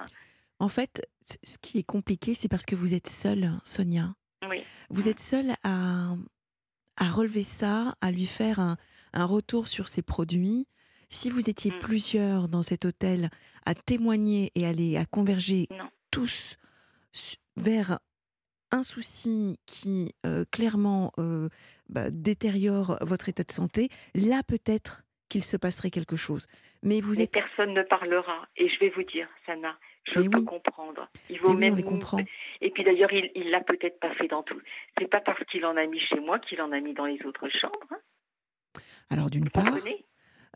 En 0.59 0.69
fait, 0.69 1.07
ce 1.43 1.57
qui 1.57 1.79
est 1.79 1.83
compliqué, 1.83 2.33
c'est 2.33 2.47
parce 2.47 2.65
que 2.65 2.75
vous 2.75 2.93
êtes 2.93 3.07
seule, 3.07 3.51
Sonia. 3.63 4.15
Oui. 4.49 4.63
Vous 4.89 5.07
êtes 5.07 5.19
seule 5.19 5.51
à, 5.63 6.15
à 6.95 7.09
relever 7.09 7.43
ça, 7.43 7.95
à 8.01 8.11
lui 8.11 8.25
faire 8.25 8.59
un, 8.59 8.77
un 9.13 9.25
retour 9.25 9.67
sur 9.67 9.87
ces 9.87 10.01
produits. 10.01 10.67
Si 11.09 11.29
vous 11.29 11.49
étiez 11.49 11.71
mm. 11.71 11.79
plusieurs 11.79 12.47
dans 12.47 12.63
cet 12.63 12.85
hôtel 12.85 13.29
à 13.65 13.75
témoigner 13.75 14.51
et 14.55 14.65
aller 14.65 14.97
à 14.97 15.05
converger 15.05 15.67
tous 16.11 16.57
vers 17.55 17.99
un 18.71 18.83
souci 18.83 19.59
qui 19.65 20.13
euh, 20.25 20.45
clairement 20.51 21.11
euh, 21.19 21.49
bah, 21.89 22.09
détériore 22.11 22.97
votre 23.01 23.29
état 23.29 23.43
de 23.43 23.51
santé, 23.51 23.89
là 24.13 24.41
peut-être 24.47 25.03
qu'il 25.29 25.43
se 25.43 25.57
passerait 25.57 25.89
quelque 25.89 26.15
chose. 26.15 26.47
Mais 26.83 27.01
vous 27.01 27.21
êtes... 27.21 27.31
personne 27.31 27.73
ne 27.73 27.83
parlera. 27.83 28.47
Et 28.55 28.69
je 28.69 28.79
vais 28.79 28.89
vous 28.89 29.03
dire, 29.03 29.27
Sana, 29.45 29.77
je 30.05 30.21
peux 30.21 30.43
comprendre. 30.43 31.09
Il 31.29 31.39
vaut 31.41 31.53
même. 31.53 31.77
Et 32.61 32.71
puis 32.71 32.83
d'ailleurs, 32.83 33.11
il 33.11 33.49
l'a 33.49 33.61
peut-être 33.61 33.99
pas 33.99 34.13
fait 34.15 34.27
dans 34.27 34.43
tout. 34.43 34.59
C'est 34.97 35.09
pas 35.09 35.19
parce 35.19 35.43
qu'il 35.45 35.65
en 35.65 35.75
a 35.75 35.85
mis 35.85 35.99
chez 35.99 36.19
moi 36.19 36.39
qu'il 36.39 36.61
en 36.61 36.71
a 36.71 36.79
mis 36.79 36.93
dans 36.93 37.05
les 37.05 37.21
autres 37.25 37.49
chambres. 37.49 37.87
Hein. 37.91 37.99
Alors 39.09 39.29
d'une 39.29 39.49
part. 39.49 39.65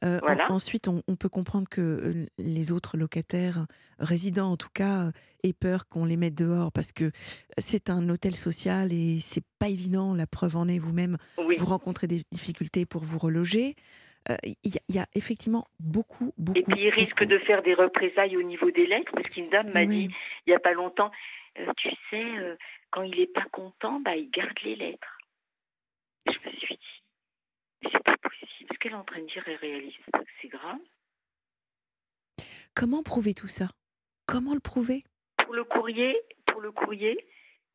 Euh, 0.04 0.20
ensuite, 0.50 0.88
on, 0.88 1.16
peut 1.16 1.30
comprendre 1.30 1.68
que 1.70 1.82
euh, 1.82 2.26
les 2.38 2.72
autres 2.72 2.98
locataires, 2.98 3.66
résidents 4.00 4.52
en 4.52 4.58
tout 4.58 4.70
cas, 4.74 5.08
euh, 5.08 5.12
aient 5.44 5.54
peur 5.54 5.88
qu'on 5.88 6.06
les 6.06 6.18
mette 6.18 6.34
dehors 6.34 6.72
parce 6.72 6.92
que 6.92 7.12
c'est 7.58 7.90
un 7.90 8.10
hôtel 8.10 8.36
social 8.36 8.92
et 8.92 9.20
c'est 9.20 9.44
pas 9.60 9.70
évident. 9.70 10.16
La 10.16 10.26
preuve 10.26 10.56
en 10.56 10.68
est 10.68 10.80
vous-même, 10.80 11.18
vous 11.38 11.66
rencontrez 11.66 12.08
des 12.08 12.22
difficultés 12.32 12.86
pour 12.86 13.04
vous 13.04 13.20
reloger. 13.20 13.76
Il 14.44 14.72
y, 14.88 15.00
a 15.00 15.08
effectivement 15.16 15.66
beaucoup, 15.80 16.32
beaucoup. 16.38 16.60
Et 16.60 16.62
puis 16.62 16.84
il 16.84 16.90
risque 16.92 17.24
de 17.24 17.40
faire 17.40 17.64
des 17.64 17.74
représailles 17.74 18.38
au 18.38 18.44
niveau 18.44 18.70
des 18.70 18.86
lettres, 18.86 19.12
parce 19.16 19.28
qu'une 19.30 19.50
dame 19.50 19.72
m'a 19.72 19.84
dit 19.86 20.10
il 20.46 20.50
n'y 20.50 20.56
a 20.56 20.60
pas 20.60 20.74
longtemps, 20.74 21.10
tu 21.78 21.90
sais, 22.12 22.24
quand 22.92 23.02
il 23.02 23.20
n'est 23.20 23.26
pas 23.26 23.46
content, 23.52 24.00
bah, 24.00 24.16
il 24.16 24.30
garde 24.30 24.58
les 24.64 24.76
lettres. 24.76 25.18
Je 26.28 26.38
me 26.46 26.56
suis 26.56 26.76
dit, 26.76 27.01
c'est 27.84 28.04
pas 28.04 28.18
possible. 28.18 28.70
Ce 28.72 28.78
qu'elle 28.78 28.92
est 28.92 28.96
en 28.96 29.04
train 29.04 29.22
de 29.22 29.28
dire 29.28 29.48
est 29.48 29.56
réaliste. 29.56 30.00
C'est 30.42 30.48
grave. 30.48 30.80
Comment 32.76 33.04
prouver 33.04 33.34
tout 33.34 33.48
ça? 33.48 33.70
Comment 34.26 34.54
le 34.54 34.60
prouver? 34.60 35.04
Pour 35.38 35.54
le 35.54 35.64
courrier, 35.64 36.16
pour 36.46 36.62
le 36.62 36.72
courrier, 36.72 37.26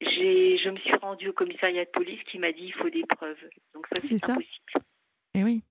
j'ai, 0.00 0.58
je 0.58 0.70
me 0.70 0.78
suis 0.78 0.94
rendue 0.96 1.28
au 1.28 1.32
commissariat 1.32 1.84
de 1.84 1.90
police 1.90 2.22
qui 2.30 2.38
m'a 2.38 2.52
dit 2.52 2.64
il 2.64 2.74
faut 2.74 2.88
des 2.88 3.04
preuves. 3.04 3.36
Donc 3.74 3.86
ça, 3.88 3.96
c'est, 4.04 4.26
pas 4.26 4.34
possible. 4.34 4.84
Et 5.34 5.40
eh 5.40 5.44
oui. 5.44 5.62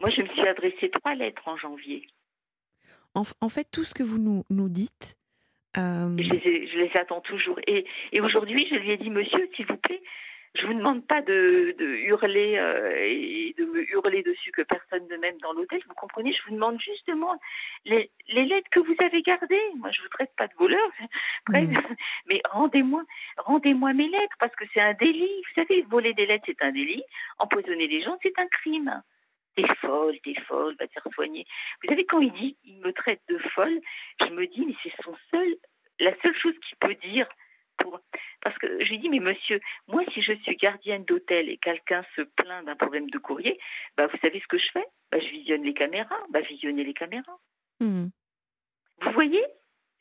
Moi, 0.00 0.10
je 0.10 0.22
me 0.22 0.28
suis 0.28 0.46
adressé 0.46 0.90
trois 0.90 1.14
lettres 1.14 1.46
en 1.46 1.56
janvier. 1.56 2.06
En, 3.14 3.48
fait, 3.48 3.64
tout 3.70 3.84
ce 3.84 3.94
que 3.94 4.02
vous 4.02 4.18
nous, 4.18 4.44
nous 4.50 4.68
dites. 4.68 5.16
Euh, 5.76 6.16
je, 6.18 6.30
les, 6.30 6.66
je, 6.66 6.78
les, 6.78 6.90
attends 6.96 7.20
toujours. 7.20 7.60
Et, 7.68 7.86
et 8.12 8.20
aujourd'hui, 8.20 8.66
je 8.68 8.74
lui 8.74 8.90
ai 8.90 8.96
dit, 8.96 9.08
monsieur, 9.08 9.48
s'il 9.54 9.66
vous 9.66 9.76
plaît, 9.76 10.02
je 10.54 10.66
vous 10.66 10.74
demande 10.74 11.04
pas 11.06 11.20
de, 11.20 11.74
de 11.78 11.84
hurler 11.84 12.56
euh, 12.58 12.94
et 12.96 13.54
de 13.58 13.64
me 13.64 13.82
hurler 13.90 14.22
dessus 14.22 14.52
que 14.52 14.62
personne 14.62 15.06
ne 15.08 15.16
m'aime 15.16 15.38
dans 15.38 15.52
l'hôtel. 15.52 15.82
Vous 15.88 15.94
comprenez? 15.94 16.32
Je 16.32 16.42
vous 16.46 16.54
demande 16.54 16.80
justement 16.80 17.40
les, 17.84 18.10
les, 18.28 18.44
lettres 18.44 18.68
que 18.70 18.78
vous 18.78 18.94
avez 19.02 19.22
gardées. 19.22 19.70
Moi, 19.76 19.90
je 19.90 20.00
vous 20.02 20.08
traite 20.08 20.32
pas 20.36 20.46
de 20.46 20.54
voleur, 20.54 20.88
mmh. 21.48 21.74
mais 22.30 22.40
rendez-moi, 22.50 23.02
rendez-moi 23.38 23.92
mes 23.94 24.08
lettres 24.08 24.36
parce 24.38 24.54
que 24.54 24.64
c'est 24.72 24.80
un 24.80 24.94
délit. 24.94 25.42
Vous 25.48 25.62
savez, 25.62 25.82
voler 25.82 26.14
des 26.14 26.26
lettres 26.26 26.44
c'est 26.46 26.62
un 26.62 26.70
délit, 26.70 27.02
empoisonner 27.38 27.88
les 27.88 28.02
gens 28.02 28.16
c'est 28.22 28.38
un 28.38 28.46
crime. 28.46 29.02
T'es 29.56 29.66
folle, 29.80 30.18
t'es 30.24 30.34
folle, 30.46 30.74
va 30.78 30.86
te 30.86 30.92
faire 30.92 31.06
soigner. 31.14 31.46
Vous 31.82 31.88
savez, 31.88 32.04
quand 32.04 32.20
il 32.20 32.32
dit, 32.32 32.56
il 32.64 32.80
me 32.80 32.92
traite 32.92 33.22
de 33.28 33.38
folle, 33.38 33.80
je 34.20 34.32
me 34.32 34.46
dis, 34.46 34.66
mais 34.66 34.74
c'est 34.82 34.92
son 35.02 35.14
seul, 35.30 35.56
la 36.00 36.12
seule 36.22 36.36
chose 36.36 36.54
qu'il 36.60 36.76
peut 36.78 36.94
dire 36.94 37.28
parce 38.40 38.58
que 38.58 38.84
je 38.84 38.90
lui 38.90 38.98
dis, 38.98 39.08
mais 39.08 39.20
monsieur, 39.20 39.60
moi, 39.88 40.02
si 40.12 40.22
je 40.22 40.32
suis 40.34 40.56
gardienne 40.56 41.04
d'hôtel 41.04 41.48
et 41.48 41.56
quelqu'un 41.56 42.04
se 42.14 42.22
plaint 42.22 42.64
d'un 42.64 42.76
problème 42.76 43.08
de 43.10 43.18
courrier, 43.18 43.58
bah, 43.96 44.06
vous 44.06 44.18
savez 44.18 44.40
ce 44.40 44.46
que 44.46 44.58
je 44.58 44.70
fais? 44.72 44.84
Bah, 45.10 45.18
Je 45.18 45.28
visionne 45.28 45.62
les 45.62 45.74
caméras. 45.74 46.20
Bah, 46.30 46.40
visionnez 46.40 46.84
les 46.84 46.94
caméras. 46.94 47.38
Hmm. 47.80 48.08
Vous 49.00 49.12
voyez? 49.12 49.44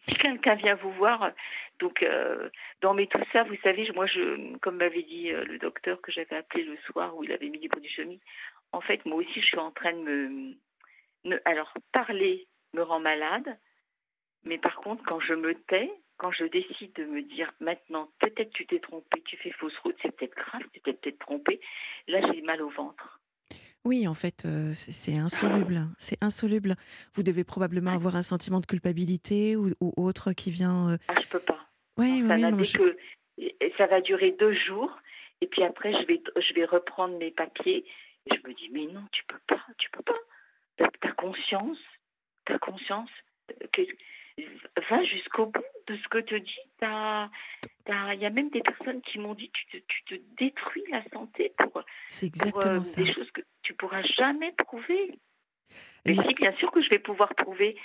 Si 0.08 0.16
quelqu'un 0.16 0.56
vient 0.56 0.76
vous 0.76 0.92
voir, 0.92 1.32
donc 1.80 2.04
euh, 2.04 2.50
dans 2.82 2.94
mes 2.94 3.08
tout 3.08 3.24
ça, 3.32 3.44
vous 3.44 3.56
savez, 3.64 3.90
moi, 3.96 4.06
je, 4.06 4.58
comme 4.58 4.76
m'avait 4.76 5.04
dit 5.04 5.32
euh, 5.32 5.46
le 5.46 5.58
docteur 5.60 6.02
que 6.02 6.12
j'avais 6.12 6.36
appelé 6.36 6.64
le 6.66 6.76
soir 6.88 7.16
où 7.16 7.24
il 7.24 7.32
avait 7.32 7.48
mis 7.48 7.60
des 7.60 7.70
produits 7.70 7.90
chemis, 7.90 8.20
en 8.74 8.82
fait, 8.82 9.06
moi 9.06 9.18
aussi, 9.18 9.40
je 9.40 9.46
suis 9.46 9.60
en 9.60 9.72
train 9.72 9.94
de 9.94 10.56
me, 11.24 11.40
alors 11.46 11.74
parler 11.94 12.48
me 12.74 12.82
rend 12.82 13.00
malade, 13.00 13.58
mais 14.44 14.58
par 14.58 14.76
contre, 14.76 15.04
quand 15.06 15.22
je 15.22 15.34
me 15.36 15.56
tais, 15.56 15.90
quand 16.18 16.32
je 16.32 16.46
décide 16.46 16.94
de 16.94 17.06
me 17.06 17.22
dire 17.22 17.52
maintenant, 17.60 18.10
peut-être 18.20 18.52
tu 18.52 18.66
t'es 18.66 18.80
trompé, 18.80 19.22
tu 19.26 19.38
fais 19.38 19.52
fausse 19.52 19.78
route, 19.80 19.96
c'est 20.02 20.16
peut-être 20.16 20.36
grave, 20.36 20.62
tu 20.74 20.82
t'es 20.82 20.94
peut-être 20.94 21.20
trompé, 21.20 21.60
là 22.08 22.22
j'ai 22.32 22.42
mal 22.42 22.62
au 22.62 22.70
ventre. 22.70 23.20
Oui, 23.86 24.08
en 24.08 24.14
fait, 24.14 24.46
euh, 24.46 24.72
c'est 24.74 25.18
insoluble. 25.18 25.82
C'est 25.98 26.24
insoluble. 26.24 26.76
Vous 27.16 27.24
devez 27.24 27.44
probablement 27.44 27.92
avoir 27.92 28.16
un 28.16 28.22
sentiment 28.22 28.62
de 28.62 28.66
culpabilité 28.66 29.58
ou, 29.58 29.74
autre 29.98 30.32
qui 30.32 30.52
vient. 30.52 30.92
Euh, 30.92 30.98
ah, 31.10 31.16
je 31.22 31.28
peux 31.28 31.40
pas. 31.40 31.60
Oui, 31.98 32.24
ça 32.26 32.36
oui, 32.36 32.72
que 32.72 32.98
ça 33.78 33.88
va 33.88 34.00
durer 34.02 34.32
deux 34.32 34.54
jours 34.54 34.98
et 35.42 35.48
puis 35.48 35.64
après 35.64 35.92
je 35.92 36.08
vais 36.08 36.22
je 36.38 36.54
vais 36.54 36.66
reprendre 36.66 37.18
mes 37.18 37.32
papiers. 37.32 37.86
Et 38.26 38.36
je 38.36 38.48
me 38.48 38.54
dis 38.54 38.70
mais 38.72 38.86
non, 38.86 39.04
tu 39.12 39.24
peux 39.26 39.40
pas, 39.48 39.62
tu 39.78 39.90
peux 39.92 40.04
pas. 40.04 40.18
T'as 40.78 41.10
as 41.10 41.12
conscience, 41.12 41.78
t'as 42.46 42.58
conscience. 42.60 43.10
Que, 43.74 43.82
va 44.90 45.04
jusqu'au 45.06 45.46
bout 45.48 45.64
de 45.88 45.98
ce 45.98 46.08
que 46.10 46.20
te 46.20 46.36
dit. 46.36 46.60
Il 46.82 48.20
y 48.22 48.26
a 48.26 48.30
même 48.30 48.50
des 48.50 48.62
personnes 48.62 49.02
qui 49.02 49.20
m'ont 49.20 49.34
dit 49.36 49.50
tu 49.52 49.66
te, 49.68 49.78
tu 49.88 50.04
te 50.06 50.16
détruis 50.38 50.84
la 50.90 51.04
santé 51.10 51.54
pour, 51.58 51.82
C'est 52.08 52.28
exactement 52.28 52.76
pour, 52.78 52.86
ça. 52.86 53.02
des 53.04 53.14
choses 53.14 53.32
que 53.32 53.42
tu 53.64 53.74
pourras 53.74 54.02
jamais 54.04 54.52
prouver. 54.54 55.18
Mais 56.06 56.16
si, 56.16 56.34
bien 56.36 56.54
sûr 56.58 56.72
que 56.72 56.82
je 56.82 56.90
vais 56.90 57.00
pouvoir 57.00 57.34
prouver, 57.36 57.78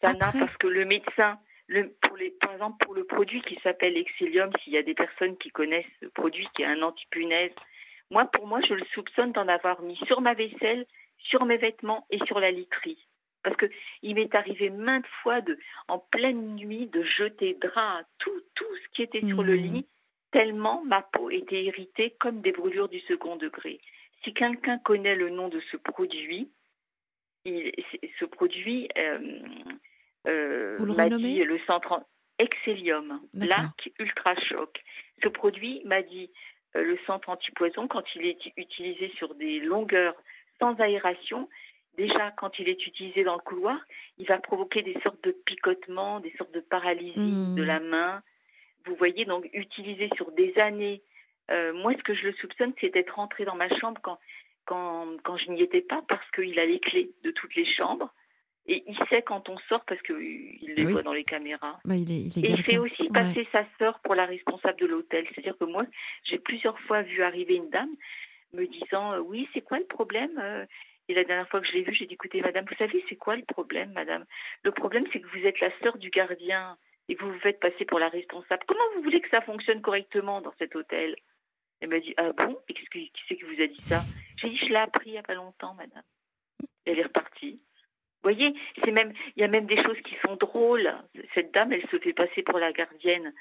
Sana, 0.00 0.28
Après- 0.28 0.40
parce 0.40 0.56
que 0.56 0.66
le 0.66 0.84
médecin, 0.84 1.38
le, 1.68 1.90
pour 2.02 2.16
les, 2.16 2.30
par 2.30 2.52
exemple, 2.52 2.76
pour 2.84 2.94
le 2.94 3.04
produit 3.04 3.42
qui 3.42 3.58
s'appelle 3.62 3.96
Excellium, 3.96 4.50
s'il 4.62 4.72
y 4.72 4.78
a 4.78 4.82
des 4.82 4.94
personnes 4.94 5.36
qui 5.36 5.50
connaissent 5.50 5.84
ce 6.00 6.06
produit 6.06 6.46
qui 6.54 6.62
est 6.62 6.66
un 6.66 6.82
antipunaise, 6.82 7.54
moi, 8.10 8.24
pour 8.26 8.46
moi, 8.46 8.60
je 8.68 8.74
le 8.74 8.84
soupçonne 8.94 9.32
d'en 9.32 9.48
avoir 9.48 9.82
mis 9.82 9.96
sur 10.06 10.20
ma 10.20 10.34
vaisselle, 10.34 10.86
sur 11.18 11.44
mes 11.44 11.56
vêtements 11.56 12.06
et 12.10 12.18
sur 12.26 12.38
la 12.40 12.50
literie. 12.50 12.98
Parce 13.46 13.56
que 13.58 13.66
il 14.02 14.16
m'est 14.16 14.34
arrivé 14.34 14.70
maintes 14.70 15.06
fois 15.22 15.40
de, 15.40 15.56
en 15.86 16.00
pleine 16.00 16.56
nuit, 16.56 16.86
de 16.88 17.04
jeter 17.04 17.54
draps, 17.62 18.04
tout, 18.18 18.40
tout 18.56 18.74
ce 18.82 18.88
qui 18.92 19.02
était 19.02 19.24
sur 19.24 19.44
le 19.44 19.54
Mhm. 19.56 19.62
lit, 19.74 19.86
tellement 20.32 20.82
ma 20.84 21.02
peau 21.02 21.30
était 21.30 21.62
irritée 21.62 22.16
comme 22.18 22.40
des 22.40 22.50
brûlures 22.50 22.88
du 22.88 22.98
second 23.02 23.36
degré. 23.36 23.80
Si 24.24 24.34
quelqu'un 24.34 24.78
connaît 24.78 25.14
le 25.14 25.30
nom 25.30 25.48
de 25.48 25.60
ce 25.70 25.76
produit, 25.76 26.50
il- 27.44 27.72
ce 28.18 28.24
produit 28.24 28.88
euh, 28.98 29.38
euh, 30.26 30.76
Vous 30.80 30.86
le 30.86 30.94
m'a 30.94 31.08
dit 31.08 31.38
le 31.44 31.58
130 31.68 32.04
Excellium, 32.40 33.20
lac 33.32 33.90
ultra 34.00 34.34
choc. 34.40 34.82
Ce 35.22 35.28
produit 35.28 35.82
m'a 35.84 36.02
dit 36.02 36.32
euh, 36.74 36.82
le 36.82 36.98
centre 37.06 37.28
antipoison 37.28 37.86
quand 37.86 38.02
il 38.16 38.26
est 38.26 38.38
utilisé 38.56 39.10
sur 39.16 39.36
des 39.36 39.60
longueurs 39.60 40.16
sans 40.58 40.74
aération. 40.80 41.48
Déjà, 41.96 42.30
quand 42.32 42.58
il 42.58 42.68
est 42.68 42.86
utilisé 42.86 43.24
dans 43.24 43.34
le 43.34 43.40
couloir, 43.40 43.78
il 44.18 44.26
va 44.26 44.38
provoquer 44.38 44.82
des 44.82 44.96
sortes 45.02 45.22
de 45.24 45.32
picotements, 45.32 46.20
des 46.20 46.32
sortes 46.36 46.52
de 46.52 46.60
paralysie 46.60 47.38
de 47.56 47.62
la 47.62 47.80
main. 47.80 48.22
Vous 48.84 48.94
voyez, 48.96 49.24
donc 49.24 49.48
utilisé 49.52 50.10
sur 50.16 50.30
des 50.32 50.56
années. 50.58 51.02
Euh, 51.50 51.72
moi, 51.72 51.92
ce 51.96 52.02
que 52.02 52.14
je 52.14 52.26
le 52.26 52.32
soupçonne, 52.34 52.72
c'est 52.80 52.90
d'être 52.92 53.14
rentré 53.14 53.44
dans 53.44 53.54
ma 53.56 53.68
chambre 53.78 54.00
quand, 54.02 54.18
quand, 54.66 55.06
quand 55.24 55.36
je 55.38 55.50
n'y 55.50 55.62
étais 55.62 55.80
pas, 55.80 56.02
parce 56.08 56.28
qu'il 56.32 56.58
a 56.58 56.66
les 56.66 56.80
clés 56.80 57.10
de 57.24 57.30
toutes 57.30 57.54
les 57.54 57.66
chambres. 57.66 58.12
Et 58.68 58.82
il 58.86 58.98
sait 59.08 59.22
quand 59.22 59.48
on 59.48 59.56
sort, 59.68 59.84
parce 59.86 60.02
qu'il 60.02 60.58
les 60.60 60.84
Oui. 60.84 60.92
voit 60.92 61.02
dans 61.02 61.12
les 61.12 61.22
caméras. 61.24 61.78
Bah, 61.84 61.94
il 61.94 62.10
est, 62.10 62.20
il 62.20 62.38
est 62.44 62.48
Et 62.48 62.50
il 62.52 62.64
fait 62.64 62.78
aussi 62.78 63.02
Ouais. 63.04 63.08
passer 63.14 63.48
sa 63.52 63.64
sœur 63.78 64.00
pour 64.00 64.14
la 64.14 64.26
responsable 64.26 64.78
de 64.80 64.86
l'hôtel. 64.86 65.24
C'est-à-dire 65.30 65.56
que 65.56 65.64
moi, 65.64 65.86
j'ai 66.24 66.38
plusieurs 66.38 66.78
fois 66.80 67.02
vu 67.02 67.22
arriver 67.22 67.54
une 67.54 67.70
dame 67.70 67.94
me 68.52 68.66
disant 68.66 69.12
euh, 69.12 69.20
Oui, 69.20 69.48
c'est 69.54 69.62
quoi 69.62 69.78
le 69.78 69.86
problème 69.86 70.38
Euh, 70.42 70.66
Et 71.08 71.14
la 71.14 71.24
dernière 71.24 71.48
fois 71.48 71.60
que 71.60 71.66
je 71.66 71.72
l'ai 71.72 71.82
vue, 71.82 71.94
j'ai 71.94 72.06
dit 72.06 72.14
Écoutez, 72.14 72.40
madame, 72.40 72.64
vous 72.68 72.76
savez, 72.76 73.04
c'est 73.08 73.16
quoi 73.16 73.36
le 73.36 73.44
problème, 73.44 73.92
madame? 73.92 74.24
Le 74.64 74.72
problème, 74.72 75.04
c'est 75.12 75.20
que 75.20 75.28
vous 75.28 75.46
êtes 75.46 75.60
la 75.60 75.70
sœur 75.80 75.98
du 75.98 76.10
gardien 76.10 76.76
et 77.08 77.14
vous 77.14 77.32
vous 77.32 77.38
faites 77.40 77.60
passer 77.60 77.84
pour 77.84 77.98
la 77.98 78.08
responsable. 78.08 78.64
Comment 78.66 78.84
vous 78.94 79.02
voulez 79.02 79.20
que 79.20 79.30
ça 79.30 79.40
fonctionne 79.40 79.80
correctement 79.80 80.40
dans 80.40 80.54
cet 80.58 80.74
hôtel? 80.74 81.16
Elle 81.80 81.90
m'a 81.90 82.00
dit 82.00 82.14
Ah 82.16 82.32
bon? 82.32 82.58
Et 82.68 82.74
qui 82.74 82.86
c'est 83.28 83.36
qui 83.36 83.44
vous 83.44 83.62
a 83.62 83.66
dit 83.66 83.82
ça? 83.82 84.00
J'ai 84.38 84.48
dit 84.48 84.58
Je 84.58 84.66
l'ai 84.66 84.76
appris 84.76 85.10
il 85.10 85.12
n'y 85.12 85.18
a 85.18 85.22
pas 85.22 85.34
longtemps, 85.34 85.74
madame. 85.74 86.02
Elle 86.84 86.98
est 86.98 87.04
repartie. 87.04 87.60
Vous 88.22 88.32
voyez, 88.32 88.54
c'est 88.84 88.90
même, 88.90 89.12
il 89.36 89.42
y 89.42 89.44
a 89.44 89.48
même 89.48 89.66
des 89.66 89.80
choses 89.80 90.00
qui 90.00 90.16
sont 90.26 90.34
drôles. 90.34 90.92
Cette 91.34 91.52
dame, 91.54 91.72
elle 91.72 91.86
se 91.88 91.98
fait 91.98 92.12
passer 92.12 92.42
pour 92.42 92.58
la 92.58 92.72
gardienne 92.72 93.32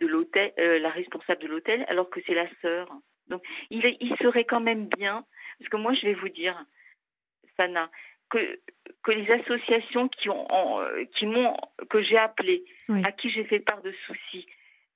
de 0.00 0.06
l'hôtel, 0.06 0.52
euh, 0.58 0.78
la 0.78 0.90
responsable 0.90 1.40
de 1.40 1.48
l'hôtel, 1.48 1.84
alors 1.88 2.10
que 2.10 2.20
c'est 2.26 2.34
la 2.34 2.46
sœur. 2.60 2.88
Donc, 3.28 3.42
il, 3.70 3.96
il 4.00 4.14
serait 4.18 4.44
quand 4.44 4.60
même 4.60 4.86
bien, 4.86 5.24
parce 5.58 5.70
que 5.70 5.76
moi, 5.78 5.94
je 5.94 6.06
vais 6.06 6.14
vous 6.14 6.28
dire, 6.28 6.62
Sana, 7.58 7.90
que, 8.30 8.60
que 9.02 9.10
les 9.12 9.30
associations 9.30 10.08
qui 10.08 10.28
ont, 10.30 10.50
en- 10.52 10.80
euh, 10.82 11.04
qui 11.16 11.26
m'ont, 11.26 11.56
que 11.90 12.02
j'ai 12.02 12.18
appelées, 12.18 12.64
Oui. 12.88 13.02
à 13.04 13.12
qui 13.12 13.30
j'ai 13.30 13.44
fait 13.44 13.60
part 13.60 13.82
de 13.82 13.92
soucis, 14.06 14.46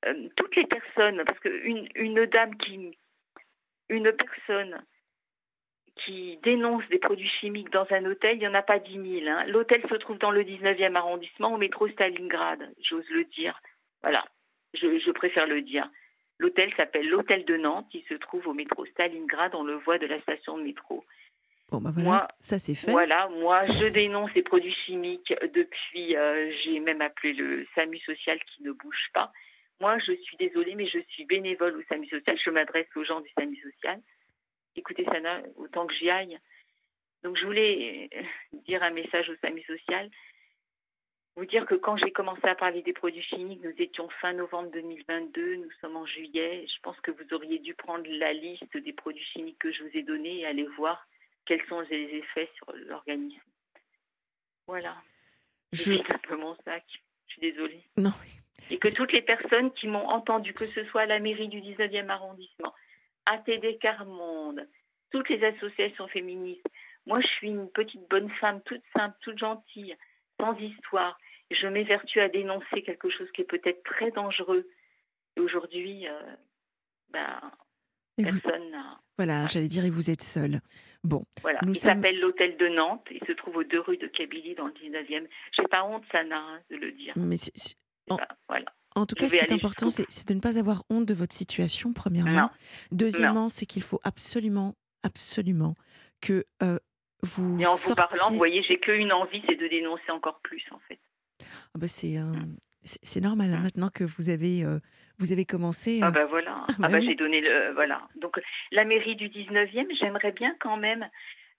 euh, 0.06 0.28
toutes 0.36 0.54
les 0.56 0.66
personnes, 0.66 1.22
parce 1.26 1.38
qu'une 1.40 1.88
une 1.94 2.26
dame 2.26 2.56
qui, 2.58 2.96
une 3.88 4.12
personne 4.12 4.84
qui 6.04 6.38
dénonce 6.42 6.86
des 6.88 6.98
produits 6.98 7.28
chimiques 7.40 7.70
dans 7.70 7.86
un 7.90 8.04
hôtel, 8.06 8.36
il 8.36 8.40
n'y 8.40 8.48
en 8.48 8.54
a 8.54 8.62
pas 8.62 8.78
10 8.78 9.20
000. 9.20 9.28
hein. 9.28 9.44
L'hôtel 9.46 9.82
se 9.88 9.94
trouve 9.96 10.18
dans 10.18 10.30
le 10.30 10.42
19e 10.42 10.94
arrondissement, 10.96 11.52
au 11.54 11.58
métro 11.58 11.88
Stalingrad, 11.88 12.72
j'ose 12.88 13.08
le 13.10 13.24
dire. 13.24 13.60
Voilà, 14.02 14.24
je, 14.74 14.98
je 14.98 15.10
préfère 15.10 15.46
le 15.46 15.60
dire. 15.62 15.88
L'hôtel 16.38 16.72
s'appelle 16.76 17.08
l'hôtel 17.08 17.44
de 17.44 17.56
Nantes, 17.56 17.88
il 17.92 18.02
se 18.08 18.14
trouve 18.14 18.46
au 18.48 18.54
métro 18.54 18.84
Stalingrad, 18.86 19.54
on 19.54 19.62
le 19.64 19.74
voit 19.76 19.98
de 19.98 20.06
la 20.06 20.20
station 20.22 20.56
de 20.58 20.62
métro. 20.64 21.04
Bon, 21.72 21.80
bah 21.80 21.90
voilà, 21.90 22.06
Moi, 22.06 22.18
ça 22.38 22.58
c'est 22.58 22.74
fait. 22.74 22.90
Voilà, 22.90 23.28
moi 23.40 23.64
je 23.66 23.86
dénonce 23.86 24.30
les 24.34 24.42
produits 24.42 24.74
chimiques 24.84 25.32
depuis, 25.54 26.14
euh, 26.14 26.52
j'ai 26.62 26.80
même 26.80 27.00
appelé 27.00 27.32
le 27.32 27.66
SAMU 27.74 27.98
social 28.00 28.38
qui 28.44 28.62
ne 28.62 28.72
bouge 28.72 29.08
pas. 29.14 29.32
Moi 29.80 29.96
je 30.06 30.12
suis 30.12 30.36
désolée, 30.36 30.74
mais 30.74 30.86
je 30.86 30.98
suis 31.08 31.24
bénévole 31.24 31.78
au 31.78 31.82
SAMU 31.88 32.06
social, 32.08 32.38
je 32.44 32.50
m'adresse 32.50 32.88
aux 32.94 33.04
gens 33.04 33.22
du 33.22 33.30
SAMU 33.38 33.56
social. 33.56 34.02
Écoutez 34.76 35.06
Sana, 35.06 35.40
autant 35.56 35.86
que 35.86 35.94
j'y 35.94 36.10
aille. 36.10 36.38
Donc 37.22 37.38
je 37.38 37.46
voulais 37.46 38.10
euh, 38.14 38.22
dire 38.66 38.82
un 38.82 38.90
message 38.90 39.30
au 39.30 39.36
SAMU 39.36 39.62
social, 39.62 40.10
vous 41.36 41.46
dire 41.46 41.64
que 41.64 41.74
quand 41.74 41.96
j'ai 41.96 42.10
commencé 42.10 42.46
à 42.46 42.54
parler 42.54 42.82
des 42.82 42.92
produits 42.92 43.22
chimiques, 43.22 43.64
nous 43.64 43.72
étions 43.78 44.10
fin 44.20 44.34
novembre 44.34 44.70
2022, 44.72 45.56
nous 45.56 45.70
sommes 45.80 45.96
en 45.96 46.04
juillet. 46.04 46.66
Je 46.68 46.80
pense 46.82 47.00
que 47.00 47.12
vous 47.12 47.32
auriez 47.32 47.60
dû 47.60 47.72
prendre 47.72 48.04
la 48.06 48.34
liste 48.34 48.76
des 48.76 48.92
produits 48.92 49.24
chimiques 49.32 49.58
que 49.58 49.72
je 49.72 49.82
vous 49.84 49.96
ai 49.96 50.02
donnés 50.02 50.40
et 50.40 50.46
aller 50.46 50.66
voir 50.76 51.08
quels 51.46 51.64
sont 51.66 51.80
les 51.80 52.04
effets 52.16 52.50
sur 52.56 52.72
l'organisme. 52.86 53.40
Voilà. 54.66 54.96
Je... 55.72 55.94
C'est 55.94 56.12
un 56.12 56.18
peu 56.18 56.36
mon 56.36 56.54
sac. 56.64 56.84
Je 57.26 57.32
suis 57.32 57.40
désolée. 57.40 57.82
Non. 57.96 58.12
Et 58.70 58.78
que 58.78 58.92
toutes 58.94 59.12
les 59.12 59.22
personnes 59.22 59.72
qui 59.72 59.88
m'ont 59.88 60.08
entendu, 60.08 60.52
que 60.52 60.64
ce 60.64 60.84
soit 60.84 61.02
à 61.02 61.06
la 61.06 61.18
mairie 61.18 61.48
du 61.48 61.60
19e 61.60 62.08
arrondissement, 62.08 62.72
ATD 63.26 63.78
Carmonde, 63.80 64.68
toutes 65.10 65.28
les 65.28 65.42
associations 65.44 66.08
féministes, 66.08 66.66
moi 67.06 67.20
je 67.20 67.26
suis 67.26 67.48
une 67.48 67.70
petite 67.70 68.08
bonne 68.08 68.30
femme, 68.40 68.62
toute 68.62 68.82
simple, 68.96 69.16
toute 69.20 69.38
gentille, 69.38 69.96
sans 70.40 70.56
histoire. 70.58 71.18
Et 71.50 71.54
je 71.54 71.66
m'évertue 71.66 72.20
à 72.20 72.28
dénoncer 72.28 72.82
quelque 72.82 73.10
chose 73.10 73.30
qui 73.32 73.42
est 73.42 73.50
peut-être 73.50 73.82
très 73.82 74.10
dangereux. 74.10 74.68
Et 75.36 75.40
aujourd'hui, 75.40 76.08
euh, 76.08 76.36
ben, 77.10 77.40
Et 78.18 78.24
vous- 78.24 78.40
personne 78.40 78.70
n'a. 78.70 79.00
Voilà, 79.18 79.46
j'allais 79.46 79.68
dire, 79.68 79.84
et 79.84 79.90
vous 79.90 80.10
êtes 80.10 80.22
seul. 80.22 80.60
Bon, 81.04 81.24
Voilà. 81.42 81.58
Nous 81.62 81.72
il 81.72 81.76
sommes- 81.76 81.96
s'appelle 81.96 82.20
l'hôtel 82.20 82.56
de 82.56 82.68
Nantes. 82.68 83.06
Il 83.10 83.20
se 83.26 83.32
trouve 83.32 83.56
aux 83.56 83.64
deux 83.64 83.80
rues 83.80 83.96
de 83.98 84.06
Kabylie 84.06 84.54
dans 84.54 84.66
le 84.66 84.72
19e. 84.72 85.26
J'ai 85.56 85.66
pas 85.68 85.84
honte, 85.84 86.04
Sana, 86.12 86.36
hein, 86.38 86.60
de 86.70 86.76
le 86.76 86.92
dire. 86.92 87.12
mais 87.16 87.36
c'est- 87.36 87.52
en- 88.08 88.16
pas- 88.16 88.28
voilà. 88.48 88.66
en 88.94 89.06
tout 89.06 89.14
Je 89.18 89.22
cas, 89.24 89.28
ce 89.28 89.36
qui 89.36 89.44
est 89.44 89.52
important, 89.52 89.90
c'est 89.90 90.06
c'est 90.10 90.28
de 90.28 90.34
ne 90.34 90.40
pas 90.40 90.58
avoir 90.58 90.84
honte 90.90 91.06
de 91.06 91.14
votre 91.14 91.34
situation, 91.34 91.92
premièrement. 91.92 92.42
Non. 92.42 92.50
Deuxièmement, 92.92 93.48
c'est 93.48 93.66
qu'il 93.66 93.82
faut 93.82 94.00
absolument, 94.04 94.74
absolument 95.02 95.74
que 96.20 96.44
euh, 96.62 96.78
vous 97.22 97.58
Et 97.60 97.66
en 97.66 97.74
vous 97.76 97.94
parlant, 97.94 98.30
vous 98.30 98.36
voyez, 98.36 98.62
j'ai 98.62 98.78
qu'une 98.78 99.12
envie, 99.12 99.42
c'est 99.48 99.56
de 99.56 99.68
dénoncer 99.68 100.10
encore 100.10 100.40
plus, 100.42 100.62
en 100.72 100.78
fait. 100.88 100.98
Ah 101.40 101.78
bah, 101.78 101.88
c'est 101.88 102.18
euh, 102.18 102.24
Mm. 102.24 102.56
c'est 102.84 103.00
c'est 103.02 103.20
normal, 103.20 103.52
hein, 103.52 103.58
Mm. 103.58 103.62
maintenant 103.62 103.88
que 103.88 104.04
vous 104.04 104.28
avez, 104.28 104.64
euh, 104.64 104.78
vous 105.18 105.32
avez 105.32 105.44
commencé. 105.44 106.00
Ah 106.02 106.08
euh, 106.08 106.10
bah 106.10 106.26
voilà. 106.26 106.64
bah 106.68 106.74
Ah 106.82 106.88
bah 106.88 106.98
oui. 106.98 107.02
j'ai 107.02 107.14
donné 107.14 107.40
le 107.40 107.72
voilà. 107.74 108.02
Donc 108.16 108.40
la 108.70 108.84
mairie 108.84 109.16
du 109.16 109.28
19e, 109.28 109.86
j'aimerais 109.98 110.32
bien 110.32 110.54
quand 110.60 110.76
même 110.76 111.08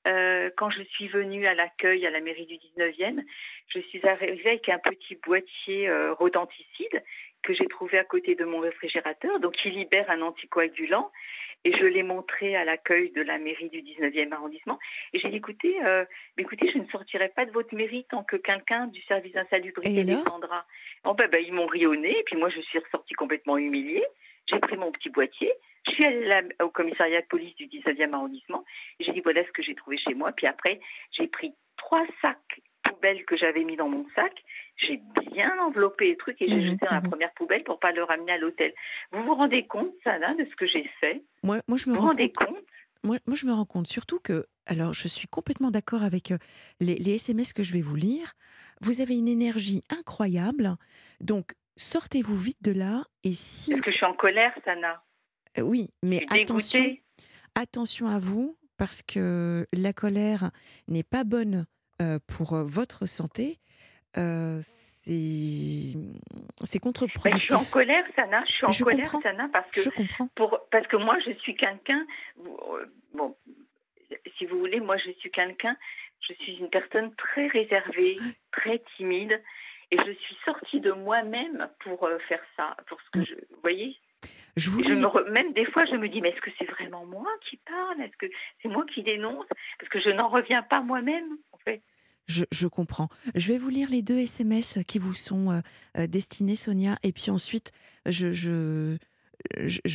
euh, 0.06 0.50
quand 0.58 0.70
je 0.70 0.84
suis 0.84 1.08
venue 1.08 1.48
à 1.48 1.54
l'accueil 1.54 2.06
à 2.06 2.10
la 2.10 2.20
mairie 2.20 2.46
du 2.46 2.56
19e, 2.56 3.24
je 3.68 3.80
suis 3.80 4.06
arrivée 4.06 4.50
avec 4.50 4.68
un 4.68 4.80
petit 4.80 5.16
boîtier 5.26 5.88
euh, 5.88 6.14
rodenticide 6.14 7.04
que 7.42 7.54
j'ai 7.54 7.68
trouvé 7.68 7.98
à 7.98 8.04
côté 8.04 8.36
de 8.36 8.44
mon 8.44 8.60
réfrigérateur, 8.60 9.40
donc 9.40 9.54
qui 9.54 9.70
libère 9.70 10.10
un 10.10 10.22
anticoagulant. 10.22 11.12
Et 11.66 11.72
je 11.72 11.86
l'ai 11.86 12.04
montré 12.04 12.56
à 12.56 12.66
l'accueil 12.66 13.12
de 13.12 13.22
la 13.22 13.38
mairie 13.38 13.70
du 13.70 13.82
19e 13.82 14.34
arrondissement. 14.34 14.80
Et 15.14 15.20
j'ai 15.20 15.30
dit, 15.30 15.38
écoutez, 15.38 15.82
euh, 15.86 16.04
mais 16.36 16.44
écoutez, 16.44 16.70
je 16.72 16.78
ne 16.78 16.86
sortirai 16.88 17.30
pas 17.30 17.46
de 17.46 17.52
votre 17.52 17.74
mairie 17.74 18.06
tant 18.10 18.24
que 18.24 18.36
quelqu'un 18.36 18.88
du 18.88 19.02
service 19.04 19.32
d'insalubrité 19.34 20.04
descendra. 20.04 20.66
Bon, 21.04 21.14
ben, 21.14 21.30
ben, 21.30 21.42
ils 21.46 21.54
m'ont 21.54 21.68
ri 21.68 21.86
au 21.86 21.96
nez, 21.96 22.20
et 22.20 22.24
puis 22.24 22.36
moi, 22.36 22.50
je 22.50 22.60
suis 22.62 22.80
ressortie 22.80 23.14
complètement 23.14 23.58
humiliée. 23.58 24.04
J'ai 24.48 24.60
pris 24.60 24.76
mon 24.76 24.92
petit 24.92 25.10
boîtier, 25.10 25.54
je 25.88 25.92
suis 25.92 26.06
allée 26.06 26.26
là- 26.26 26.42
au 26.62 26.70
commissariat 26.70 27.22
de 27.22 27.28
police 27.28 27.56
du 27.56 27.68
19e 27.68 28.14
arrondissement, 28.14 28.66
et 29.00 29.06
j'ai 29.06 29.14
dit, 29.14 29.22
voilà 29.22 29.46
ce 29.46 29.52
que 29.52 29.64
j'ai 29.64 29.76
trouvé 29.76 29.98
chez 29.98 30.14
moi. 30.14 30.34
Puis 30.34 30.48
après, 30.48 30.82
j'ai 31.12 31.28
pris 31.28 31.54
trois 31.78 32.06
sacs 32.22 32.60
poubelles 32.94 33.26
que 33.26 33.36
j'avais 33.38 33.64
mis 33.64 33.76
dans 33.76 33.90
mon 33.90 34.06
sac, 34.16 34.34
j'ai 34.78 35.02
bien 35.32 35.52
enveloppé 35.60 36.08
les 36.08 36.18
trucs 36.18 36.42
et 36.42 36.48
j'ai 36.48 36.62
Mhm, 36.62 36.70
jeté 36.72 36.86
dans 36.86 36.92
la 36.92 37.02
mhm. 37.02 37.10
première 37.10 37.34
poubelle 37.34 37.64
pour 37.64 37.80
pas 37.80 37.92
le 37.92 38.04
ramener 38.04 38.34
à 38.34 38.38
l'hôtel. 38.38 38.74
Vous 39.12 39.24
vous 39.24 39.36
rendez 39.36 39.66
compte, 39.68 39.92
Sana, 40.04 40.34
de 40.36 40.46
ce 40.46 40.56
que 40.56 40.68
j'ai 40.68 40.90
fait? 41.00 41.24
Moi, 41.44 41.62
moi, 41.68 41.78
je 41.78 41.90
me 41.90 41.94
Vous 41.94 42.00
vous 42.00 42.02
rends 42.02 42.08
rendez 42.10 42.32
compte. 42.32 42.48
compte? 42.48 42.66
Moi, 43.04 43.18
moi, 43.26 43.36
je 43.36 43.46
me 43.46 43.52
rends 43.52 43.66
compte 43.66 43.88
surtout 43.88 44.20
que, 44.20 44.46
alors, 44.66 44.94
je 44.94 45.08
suis 45.08 45.28
complètement 45.28 45.72
d'accord 45.72 46.04
avec 46.04 46.32
euh, 46.32 46.38
les, 46.80 46.96
les 46.96 47.16
SMS 47.16 47.52
que 47.54 47.64
je 47.64 47.74
vais 47.74 47.82
vous 47.82 47.96
lire. 47.96 48.34
Vous 48.82 49.02
avez 49.02 49.18
une 49.18 49.28
énergie 49.28 49.84
incroyable, 49.90 50.76
donc 51.20 51.54
sortez-vous 51.78 52.38
vite 52.38 52.62
de 52.64 52.72
là. 52.72 53.04
Et 53.24 53.34
si, 53.34 53.74
Est-ce 53.74 53.82
que 53.82 53.92
je 53.92 53.98
suis 53.98 54.06
en 54.06 54.14
colère, 54.14 54.54
Sana 54.66 55.04
Euh, 55.58 55.62
oui, 55.62 55.90
mais 56.02 56.26
attention, 56.30 56.96
attention 57.56 58.08
à 58.08 58.20
vous, 58.20 58.58
parce 58.78 59.02
que 59.04 59.66
la 59.74 59.94
colère 59.94 60.52
n'est 60.88 61.04
pas 61.04 61.24
bonne 61.24 61.66
pour 62.28 62.54
euh, 62.54 62.64
votre 62.64 63.06
santé. 63.06 63.58
euh, 64.18 64.60
c'est 64.62 65.04
c'est 65.04 65.96
Ben, 65.96 66.62
je 66.64 66.66
suis 66.66 66.80
contre-productif. 66.80 67.54
en 67.56 67.64
colère, 67.66 68.06
Sana. 68.18 68.44
Je 68.48 68.52
suis 68.54 68.66
en 68.66 68.72
Je 68.72 68.84
colère, 68.86 69.06
comprends. 69.12 69.22
Sana, 69.22 69.50
parce 69.52 69.70
que 69.72 69.82
Je 69.82 69.90
comprends. 69.90 70.28
pour 70.36 70.60
parce 70.72 70.88
que 70.88 70.96
moi, 70.98 71.18
je 71.26 71.32
suis 71.40 71.56
quelqu'un. 71.56 72.06
euh, 72.46 72.86
Bon, 73.14 73.36
si 74.38 74.46
vous 74.46 74.60
voulez, 74.60 74.80
moi, 74.80 74.98
je 74.98 75.12
suis 75.20 75.30
quelqu'un. 75.30 75.76
Je 76.22 76.34
suis 76.36 76.54
une 76.56 76.70
personne 76.70 77.14
très 77.16 77.48
réservée, 77.48 78.18
très 78.54 78.82
timide, 78.96 79.42
et 79.92 79.98
je 79.98 80.12
suis 80.14 80.38
sortie 80.46 80.80
de 80.80 80.92
moi-même 80.92 81.68
pour 81.82 82.06
euh, 82.06 82.18
faire 82.30 82.42
ça, 82.56 82.78
pour 82.88 82.98
ce 83.02 83.10
que 83.12 83.20
Mm. 83.20 83.26
je. 83.26 83.34
Vous 83.36 83.62
voyez? 83.62 83.98
Je 84.56 84.70
voulais. 84.70 84.88
je 84.88 84.94
me 84.94 85.06
re- 85.08 85.30
même 85.32 85.52
des 85.54 85.66
fois, 85.66 85.84
je 85.86 85.96
me 85.96 86.08
dis, 86.08 86.22
mais 86.22 86.30
est-ce 86.30 86.40
que 86.40 86.52
c'est 86.58 86.70
vraiment 86.70 87.06
moi 87.06 87.30
qui 87.50 87.58
parle? 87.58 88.00
Est-ce 88.02 88.16
que 88.18 88.28
c'est 88.62 88.70
moi 88.70 88.86
qui 88.94 89.02
dénonce? 89.04 89.48
Parce 89.80 89.90
que 89.90 90.00
je 90.00 90.12
n'en 90.12 90.30
reviens 90.30 90.62
pas 90.64 90.80
moi-même, 90.80 91.28
en 91.52 91.58
fait. 91.58 91.82
Je, 92.28 92.68
comprends. 92.68 93.10
Je 93.36 93.52
vais 93.52 93.58
vous 93.58 93.70
lire 93.70 93.90
les 93.90 94.02
deux 94.02 94.20
SMS 94.20 94.80
qui 94.88 94.98
vous 94.98 95.14
sont 95.14 95.52
euh, 95.52 95.62
euh, 95.98 96.08
destinés, 96.08 96.56
Sonia, 96.56 96.98
et 97.04 97.12
puis 97.12 97.32
ensuite, 97.32 97.72
je, 98.06 98.98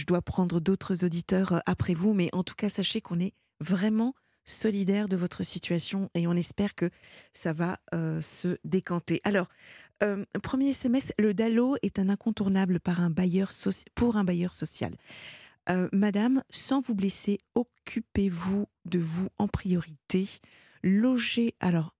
dois 0.06 0.22
prendre 0.22 0.60
d'autres 0.60 1.04
auditeurs 1.04 1.52
euh, 1.52 1.58
après 1.66 1.94
vous, 1.94 2.12
mais 2.12 2.28
en 2.32 2.42
tout 2.42 2.54
cas, 2.54 2.68
sachez 2.68 3.00
qu'on 3.00 3.18
est 3.18 3.32
vraiment 3.60 4.14
solidaire 4.44 5.08
de 5.08 5.16
votre 5.16 5.42
situation 5.42 6.10
et 6.14 6.26
on 6.26 6.34
espère 6.34 6.74
que 6.74 6.90
ça 7.32 7.52
va 7.52 7.78
euh, 7.94 8.20
se 8.22 8.58
décanter. 8.64 9.20
Alors, 9.24 9.48
premier 10.44 10.68
SMS, 10.68 11.12
le 11.18 11.34
DALO 11.34 11.76
est 11.82 11.98
un 11.98 12.08
incontournable 12.08 12.78
par 12.78 13.00
un 13.00 13.10
bailleur 13.10 13.50
pour 13.96 14.16
un 14.16 14.22
bailleur 14.22 14.54
social. 14.54 14.94
Madame, 15.92 16.44
sans 16.50 16.80
vous 16.80 16.94
blesser, 16.94 17.40
occupez-vous 17.56 18.68
de 18.84 19.00
vous 19.00 19.28
en 19.38 19.48
priorité. 19.48 20.28
Logez, 20.84 21.56
alors, 21.58 21.97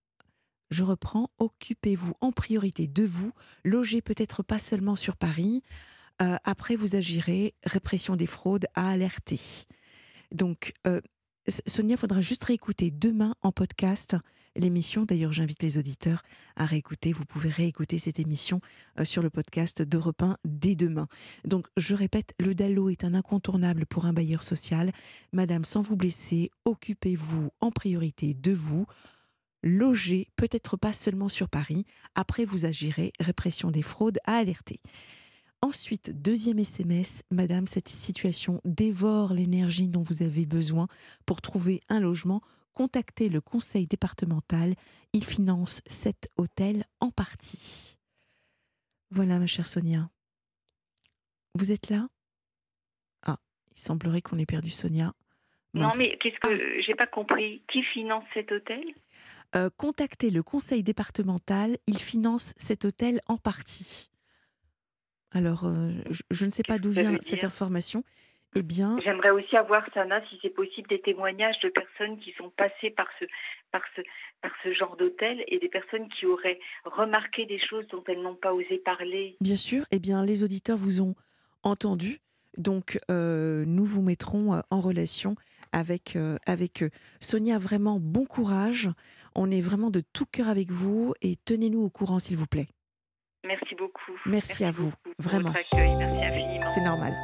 je 0.71 0.85
reprends, 0.85 1.31
occupez-vous 1.39 2.15
en 2.21 2.33
priorité 2.33 2.87
de 2.87 3.05
vous. 3.05 3.33
Logez 3.65 4.03
peut-être 4.03 4.43
pas 4.43 4.59
seulement 4.59 4.97
sur 4.97 5.17
Paris. 5.17 5.63
Euh, 6.21 6.37
après, 6.45 6.77
vous 6.77 6.95
agirez. 6.95 7.55
Répression 7.65 8.17
des 8.17 8.27
fraudes 8.27 8.67
à 8.75 8.91
alerter. 8.91 9.41
Donc, 10.33 10.73
euh, 10.87 11.01
Sonia, 11.67 11.97
faudra 11.97 12.21
juste 12.21 12.45
réécouter 12.45 12.91
demain 12.91 13.35
en 13.43 13.53
podcast 13.53 14.17
l'émission. 14.57 15.05
D'ailleurs, 15.05 15.33
j'invite 15.33 15.63
les 15.63 15.79
auditeurs 15.79 16.23
à 16.57 16.67
réécouter. 16.67 17.13
Vous 17.13 17.25
pouvez 17.25 17.49
réécouter 17.49 17.99
cette 17.99 18.19
émission 18.19 18.61
euh, 18.99 19.05
sur 19.05 19.23
le 19.23 19.31
podcast 19.31 19.81
d'Europe 19.81 20.23
1 20.23 20.37
dès 20.45 20.75
demain. 20.75 21.07
Donc, 21.45 21.67
je 21.77 21.95
répète, 21.95 22.35
le 22.39 22.55
DALO 22.55 22.91
est 22.91 23.05
un 23.05 23.15
incontournable 23.15 23.87
pour 23.87 24.05
un 24.05 24.13
bailleur 24.13 24.45
social. 24.45 24.93
Madame, 25.33 25.65
sans 25.65 25.81
vous 25.81 25.97
blesser, 25.97 26.51
occupez-vous 26.65 27.51
en 27.61 27.71
priorité 27.71 28.35
de 28.35 28.53
vous. 28.53 28.87
Logez, 29.63 30.29
peut-être 30.37 30.77
pas 30.77 30.93
seulement 30.93 31.29
sur 31.29 31.49
Paris. 31.49 31.85
Après, 32.15 32.45
vous 32.45 32.65
agirez. 32.65 33.13
Répression 33.19 33.71
des 33.71 33.83
fraudes 33.83 34.19
à 34.25 34.37
alerter. 34.37 34.81
Ensuite, 35.61 36.23
deuxième 36.23 36.61
SMS, 36.61 37.25
Madame, 37.31 37.67
cette 37.67 37.89
situation 37.89 38.61
dévore 38.65 39.33
l'énergie 39.35 39.89
dont 39.89 40.03
vous 40.03 40.23
avez 40.23 40.47
besoin 40.47 40.87
pour 41.27 41.41
trouver 41.41 41.81
un 41.89 41.99
logement. 41.99 42.43
Contactez 42.75 43.29
le 43.29 43.41
conseil 43.41 43.89
départemental. 43.89 44.75
Il 45.13 45.25
finance 45.25 45.83
cet 45.87 46.31
hôtel 46.37 46.85
en 47.01 47.11
partie. 47.11 47.99
Voilà, 49.11 49.41
ma 49.41 49.47
chère 49.47 49.67
Sonia. 49.67 50.11
Vous 51.55 51.73
êtes 51.73 51.91
là? 51.91 52.09
Ah, 53.27 53.39
il 53.73 53.79
semblerait 53.79 54.23
qu'on 54.23 54.39
ait 54.39 54.47
perdu 54.47 54.71
Sonia. 54.71 55.13
Non, 55.75 55.91
mais 55.99 56.17
qu'est-ce 56.19 56.39
que 56.39 56.81
j'ai 56.83 56.95
pas 56.95 57.07
compris 57.07 57.63
Qui 57.69 57.83
finance 57.83 58.25
cet 58.33 58.53
hôtel 58.53 58.85
Euh, 59.57 59.71
contactez 59.77 60.31
le 60.31 60.43
conseil 60.43 60.83
départemental. 60.83 61.79
Il 61.87 61.99
finance 61.99 62.53
cet 62.57 62.85
hôtel 62.85 63.21
en 63.27 63.39
partie. 63.39 64.11
Alors, 65.33 65.65
euh, 65.65 65.91
je, 66.11 66.23
je 66.31 66.45
ne 66.47 66.51
sais 66.51 66.63
pas 66.63 66.79
d'où 66.79 66.91
vient 66.91 67.17
cette 67.21 67.45
information. 67.45 68.03
Eh 68.57 68.63
bien, 68.63 68.99
J'aimerais 69.05 69.31
aussi 69.31 69.57
avoir, 69.57 69.85
Sana, 69.93 70.23
si 70.29 70.39
c'est 70.41 70.49
possible, 70.51 70.89
des 70.89 71.01
témoignages 71.01 71.61
de 71.63 71.69
personnes 71.69 72.19
qui 72.19 72.33
sont 72.33 72.51
passées 72.51 72.91
par 72.91 73.07
ce, 73.21 73.27
par 73.71 73.83
ce, 73.95 74.01
par 74.41 74.51
ce 74.65 74.73
genre 74.73 74.97
d'hôtel 74.97 75.45
et 75.49 75.59
des 75.59 75.69
personnes 75.69 76.09
qui 76.09 76.25
auraient 76.25 76.59
remarqué 76.85 77.45
des 77.45 77.61
choses 77.61 77.87
dont 77.89 78.03
elles 78.09 78.23
n'ont 78.23 78.35
pas 78.35 78.55
osé 78.55 78.79
parler. 78.79 79.37
Bien 79.41 79.57
sûr, 79.57 79.85
eh 79.91 79.99
bien, 79.99 80.25
les 80.25 80.45
auditeurs 80.45 80.79
vous 80.79 81.03
ont 81.03 81.15
entendu. 81.63 82.21
Donc, 82.57 82.99
euh, 83.11 83.65
nous 83.67 83.85
vous 83.85 84.03
mettrons 84.03 84.63
en 84.71 84.81
relation 84.81 85.37
avec, 85.73 86.17
euh, 86.17 86.37
avec 86.47 86.83
eux. 86.83 86.91
Sonia, 87.21 87.59
vraiment 87.59 88.01
bon 88.01 88.25
courage. 88.25 88.89
On 89.41 89.53
est 89.53 89.61
vraiment 89.61 89.91
de 89.91 90.03
tout 90.13 90.27
cœur 90.27 90.49
avec 90.49 90.73
vous 90.73 91.15
et 91.23 91.37
tenez-nous 91.45 91.81
au 91.81 91.91
courant, 91.91 92.19
s'il 92.19 92.37
vous 92.37 92.49
plaît. 92.49 92.67
Merci 93.47 93.77
beaucoup. 93.77 94.13
Merci 94.27 94.65
à 94.65 94.73
vous, 94.73 94.93
vraiment. 95.21 95.53
Merci. 95.55 95.77
C'est 96.75 96.81
normal. 96.81 97.15